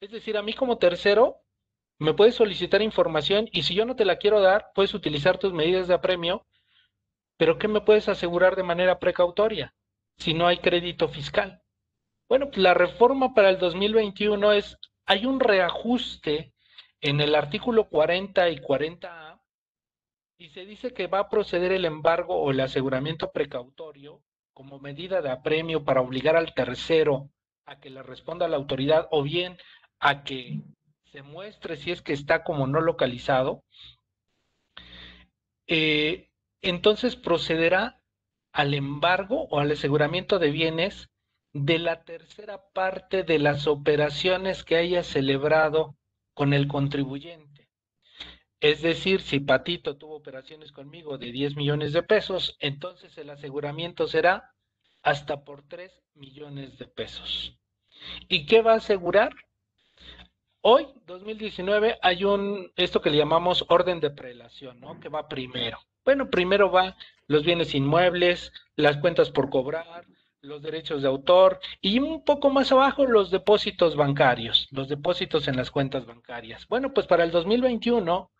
Es 0.00 0.10
decir, 0.10 0.38
a 0.38 0.42
mí 0.42 0.54
como 0.54 0.78
tercero 0.78 1.42
me 1.98 2.14
puedes 2.14 2.36
solicitar 2.36 2.80
información 2.80 3.50
y 3.52 3.64
si 3.64 3.74
yo 3.74 3.84
no 3.84 3.96
te 3.96 4.06
la 4.06 4.16
quiero 4.16 4.40
dar, 4.40 4.70
puedes 4.74 4.94
utilizar 4.94 5.36
tus 5.36 5.52
medidas 5.52 5.88
de 5.88 5.94
apremio, 5.94 6.46
pero 7.36 7.58
¿qué 7.58 7.68
me 7.68 7.82
puedes 7.82 8.08
asegurar 8.08 8.56
de 8.56 8.62
manera 8.62 8.98
precautoria 8.98 9.74
si 10.16 10.32
no 10.32 10.46
hay 10.46 10.56
crédito 10.56 11.08
fiscal? 11.08 11.60
Bueno, 12.28 12.48
pues 12.48 12.58
la 12.58 12.74
reforma 12.74 13.32
para 13.32 13.48
el 13.48 13.58
2021 13.58 14.52
es, 14.52 14.76
hay 15.06 15.24
un 15.24 15.40
reajuste 15.40 16.52
en 17.00 17.20
el 17.22 17.34
artículo 17.34 17.88
40 17.88 18.50
y 18.50 18.58
40A 18.58 19.40
y 20.36 20.50
se 20.50 20.66
dice 20.66 20.92
que 20.92 21.06
va 21.06 21.20
a 21.20 21.28
proceder 21.30 21.72
el 21.72 21.86
embargo 21.86 22.36
o 22.36 22.50
el 22.50 22.60
aseguramiento 22.60 23.32
precautorio 23.32 24.22
como 24.52 24.78
medida 24.78 25.22
de 25.22 25.30
apremio 25.30 25.84
para 25.84 26.02
obligar 26.02 26.36
al 26.36 26.52
tercero 26.52 27.30
a 27.64 27.80
que 27.80 27.88
le 27.88 28.02
responda 28.02 28.46
la 28.46 28.56
autoridad 28.56 29.08
o 29.10 29.22
bien 29.22 29.56
a 29.98 30.22
que 30.22 30.60
se 31.10 31.22
muestre 31.22 31.76
si 31.76 31.92
es 31.92 32.02
que 32.02 32.12
está 32.12 32.44
como 32.44 32.66
no 32.66 32.82
localizado, 32.82 33.64
eh, 35.66 36.28
entonces 36.60 37.16
procederá 37.16 38.02
al 38.52 38.74
embargo 38.74 39.44
o 39.50 39.60
al 39.60 39.70
aseguramiento 39.70 40.38
de 40.38 40.50
bienes 40.50 41.08
de 41.64 41.78
la 41.78 42.04
tercera 42.04 42.62
parte 42.72 43.24
de 43.24 43.38
las 43.38 43.66
operaciones 43.66 44.64
que 44.64 44.76
haya 44.76 45.02
celebrado 45.02 45.96
con 46.34 46.52
el 46.52 46.68
contribuyente. 46.68 47.68
Es 48.60 48.82
decir, 48.82 49.20
si 49.20 49.40
Patito 49.40 49.96
tuvo 49.96 50.16
operaciones 50.16 50.72
conmigo 50.72 51.18
de 51.18 51.30
10 51.30 51.56
millones 51.56 51.92
de 51.92 52.02
pesos, 52.02 52.56
entonces 52.60 53.16
el 53.18 53.30
aseguramiento 53.30 54.08
será 54.08 54.52
hasta 55.02 55.44
por 55.44 55.62
3 55.68 55.92
millones 56.14 56.78
de 56.78 56.86
pesos. 56.86 57.56
¿Y 58.28 58.46
qué 58.46 58.62
va 58.62 58.72
a 58.72 58.76
asegurar? 58.76 59.32
Hoy, 60.60 60.88
2019, 61.06 61.98
hay 62.02 62.24
un, 62.24 62.72
esto 62.76 63.00
que 63.00 63.10
le 63.10 63.18
llamamos 63.18 63.64
orden 63.68 64.00
de 64.00 64.10
prelación, 64.10 64.80
¿no? 64.80 64.98
Que 64.98 65.08
va 65.08 65.28
primero. 65.28 65.78
Bueno, 66.04 66.30
primero 66.30 66.70
va 66.70 66.96
los 67.26 67.44
bienes 67.44 67.74
inmuebles, 67.74 68.52
las 68.74 68.96
cuentas 68.96 69.30
por 69.30 69.50
cobrar, 69.50 70.04
los 70.42 70.62
derechos 70.62 71.02
de 71.02 71.08
autor 71.08 71.60
y 71.80 71.98
un 71.98 72.24
poco 72.24 72.50
más 72.50 72.70
abajo 72.70 73.06
los 73.06 73.30
depósitos 73.30 73.96
bancarios, 73.96 74.68
los 74.70 74.88
depósitos 74.88 75.48
en 75.48 75.56
las 75.56 75.70
cuentas 75.70 76.06
bancarias. 76.06 76.66
Bueno, 76.68 76.92
pues 76.92 77.06
para 77.06 77.24
el 77.24 77.30
2021, 77.30 78.30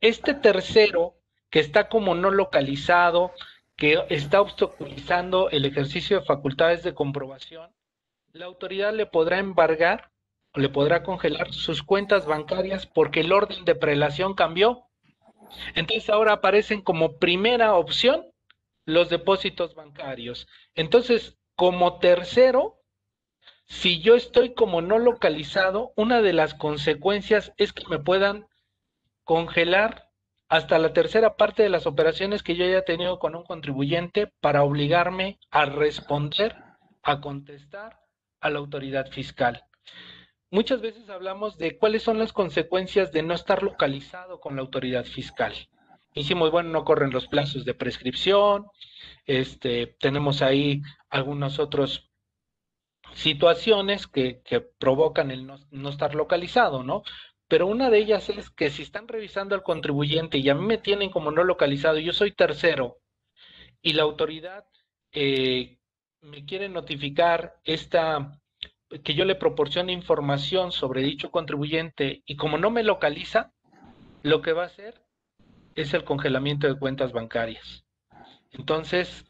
este 0.00 0.34
tercero 0.34 1.14
que 1.50 1.60
está 1.60 1.88
como 1.88 2.14
no 2.14 2.30
localizado, 2.30 3.32
que 3.76 4.04
está 4.08 4.40
obstaculizando 4.40 5.50
el 5.50 5.64
ejercicio 5.64 6.20
de 6.20 6.26
facultades 6.26 6.82
de 6.82 6.94
comprobación, 6.94 7.70
la 8.32 8.46
autoridad 8.46 8.92
le 8.92 9.06
podrá 9.06 9.38
embargar 9.38 10.10
o 10.52 10.60
le 10.60 10.68
podrá 10.68 11.02
congelar 11.02 11.52
sus 11.52 11.82
cuentas 11.82 12.26
bancarias 12.26 12.86
porque 12.86 13.20
el 13.20 13.32
orden 13.32 13.64
de 13.64 13.74
prelación 13.74 14.34
cambió. 14.34 14.86
Entonces 15.74 16.10
ahora 16.10 16.32
aparecen 16.32 16.82
como 16.82 17.18
primera 17.18 17.74
opción 17.74 18.26
los 18.86 19.08
depósitos 19.08 19.74
bancarios. 19.74 20.46
Entonces, 20.74 21.38
como 21.56 21.98
tercero, 21.98 22.80
si 23.66 24.00
yo 24.00 24.14
estoy 24.14 24.54
como 24.54 24.82
no 24.82 24.98
localizado, 24.98 25.92
una 25.96 26.20
de 26.20 26.32
las 26.32 26.54
consecuencias 26.54 27.52
es 27.56 27.72
que 27.72 27.86
me 27.88 27.98
puedan 27.98 28.46
congelar 29.24 30.10
hasta 30.48 30.78
la 30.78 30.92
tercera 30.92 31.36
parte 31.36 31.62
de 31.62 31.70
las 31.70 31.86
operaciones 31.86 32.42
que 32.42 32.56
yo 32.56 32.64
haya 32.64 32.84
tenido 32.84 33.18
con 33.18 33.34
un 33.34 33.44
contribuyente 33.44 34.32
para 34.40 34.62
obligarme 34.62 35.38
a 35.50 35.64
responder, 35.64 36.54
a 37.02 37.20
contestar 37.20 38.00
a 38.40 38.50
la 38.50 38.58
autoridad 38.58 39.10
fiscal. 39.10 39.64
Muchas 40.50 40.80
veces 40.80 41.08
hablamos 41.08 41.56
de 41.56 41.78
cuáles 41.78 42.02
son 42.02 42.18
las 42.18 42.32
consecuencias 42.32 43.10
de 43.10 43.22
no 43.22 43.34
estar 43.34 43.62
localizado 43.62 44.38
con 44.40 44.54
la 44.54 44.62
autoridad 44.62 45.04
fiscal. 45.04 45.54
Hicimos, 46.14 46.52
bueno, 46.52 46.70
no 46.70 46.84
corren 46.84 47.10
los 47.10 47.26
plazos 47.26 47.64
de 47.64 47.74
prescripción, 47.74 48.66
este, 49.26 49.96
tenemos 49.98 50.42
ahí 50.42 50.82
algunas 51.08 51.58
otras 51.58 52.10
situaciones 53.14 54.06
que, 54.06 54.42
provocan 54.78 55.30
el 55.30 55.46
no, 55.46 55.56
no, 55.70 55.88
estar 55.88 56.14
localizado, 56.14 56.82
¿no? 56.82 57.02
Pero 57.48 57.66
una 57.66 57.90
de 57.90 57.98
ellas 57.98 58.28
es 58.30 58.50
que 58.50 58.70
si 58.70 58.82
están 58.82 59.06
revisando 59.06 59.54
al 59.54 59.62
contribuyente 59.62 60.38
y 60.38 60.48
a 60.48 60.54
mí 60.54 60.66
me 60.66 60.78
tienen 60.78 61.10
como 61.10 61.30
no 61.30 61.44
localizado, 61.44 61.98
yo 61.98 62.12
soy 62.12 62.32
tercero, 62.32 62.98
y 63.82 63.92
la 63.92 64.02
autoridad 64.02 64.64
eh, 65.12 65.78
me 66.22 66.44
quiere 66.46 66.68
notificar 66.68 67.60
esta 67.64 68.40
que 69.02 69.14
yo 69.14 69.24
le 69.24 69.34
proporcione 69.34 69.92
información 69.92 70.72
sobre 70.72 71.02
dicho 71.02 71.30
contribuyente 71.30 72.22
y 72.26 72.36
como 72.36 72.58
no 72.58 72.70
me 72.70 72.82
localiza, 72.82 73.52
lo 74.22 74.40
que 74.40 74.52
va 74.52 74.62
a 74.62 74.66
hacer 74.66 75.02
es 75.74 75.94
el 75.94 76.04
congelamiento 76.04 76.66
de 76.66 76.78
cuentas 76.78 77.12
bancarias. 77.12 77.83
Entonces, 78.54 79.24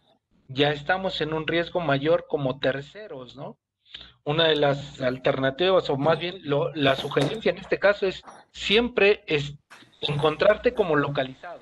ya 0.49 0.71
estamos 0.71 1.21
en 1.21 1.33
un 1.33 1.47
riesgo 1.47 1.81
mayor 1.81 2.27
como 2.29 2.59
terceros, 2.59 3.37
¿no? 3.37 3.59
Una 4.25 4.49
de 4.49 4.57
las 4.57 5.01
alternativas, 5.01 5.89
o 5.91 5.97
más 5.97 6.19
bien 6.19 6.41
la 6.43 6.97
sugerencia 6.97 7.51
en 7.51 7.59
este 7.59 7.79
caso 7.79 8.07
es 8.07 8.23
siempre 8.53 9.23
es 9.27 9.55
encontrarte 10.01 10.73
como 10.75 10.97
localizado. 10.97 11.61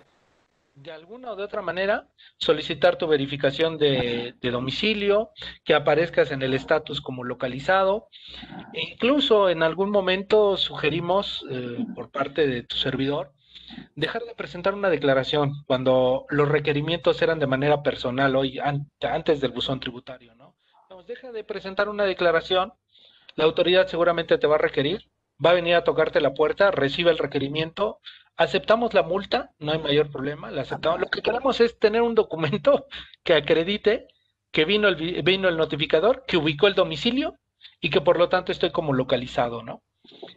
De 0.74 0.90
alguna 0.90 1.32
o 1.32 1.36
de 1.36 1.44
otra 1.44 1.60
manera, 1.60 2.08
solicitar 2.38 2.96
tu 2.96 3.06
verificación 3.06 3.78
de, 3.78 4.34
domicilio, 4.40 5.30
que 5.64 5.74
aparezcas 5.74 6.30
en 6.30 6.42
el 6.42 6.54
estatus 6.54 7.00
como 7.00 7.24
localizado. 7.24 8.08
E 8.72 8.92
incluso 8.92 9.50
en 9.50 9.62
algún 9.62 9.90
momento 9.90 10.56
sugerimos 10.56 11.44
eh, 11.50 11.84
por 11.94 12.10
parte 12.10 12.46
de 12.46 12.62
tu 12.62 12.76
servidor 12.76 13.32
dejar 13.94 14.22
de 14.22 14.34
presentar 14.34 14.74
una 14.74 14.90
declaración 14.90 15.64
cuando 15.66 16.26
los 16.28 16.48
requerimientos 16.48 17.20
eran 17.22 17.38
de 17.38 17.46
manera 17.46 17.82
personal 17.82 18.36
hoy 18.36 18.58
antes 18.58 19.40
del 19.40 19.52
buzón 19.52 19.80
tributario, 19.80 20.34
¿no? 20.34 20.56
deja 21.06 21.32
de 21.32 21.44
presentar 21.44 21.88
una 21.88 22.04
declaración, 22.04 22.72
la 23.34 23.44
autoridad 23.44 23.86
seguramente 23.86 24.38
te 24.38 24.46
va 24.46 24.56
a 24.56 24.58
requerir, 24.58 25.08
va 25.44 25.50
a 25.50 25.54
venir 25.54 25.74
a 25.74 25.84
tocarte 25.84 26.20
la 26.20 26.34
puerta, 26.34 26.70
recibe 26.70 27.10
el 27.10 27.18
requerimiento, 27.18 27.98
aceptamos 28.36 28.94
la 28.94 29.02
multa, 29.02 29.50
no 29.58 29.72
hay 29.72 29.78
mayor 29.78 30.10
problema, 30.10 30.50
la 30.50 30.62
aceptamos. 30.62 31.00
Lo 31.00 31.08
que 31.08 31.22
queremos 31.22 31.60
es 31.60 31.78
tener 31.78 32.02
un 32.02 32.14
documento 32.14 32.86
que 33.24 33.34
acredite 33.34 34.06
que 34.50 34.64
vino 34.64 34.88
el, 34.88 35.22
vino 35.22 35.48
el 35.48 35.56
notificador, 35.56 36.24
que 36.26 36.36
ubicó 36.36 36.66
el 36.66 36.74
domicilio 36.74 37.38
y 37.80 37.90
que 37.90 38.00
por 38.00 38.18
lo 38.18 38.28
tanto 38.28 38.52
estoy 38.52 38.70
como 38.70 38.92
localizado, 38.92 39.62
¿no? 39.62 39.82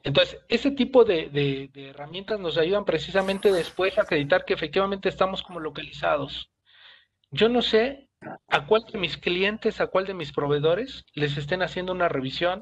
Entonces, 0.03 0.39
ese 0.49 0.71
tipo 0.71 1.03
de, 1.03 1.71
herramientas 1.73 2.39
nos 2.39 2.57
ayudan 2.57 2.86
precisamente 2.86 3.51
después 3.51 3.97
a 3.97 4.03
acreditar 4.03 4.45
que 4.45 4.53
efectivamente 4.53 5.09
estamos 5.09 5.41
como 5.41 5.59
localizados. 5.59 6.51
Yo 7.32 7.49
no 7.49 7.61
sé 7.61 8.07
a 8.47 8.65
cuál 8.67 8.86
de 8.91 8.99
mis 8.99 9.17
clientes, 9.17 9.82
a 9.82 9.88
cuál 9.88 10.05
de 10.05 10.13
mis 10.13 10.32
proveedores 10.32 11.05
les 11.13 11.38
estén 11.38 11.63
haciendo 11.63 11.91
una 11.91 12.07
revisión 12.07 12.59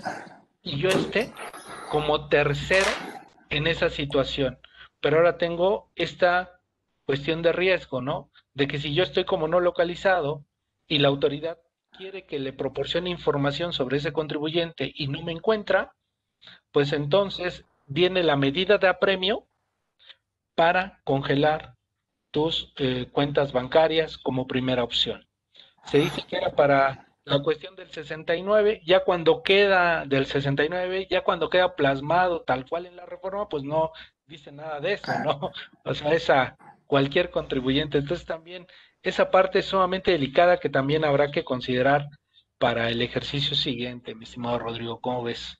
y 0.61 0.77
yo 0.77 0.89
esté 0.89 1.33
como 1.91 2.29
tercero 2.29 2.87
en 3.49 3.67
esa 3.67 3.89
situación. 3.89 4.57
Pero 5.01 5.17
ahora 5.17 5.37
tengo 5.37 5.91
esta 5.95 6.61
cuestión 7.05 7.41
de 7.41 7.51
riesgo, 7.51 8.01
¿no? 8.01 8.31
De 8.53 8.67
que 8.67 8.79
si 8.79 8.93
yo 8.93 9.03
estoy 9.03 9.25
como 9.25 9.47
no 9.47 9.59
localizado 9.59 10.45
y 10.87 10.99
la 10.99 11.09
autoridad 11.09 11.59
quiere 11.91 12.25
que 12.25 12.39
le 12.39 12.53
proporcione 12.53 13.09
información 13.09 13.73
sobre 13.73 13.97
ese 13.97 14.13
contribuyente 14.13 14.91
y 14.95 15.07
no 15.07 15.21
me 15.21 15.33
encuentra, 15.33 15.93
pues 16.73 16.91
entonces 16.91 17.63
viene 17.85 18.23
la 18.23 18.35
medida 18.35 18.77
de 18.77 18.89
apremio 18.89 19.47
para 20.55 20.99
congelar 21.05 21.75
tus 22.31 22.73
eh, 22.77 23.07
cuentas 23.11 23.53
bancarias 23.53 24.17
como 24.17 24.47
primera 24.47 24.83
opción. 24.83 25.25
Se 25.85 25.99
dice 25.99 26.23
que 26.27 26.37
era 26.37 26.51
para 26.51 27.07
la 27.25 27.41
cuestión 27.41 27.75
del 27.75 27.89
69, 27.89 28.81
ya 28.85 29.03
cuando 29.03 29.43
queda 29.43 30.05
del 30.05 30.25
69, 30.25 31.07
ya 31.09 31.23
cuando 31.23 31.49
queda 31.49 31.75
plasmado 31.75 32.41
tal 32.41 32.65
cual 32.67 32.87
en 32.87 32.95
la 32.95 33.05
reforma, 33.05 33.47
pues 33.47 33.63
no 33.63 33.91
dice 34.25 34.51
nada 34.51 34.79
de 34.79 34.93
eso, 34.93 35.11
¿no? 35.23 35.51
O 35.85 35.93
sea, 35.93 36.13
esa 36.13 36.57
cualquier 36.87 37.29
contribuyente. 37.29 37.99
Entonces 37.99 38.25
también 38.25 38.67
esa 39.03 39.29
parte 39.29 39.59
es 39.59 39.65
sumamente 39.65 40.11
delicada 40.11 40.57
que 40.57 40.69
también 40.69 41.05
habrá 41.05 41.31
que 41.31 41.43
considerar 41.43 42.07
para 42.63 42.89
el 42.89 43.01
ejercicio 43.01 43.57
siguiente, 43.57 44.15
mi 44.15 44.23
estimado 44.23 44.57
Rodrigo, 44.57 45.01
¿cómo 45.01 45.21
ves? 45.21 45.57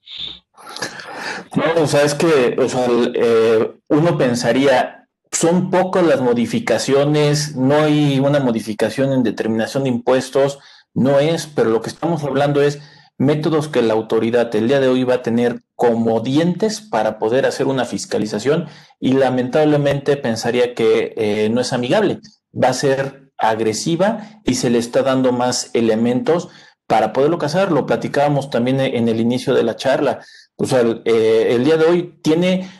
No, 1.54 1.82
o 1.82 1.86
sea, 1.86 2.02
es 2.02 2.14
que 2.14 2.56
o 2.58 2.66
sea, 2.66 2.86
eh, 3.12 3.72
uno 3.88 4.16
pensaría, 4.16 5.06
son 5.30 5.70
pocas 5.70 6.02
las 6.02 6.22
modificaciones, 6.22 7.56
no 7.56 7.76
hay 7.76 8.18
una 8.20 8.40
modificación 8.40 9.12
en 9.12 9.22
determinación 9.22 9.82
de 9.82 9.90
impuestos, 9.90 10.60
no 10.94 11.20
es, 11.20 11.46
pero 11.46 11.68
lo 11.68 11.82
que 11.82 11.90
estamos 11.90 12.24
hablando 12.24 12.62
es 12.62 12.80
métodos 13.18 13.68
que 13.68 13.82
la 13.82 13.92
autoridad 13.92 14.56
el 14.56 14.68
día 14.68 14.80
de 14.80 14.88
hoy 14.88 15.04
va 15.04 15.16
a 15.16 15.22
tener 15.22 15.60
como 15.74 16.20
dientes 16.20 16.80
para 16.80 17.18
poder 17.18 17.44
hacer 17.44 17.66
una 17.66 17.84
fiscalización 17.84 18.66
y 18.98 19.12
lamentablemente 19.12 20.16
pensaría 20.16 20.74
que 20.74 21.12
eh, 21.18 21.50
no 21.50 21.60
es 21.60 21.74
amigable, 21.74 22.20
va 22.54 22.68
a 22.68 22.72
ser 22.72 23.30
agresiva 23.36 24.40
y 24.46 24.54
se 24.54 24.70
le 24.70 24.78
está 24.78 25.02
dando 25.02 25.32
más 25.32 25.68
elementos 25.74 26.48
para 26.86 27.12
poderlo 27.12 27.38
casar. 27.38 27.72
Lo 27.72 27.86
platicábamos 27.86 28.50
también 28.50 28.80
en 28.80 29.08
el 29.08 29.20
inicio 29.20 29.54
de 29.54 29.64
la 29.64 29.76
charla. 29.76 30.20
O 30.56 30.66
sea, 30.66 30.82
eh, 31.04 31.48
el, 31.50 31.64
día 31.64 31.76
de 31.76 31.86
hoy 31.86 32.18
tiene 32.22 32.70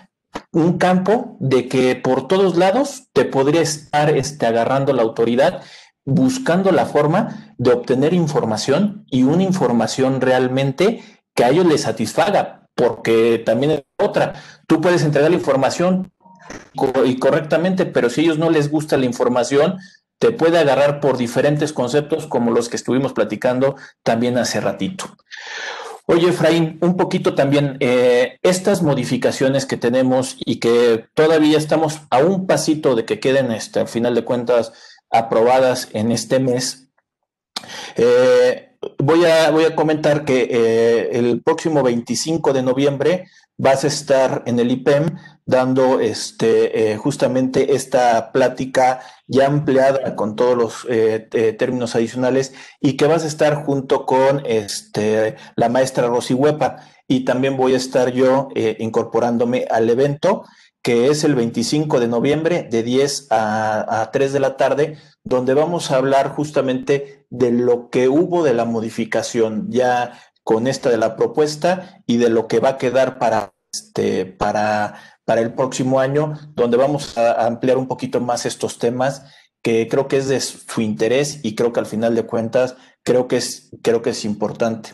un 0.52 0.78
campo 0.78 1.36
de 1.40 1.68
que 1.68 1.96
por 1.96 2.28
todos 2.28 2.56
lados 2.56 3.08
te 3.12 3.24
podría 3.24 3.62
estar 3.62 4.10
este, 4.16 4.46
agarrando 4.46 4.92
la 4.92 5.02
autoridad, 5.02 5.62
buscando 6.04 6.70
la 6.70 6.86
forma 6.86 7.54
de 7.58 7.72
obtener 7.72 8.12
información 8.12 9.04
y 9.10 9.22
una 9.24 9.42
información 9.42 10.20
realmente 10.20 11.02
que 11.34 11.44
a 11.44 11.50
ellos 11.50 11.66
les 11.66 11.82
satisfaga, 11.82 12.68
porque 12.74 13.42
también 13.44 13.72
es 13.72 13.82
otra. 13.98 14.34
Tú 14.66 14.80
puedes 14.80 15.02
entregar 15.02 15.30
la 15.30 15.36
información 15.36 16.12
y 17.04 17.18
correctamente, 17.18 17.86
pero 17.86 18.10
si 18.10 18.20
a 18.20 18.24
ellos 18.24 18.38
no 18.38 18.50
les 18.50 18.70
gusta 18.70 18.96
la 18.96 19.06
información, 19.06 19.78
te 20.18 20.30
puede 20.30 20.58
agarrar 20.58 21.00
por 21.00 21.16
diferentes 21.16 21.72
conceptos 21.72 22.26
como 22.26 22.50
los 22.50 22.68
que 22.68 22.76
estuvimos 22.76 23.12
platicando 23.12 23.76
también 24.02 24.38
hace 24.38 24.60
ratito. 24.60 25.16
Oye, 26.06 26.28
Efraín, 26.28 26.78
un 26.82 26.98
poquito 26.98 27.34
también, 27.34 27.78
eh, 27.80 28.38
estas 28.42 28.82
modificaciones 28.82 29.64
que 29.64 29.78
tenemos 29.78 30.36
y 30.38 30.60
que 30.60 31.06
todavía 31.14 31.56
estamos 31.56 32.00
a 32.10 32.18
un 32.18 32.46
pasito 32.46 32.94
de 32.94 33.06
que 33.06 33.20
queden, 33.20 33.50
este, 33.50 33.80
al 33.80 33.88
final 33.88 34.14
de 34.14 34.24
cuentas, 34.24 34.72
aprobadas 35.10 35.88
en 35.92 36.12
este 36.12 36.40
mes, 36.40 36.90
eh, 37.96 38.76
voy, 38.98 39.24
a, 39.24 39.50
voy 39.50 39.64
a 39.64 39.74
comentar 39.74 40.26
que 40.26 40.46
eh, 40.50 41.08
el 41.18 41.42
próximo 41.42 41.82
25 41.82 42.52
de 42.52 42.62
noviembre 42.62 43.24
vas 43.56 43.84
a 43.84 43.88
estar 43.88 44.42
en 44.46 44.58
el 44.58 44.70
IPEM 44.70 45.16
dando 45.46 46.00
este, 46.00 46.92
eh, 46.92 46.96
justamente 46.96 47.74
esta 47.74 48.32
plática 48.32 49.00
ya 49.26 49.46
ampliada 49.46 50.16
con 50.16 50.36
todos 50.36 50.56
los 50.56 50.86
eh, 50.88 51.54
términos 51.58 51.94
adicionales 51.94 52.54
y 52.80 52.96
que 52.96 53.06
vas 53.06 53.24
a 53.24 53.28
estar 53.28 53.64
junto 53.64 54.06
con 54.06 54.42
este, 54.46 55.36
la 55.56 55.68
maestra 55.68 56.08
Rosy 56.08 56.34
Huepa. 56.34 56.76
Y 57.06 57.24
también 57.24 57.56
voy 57.56 57.74
a 57.74 57.76
estar 57.76 58.12
yo 58.12 58.48
eh, 58.54 58.76
incorporándome 58.80 59.66
al 59.70 59.90
evento 59.90 60.44
que 60.82 61.08
es 61.08 61.24
el 61.24 61.34
25 61.34 61.98
de 61.98 62.08
noviembre 62.08 62.68
de 62.70 62.82
10 62.82 63.28
a, 63.30 64.02
a 64.02 64.10
3 64.10 64.34
de 64.34 64.40
la 64.40 64.58
tarde, 64.58 64.98
donde 65.24 65.54
vamos 65.54 65.90
a 65.90 65.96
hablar 65.96 66.28
justamente 66.28 67.24
de 67.30 67.52
lo 67.52 67.88
que 67.88 68.10
hubo 68.10 68.44
de 68.44 68.52
la 68.52 68.66
modificación. 68.66 69.70
Ya 69.70 70.12
con 70.44 70.66
esta 70.66 70.90
de 70.90 70.98
la 70.98 71.16
propuesta 71.16 72.02
y 72.06 72.18
de 72.18 72.28
lo 72.28 72.46
que 72.46 72.60
va 72.60 72.70
a 72.70 72.78
quedar 72.78 73.18
para, 73.18 73.54
este, 73.72 74.26
para, 74.26 75.00
para 75.24 75.40
el 75.40 75.54
próximo 75.54 75.98
año, 75.98 76.34
donde 76.54 76.76
vamos 76.76 77.18
a 77.18 77.46
ampliar 77.46 77.78
un 77.78 77.88
poquito 77.88 78.20
más 78.20 78.46
estos 78.46 78.78
temas 78.78 79.24
que 79.62 79.88
creo 79.88 80.06
que 80.06 80.18
es 80.18 80.28
de 80.28 80.40
su 80.40 80.82
interés 80.82 81.40
y 81.42 81.54
creo 81.54 81.72
que 81.72 81.80
al 81.80 81.86
final 81.86 82.14
de 82.14 82.26
cuentas 82.26 82.76
creo 83.02 83.26
que 83.26 83.38
es, 83.38 83.70
creo 83.82 84.02
que 84.02 84.10
es 84.10 84.26
importante. 84.26 84.90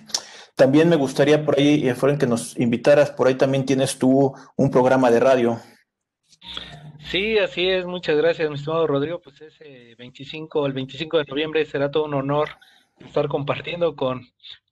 También 0.55 0.89
me 0.89 0.97
gustaría 0.97 1.45
por 1.45 1.59
ahí, 1.59 1.89
Efraín, 1.89 2.19
que 2.19 2.27
nos 2.27 2.57
invitaras, 2.59 3.11
por 3.11 3.27
ahí 3.27 3.35
también 3.35 3.65
tienes 3.65 3.99
tú 3.99 4.33
un 4.57 4.71
programa 4.71 5.11
de 5.11 5.19
radio. 5.19 5.59
Sí, 7.11 7.39
así 7.39 7.69
es, 7.69 7.87
muchas 7.87 8.17
gracias, 8.17 8.49
mi 8.49 8.55
estimado 8.55 8.87
Rodrigo. 8.87 9.21
Pues 9.21 9.41
ese 9.41 9.97
25, 9.99 10.67
el 10.67 10.73
25 10.73 11.19
de 11.19 11.25
noviembre 11.25 11.65
será 11.65 11.91
todo 11.91 12.05
un 12.05 12.15
honor 12.15 12.51
estar 13.05 13.27
compartiendo 13.27 13.97
con, 13.97 14.29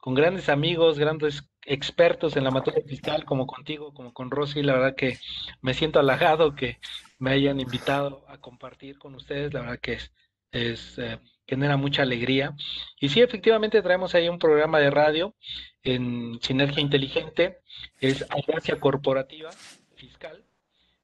con 0.08 0.14
grandes 0.14 0.48
amigos, 0.48 0.98
grandes 0.98 1.50
expertos 1.66 2.34
en 2.38 2.44
la 2.44 2.50
materia 2.50 2.82
fiscal, 2.82 3.26
como 3.26 3.46
contigo, 3.46 3.92
como 3.92 4.14
con 4.14 4.30
Rosy. 4.30 4.62
La 4.62 4.72
verdad 4.72 4.94
que 4.96 5.18
me 5.60 5.74
siento 5.74 6.00
halagado 6.00 6.54
que 6.54 6.78
me 7.18 7.32
hayan 7.32 7.60
invitado 7.60 8.24
a 8.26 8.38
compartir 8.38 8.98
con 8.98 9.14
ustedes. 9.14 9.52
La 9.52 9.60
verdad 9.60 9.78
que 9.78 9.98
es, 10.50 10.98
eh, 10.98 11.18
genera 11.46 11.76
mucha 11.76 12.00
alegría. 12.00 12.56
Y 12.98 13.10
sí, 13.10 13.20
efectivamente 13.20 13.82
traemos 13.82 14.14
ahí 14.14 14.30
un 14.30 14.38
programa 14.38 14.78
de 14.78 14.88
radio 14.88 15.34
en 15.82 16.38
Sinergia 16.40 16.80
Inteligente, 16.80 17.58
es 18.00 18.24
Agencia 18.30 18.80
Corporativa 18.80 19.50
Fiscal, 19.94 20.42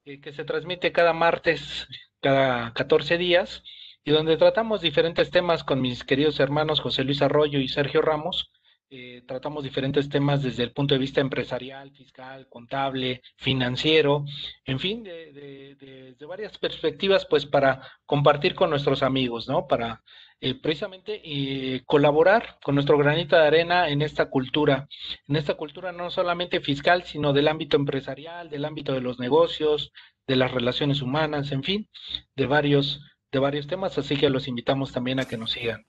eh, 0.07 0.19
que 0.19 0.33
se 0.33 0.47
transmite 0.47 0.93
cada 0.93 1.13
martes, 1.13 1.87
cada 2.23 2.73
14 2.73 3.19
días 3.19 3.63
y 4.03 4.13
donde 4.13 4.39
tratamos 4.39 4.81
diferentes 4.81 5.31
temas 5.31 5.63
con 5.63 5.83
mis 5.83 6.05
queridos 6.05 6.41
hermanos 6.41 6.81
José 6.81 7.05
Luis 7.05 7.21
Arroyo 7.21 7.59
y 7.59 7.69
Sergio 7.69 8.01
Ramos. 8.01 8.51
Eh, 8.91 9.23
tratamos 9.27 9.65
diferentes 9.65 10.09
temas 10.09 10.43
desde 10.43 10.63
el 10.63 10.73
punto 10.73 10.95
de 10.95 11.01
vista 11.01 11.21
empresarial, 11.21 11.91
fiscal, 11.93 12.47
contable, 12.49 13.23
financiero, 13.37 14.25
en 14.65 14.79
fin, 14.79 15.03
de, 15.03 15.33
de, 15.33 16.27
varias 16.27 16.57
perspectivas, 16.59 17.27
pues 17.27 17.45
para 17.45 17.83
compartir 18.07 18.55
con 18.55 18.71
nuestros 18.71 19.03
amigos, 19.03 19.49
¿no? 19.49 19.67
Para 19.67 20.03
eh, 20.41 20.55
precisamente 20.55 21.21
eh, 21.25 21.83
colaborar 21.87 22.59
con 22.63 22.75
nuestro 22.75 22.97
granito 22.99 23.37
de 23.37 23.47
arena 23.47 23.89
en 23.89 24.03
esta 24.03 24.31
cultura, 24.31 24.89
en 25.29 25.37
esta 25.37 25.55
cultura 25.55 25.93
no 25.93 26.11
solamente 26.11 26.61
fiscal, 26.61 27.05
sino 27.05 27.33
del 27.33 27.49
ámbito 27.49 27.77
empresarial, 27.77 28.49
del 28.49 28.65
ámbito 28.65 28.93
de 28.93 29.01
los 29.01 29.19
negocios, 29.19 29.93
de 30.27 30.37
las 30.37 30.53
relaciones 30.53 31.03
humanas, 31.03 31.53
en 31.53 31.63
fin, 31.63 31.89
de 32.37 32.47
varios 32.47 33.01
de 33.33 33.41
varios 33.41 33.67
temas, 33.67 33.99
así 33.99 34.17
que 34.17 34.31
los 34.31 34.47
invitamos 34.47 34.93
también 34.93 35.19
a 35.19 35.27
que 35.27 35.37
nos 35.37 35.51
sigan. 35.51 35.85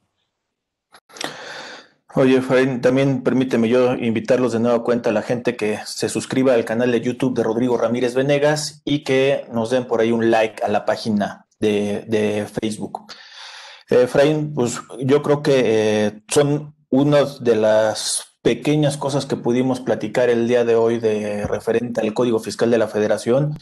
Oye, 2.16 2.38
Efraín, 2.38 2.82
también 2.82 3.24
permíteme 3.24 3.68
yo 3.68 3.94
invitarlos 3.96 4.54
de 4.54 4.60
nuevo 4.60 4.84
cuenta 4.84 5.10
a 5.10 5.14
la 5.14 5.22
gente 5.22 5.56
que 5.56 5.80
se 5.86 6.08
suscriba 6.10 6.54
al 6.54 6.66
canal 6.66 6.92
de 6.92 7.02
YouTube 7.02 7.36
de 7.36 7.44
Rodrigo 7.44 7.78
Ramírez 7.78 8.16
Venegas 8.16 8.82
y 8.86 9.04
que 9.04 9.46
nos 9.52 9.70
den 9.70 9.86
por 9.86 10.00
ahí 10.00 10.12
un 10.12 10.32
like 10.32 10.64
a 10.64 10.68
la 10.68 10.86
página 10.86 11.46
de, 11.60 12.48
Facebook. 12.62 13.12
Efraín, 13.90 14.54
pues 14.54 14.80
yo 15.00 15.22
creo 15.22 15.44
que 15.44 15.62
eh, 15.66 16.22
son 16.30 16.76
una 16.90 17.26
de 17.40 17.56
las 17.56 18.24
pequeñas 18.42 18.98
cosas 18.98 19.26
que 19.26 19.36
pudimos 19.36 19.82
platicar 19.82 20.30
el 20.30 20.48
día 20.48 20.64
de 20.64 20.76
hoy 20.76 21.00
de 21.00 21.46
referente 21.48 22.02
al 22.02 22.14
Código 22.14 22.40
Fiscal 22.40 22.72
de 22.72 22.78
la 22.78 22.88
Federación 22.88 23.58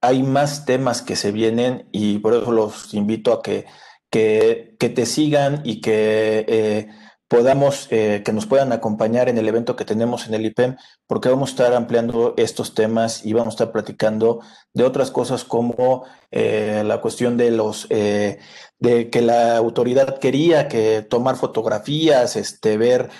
hay 0.00 0.22
más 0.22 0.64
temas 0.64 1.02
que 1.02 1.16
se 1.16 1.32
vienen 1.32 1.88
y 1.92 2.18
por 2.18 2.34
eso 2.34 2.52
los 2.52 2.94
invito 2.94 3.32
a 3.32 3.42
que, 3.42 3.66
que, 4.10 4.76
te 4.78 5.06
sigan 5.06 5.62
y 5.64 5.80
que 5.80 6.44
eh, 6.48 6.88
podamos, 7.28 7.86
eh, 7.90 8.22
que 8.24 8.32
nos 8.32 8.46
puedan 8.46 8.72
acompañar 8.72 9.28
en 9.28 9.38
el 9.38 9.46
evento 9.46 9.76
que 9.76 9.84
tenemos 9.84 10.26
en 10.26 10.34
el 10.34 10.46
IPEM, 10.46 10.76
porque 11.06 11.28
vamos 11.28 11.50
a 11.50 11.52
estar 11.52 11.74
ampliando 11.74 12.34
estos 12.36 12.74
temas 12.74 13.24
y 13.24 13.32
vamos 13.32 13.52
a 13.52 13.56
estar 13.56 13.72
platicando 13.72 14.40
de 14.72 14.84
otras 14.84 15.10
cosas 15.10 15.44
como 15.44 16.04
eh, 16.30 16.82
la 16.84 17.00
cuestión 17.00 17.36
de 17.36 17.50
los 17.50 17.88
de 18.80 19.10
que 19.10 19.22
la 19.22 19.56
autoridad 19.56 20.18
quería 20.18 20.68
que 20.68 21.02
tomar 21.02 21.36
fotografías, 21.36 22.36
este, 22.36 22.76
ver 22.76 23.10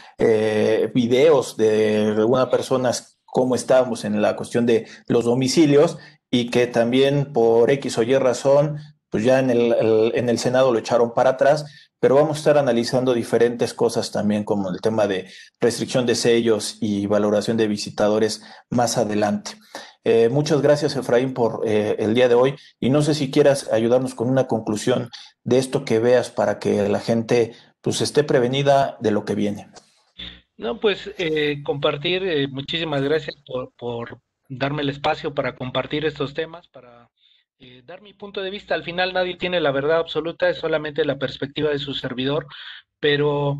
videos 0.95 1.57
de 1.57 2.15
algunas 2.17 2.47
personas 2.47 3.19
cómo 3.25 3.55
estábamos 3.55 4.05
en 4.05 4.21
la 4.23 4.37
cuestión 4.37 4.67
de 4.67 4.87
los 5.07 5.25
domicilios 5.25 5.99
y 6.31 6.51
que 6.51 6.67
también 6.67 7.33
por 7.33 7.71
X 7.71 7.99
o 7.99 8.03
Y 8.03 8.17
razón, 8.17 8.79
pues 9.11 9.25
ya 9.25 9.39
en 9.39 9.51
el, 9.51 10.13
en 10.15 10.29
el 10.29 10.39
Senado 10.39 10.73
lo 10.73 10.79
echaron 10.79 11.15
para 11.15 11.31
atrás, 11.31 11.65
pero 12.01 12.15
vamos 12.15 12.37
a 12.37 12.41
estar 12.41 12.59
analizando 12.59 13.13
diferentes 13.13 13.75
cosas 13.75 14.13
también, 14.13 14.45
como 14.45 14.71
el 14.71 14.81
tema 14.81 15.07
de 15.07 15.29
restricción 15.61 16.07
de 16.07 16.15
sellos 16.15 16.79
y 16.81 17.07
valoración 17.07 17.57
de 17.57 17.67
visitadores 17.67 18.43
más 18.71 18.99
adelante. 18.99 19.53
Eh, 20.05 20.29
muchas 20.29 20.63
gracias, 20.63 20.97
Efraín, 20.97 21.35
por 21.35 21.63
eh, 21.67 21.97
el 21.99 22.15
día 22.15 22.29
de 22.29 22.35
hoy. 22.35 22.55
Y 22.79 22.91
no 22.91 23.03
sé 23.03 23.15
si 23.15 23.31
quieras 23.31 23.71
ayudarnos 23.73 24.15
con 24.15 24.31
una 24.31 24.47
conclusión 24.47 25.11
de 25.45 25.59
esto 25.59 25.85
que 25.85 25.99
veas 25.99 26.31
para 26.31 26.59
que 26.59 26.89
la 26.89 27.01
gente 27.01 27.53
pues 27.81 28.01
esté 28.01 28.25
prevenida 28.25 28.97
de 29.01 29.11
lo 29.11 29.25
que 29.25 29.35
viene. 29.35 29.69
No, 30.57 30.81
pues 30.81 31.11
eh, 31.19 31.63
compartir, 31.65 32.49
muchísimas 32.51 33.03
gracias 33.03 33.37
por, 33.47 33.73
por, 33.77 34.21
darme 34.49 34.83
el 34.83 34.89
espacio 34.89 35.35
para 35.35 35.55
compartir 35.55 36.07
estos 36.07 36.33
temas, 36.33 36.69
para 36.69 37.11
eh, 37.59 37.83
dar 37.85 38.03
mi 38.03 38.15
punto 38.15 38.41
de 38.43 38.51
vista. 38.51 38.75
Al 38.75 38.85
final 38.85 39.13
nadie 39.13 39.37
tiene 39.37 39.61
la 39.61 39.73
verdad 39.73 39.99
absoluta, 39.99 40.49
es 40.49 40.59
solamente 40.59 41.05
la 41.05 41.19
perspectiva 41.19 41.71
de 41.71 41.79
su 41.79 41.95
servidor, 41.95 42.47
pero 43.01 43.59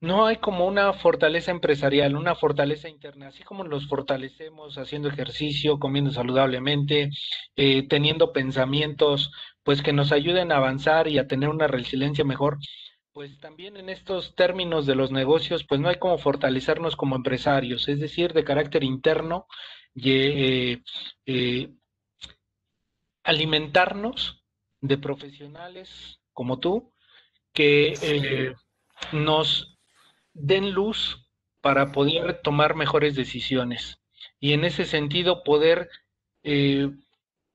no 0.00 0.26
hay 0.26 0.36
como 0.36 0.66
una 0.66 0.92
fortaleza 0.92 1.50
empresarial, 1.50 2.16
una 2.16 2.34
fortaleza 2.34 2.88
interna, 2.88 3.28
así 3.28 3.42
como 3.42 3.64
nos 3.64 3.88
fortalecemos 3.88 4.78
haciendo 4.78 5.08
ejercicio, 5.08 5.78
comiendo 5.78 6.10
saludablemente, 6.10 7.10
eh, 7.56 7.88
teniendo 7.88 8.32
pensamientos 8.32 9.32
pues 9.62 9.82
que 9.82 9.92
nos 9.92 10.12
ayuden 10.12 10.52
a 10.52 10.56
avanzar 10.56 11.08
y 11.08 11.18
a 11.18 11.26
tener 11.26 11.48
una 11.48 11.66
resiliencia 11.66 12.24
mejor. 12.24 12.58
Pues 13.12 13.38
también 13.40 13.76
en 13.76 13.88
estos 13.88 14.34
términos 14.34 14.86
de 14.86 14.94
los 14.94 15.10
negocios, 15.10 15.64
pues 15.64 15.80
no 15.80 15.88
hay 15.88 15.96
como 15.96 16.18
fortalecernos 16.18 16.96
como 16.96 17.16
empresarios, 17.16 17.88
es 17.88 17.98
decir, 17.98 18.32
de 18.32 18.44
carácter 18.44 18.84
interno, 18.84 19.46
y, 19.94 20.80
eh, 21.26 21.70
alimentarnos 23.28 24.42
de 24.80 24.96
profesionales 24.96 26.18
como 26.32 26.60
tú 26.60 26.94
que 27.52 27.92
eh, 28.00 28.54
nos 29.12 29.76
den 30.32 30.72
luz 30.72 31.28
para 31.60 31.92
poder 31.92 32.40
tomar 32.40 32.74
mejores 32.74 33.14
decisiones. 33.16 34.00
Y 34.40 34.54
en 34.54 34.64
ese 34.64 34.86
sentido 34.86 35.44
poder 35.44 35.90
eh, 36.42 36.90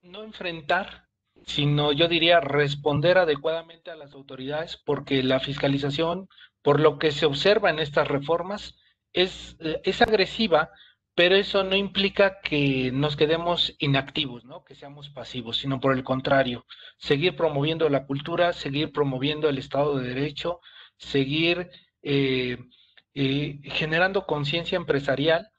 no 0.02 0.22
enfrentar, 0.22 1.08
sino 1.44 1.90
yo 1.90 2.06
diría 2.06 2.38
responder 2.38 3.18
adecuadamente 3.18 3.90
a 3.90 3.96
las 3.96 4.12
autoridades 4.12 4.76
porque 4.76 5.24
la 5.24 5.40
fiscalización, 5.40 6.28
por 6.62 6.78
lo 6.78 7.00
que 7.00 7.10
se 7.10 7.26
observa 7.26 7.70
en 7.70 7.80
estas 7.80 8.06
reformas, 8.06 8.76
es, 9.12 9.56
es 9.58 10.02
agresiva 10.02 10.70
pero 11.14 11.36
eso 11.36 11.62
no 11.62 11.76
implica 11.76 12.40
que 12.40 12.90
nos 12.92 13.16
quedemos 13.16 13.74
inactivos, 13.78 14.44
¿no? 14.44 14.64
Que 14.64 14.74
seamos 14.74 15.10
pasivos, 15.10 15.58
sino 15.58 15.80
por 15.80 15.94
el 15.94 16.02
contrario, 16.02 16.66
seguir 16.98 17.36
promoviendo 17.36 17.88
la 17.88 18.06
cultura, 18.06 18.52
seguir 18.52 18.92
promoviendo 18.92 19.48
el 19.48 19.58
Estado 19.58 19.98
de 19.98 20.08
Derecho, 20.08 20.60
seguir 20.96 21.70
eh, 22.02 22.58
eh, 23.14 23.60
generando 23.64 24.26
conciencia 24.26 24.76
empresarial 24.76 25.50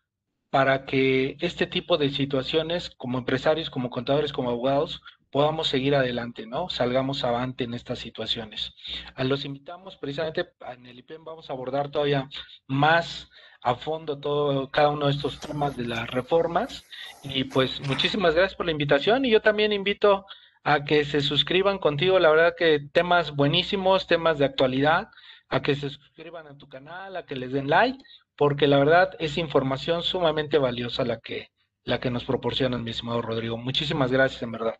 para 0.49 0.86
que 0.86 1.38
este 1.39 1.68
tipo 1.68 1.97
de 1.97 2.10
situaciones, 2.10 2.89
como 2.89 3.18
empresarios, 3.18 3.70
como 3.70 3.89
contadores, 3.89 4.34
como 4.34 4.49
abogados, 4.49 5.01
podamos 5.32 5.68
seguir 5.68 5.95
adelante, 5.95 6.45
¿no? 6.45 6.70
Salgamos 6.70 7.24
avante 7.24 7.66
en 7.66 7.74
estas 7.74 7.99
situaciones. 7.99 8.74
A 9.16 9.24
los 9.26 9.43
invitamos, 9.43 9.97
precisamente 9.97 10.47
en 10.74 10.86
el 10.86 10.99
IPEM 10.99 11.26
vamos 11.26 11.49
a 11.49 11.53
abordar 11.53 11.91
todavía 11.91 12.30
más 12.68 13.30
a 13.66 13.74
fondo 13.74 14.20
todo 14.20 14.70
cada 14.70 14.89
uno 14.89 15.07
de 15.07 15.13
estos 15.13 15.39
temas 15.39 15.76
de 15.76 15.88
las 15.88 16.07
reformas 16.11 16.86
y 17.24 17.45
pues 17.45 17.82
muchísimas 17.88 18.36
gracias 18.36 18.55
por 18.55 18.68
la 18.68 18.72
invitación 18.72 19.26
y 19.26 19.32
yo 19.32 19.41
también 19.41 19.74
invito 19.74 20.28
a 20.63 20.86
que 20.86 21.03
se 21.03 21.22
suscriban 21.22 21.80
contigo, 21.80 22.20
la 22.20 22.30
verdad 22.30 22.55
que 22.55 22.80
temas 22.91 23.36
buenísimos, 23.36 24.05
temas 24.05 24.38
de 24.38 24.45
actualidad, 24.45 25.09
a 25.49 25.63
que 25.63 25.74
se 25.74 25.89
suscriban 25.89 26.45
a 26.45 26.57
tu 26.57 26.70
canal, 26.70 27.16
a 27.16 27.26
que 27.26 27.36
les 27.36 27.51
den 27.51 27.68
like, 27.68 27.97
porque 28.36 28.68
la 28.68 28.78
verdad 28.78 29.16
es 29.18 29.38
información 29.38 30.03
sumamente 30.03 30.59
valiosa 30.59 31.03
la 31.03 31.20
que 31.20 31.49
la 31.86 31.99
que 31.99 32.09
nos 32.09 32.26
proporcionan, 32.26 32.84
mi 32.84 32.91
estimado 32.91 33.22
Rodrigo. 33.22 33.57
Muchísimas 33.57 34.11
gracias, 34.11 34.41
en 34.41 34.51
verdad. 34.51 34.76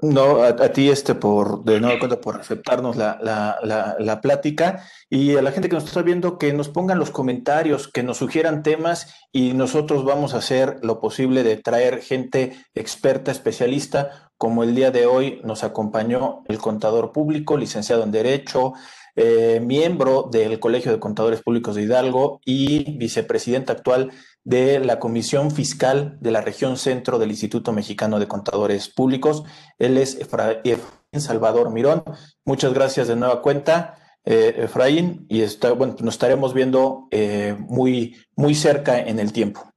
No, 0.00 0.44
a, 0.44 0.54
ti 0.72 0.90
este 0.90 1.16
por, 1.16 1.64
de 1.64 1.80
nuevo 1.80 1.98
cuenta, 1.98 2.20
por 2.20 2.38
aceptarnos 2.38 2.94
la, 2.94 3.18
la, 3.20 4.20
plática. 4.20 4.84
Y 5.10 5.34
a 5.34 5.42
la 5.42 5.50
gente 5.50 5.68
que 5.68 5.74
nos 5.74 5.86
está 5.86 6.02
viendo 6.02 6.38
que 6.38 6.52
nos 6.52 6.68
pongan 6.68 7.00
los 7.00 7.10
comentarios, 7.10 7.88
que 7.88 8.04
nos 8.04 8.18
sugieran 8.18 8.62
temas 8.62 9.12
y 9.32 9.54
nosotros 9.54 10.04
vamos 10.04 10.34
a 10.34 10.38
hacer 10.38 10.78
lo 10.82 11.00
posible 11.00 11.42
de 11.42 11.56
traer 11.56 12.00
gente 12.00 12.56
experta, 12.74 13.32
especialista, 13.32 14.30
como 14.36 14.62
el 14.62 14.76
día 14.76 14.92
de 14.92 15.06
hoy 15.06 15.40
nos 15.42 15.64
acompañó 15.64 16.44
el 16.46 16.58
contador 16.58 17.10
público, 17.10 17.56
licenciado 17.56 18.04
en 18.04 18.12
Derecho, 18.12 18.74
eh, 19.16 19.58
miembro 19.60 20.28
del 20.30 20.60
Colegio 20.60 20.92
de 20.92 21.00
Contadores 21.00 21.42
Públicos 21.42 21.74
de 21.74 21.82
Hidalgo 21.82 22.40
y 22.44 22.96
vicepresidente 22.98 23.72
actual 23.72 24.12
de 24.44 24.80
la 24.80 24.98
Comisión 24.98 25.50
Fiscal 25.50 26.16
de 26.20 26.30
la 26.30 26.40
Región 26.40 26.76
Centro 26.76 27.18
del 27.18 27.30
Instituto 27.30 27.72
Mexicano 27.72 28.18
de 28.18 28.28
Contadores 28.28 28.88
Públicos. 28.88 29.44
Él 29.78 29.98
es 29.98 30.14
Efraín 30.16 30.80
Salvador 31.12 31.70
Mirón. 31.70 32.04
Muchas 32.44 32.72
gracias 32.72 33.08
de 33.08 33.16
nueva 33.16 33.42
cuenta, 33.42 33.98
eh, 34.24 34.54
Efraín, 34.64 35.26
y 35.28 35.42
está, 35.42 35.72
bueno, 35.72 35.96
nos 36.00 36.14
estaremos 36.14 36.54
viendo 36.54 37.08
eh, 37.10 37.56
muy, 37.58 38.16
muy 38.36 38.54
cerca 38.54 38.98
en 38.98 39.18
el 39.18 39.32
tiempo. 39.32 39.70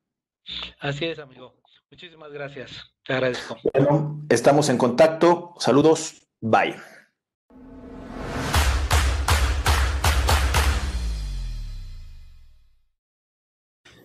Así 0.80 1.06
es, 1.06 1.20
amigo. 1.20 1.56
Muchísimas 1.90 2.32
gracias. 2.32 2.72
Te 3.06 3.14
agradezco. 3.14 3.58
Bueno, 3.74 4.26
estamos 4.30 4.70
en 4.70 4.78
contacto. 4.78 5.54
Saludos. 5.60 6.28
Bye. 6.40 6.76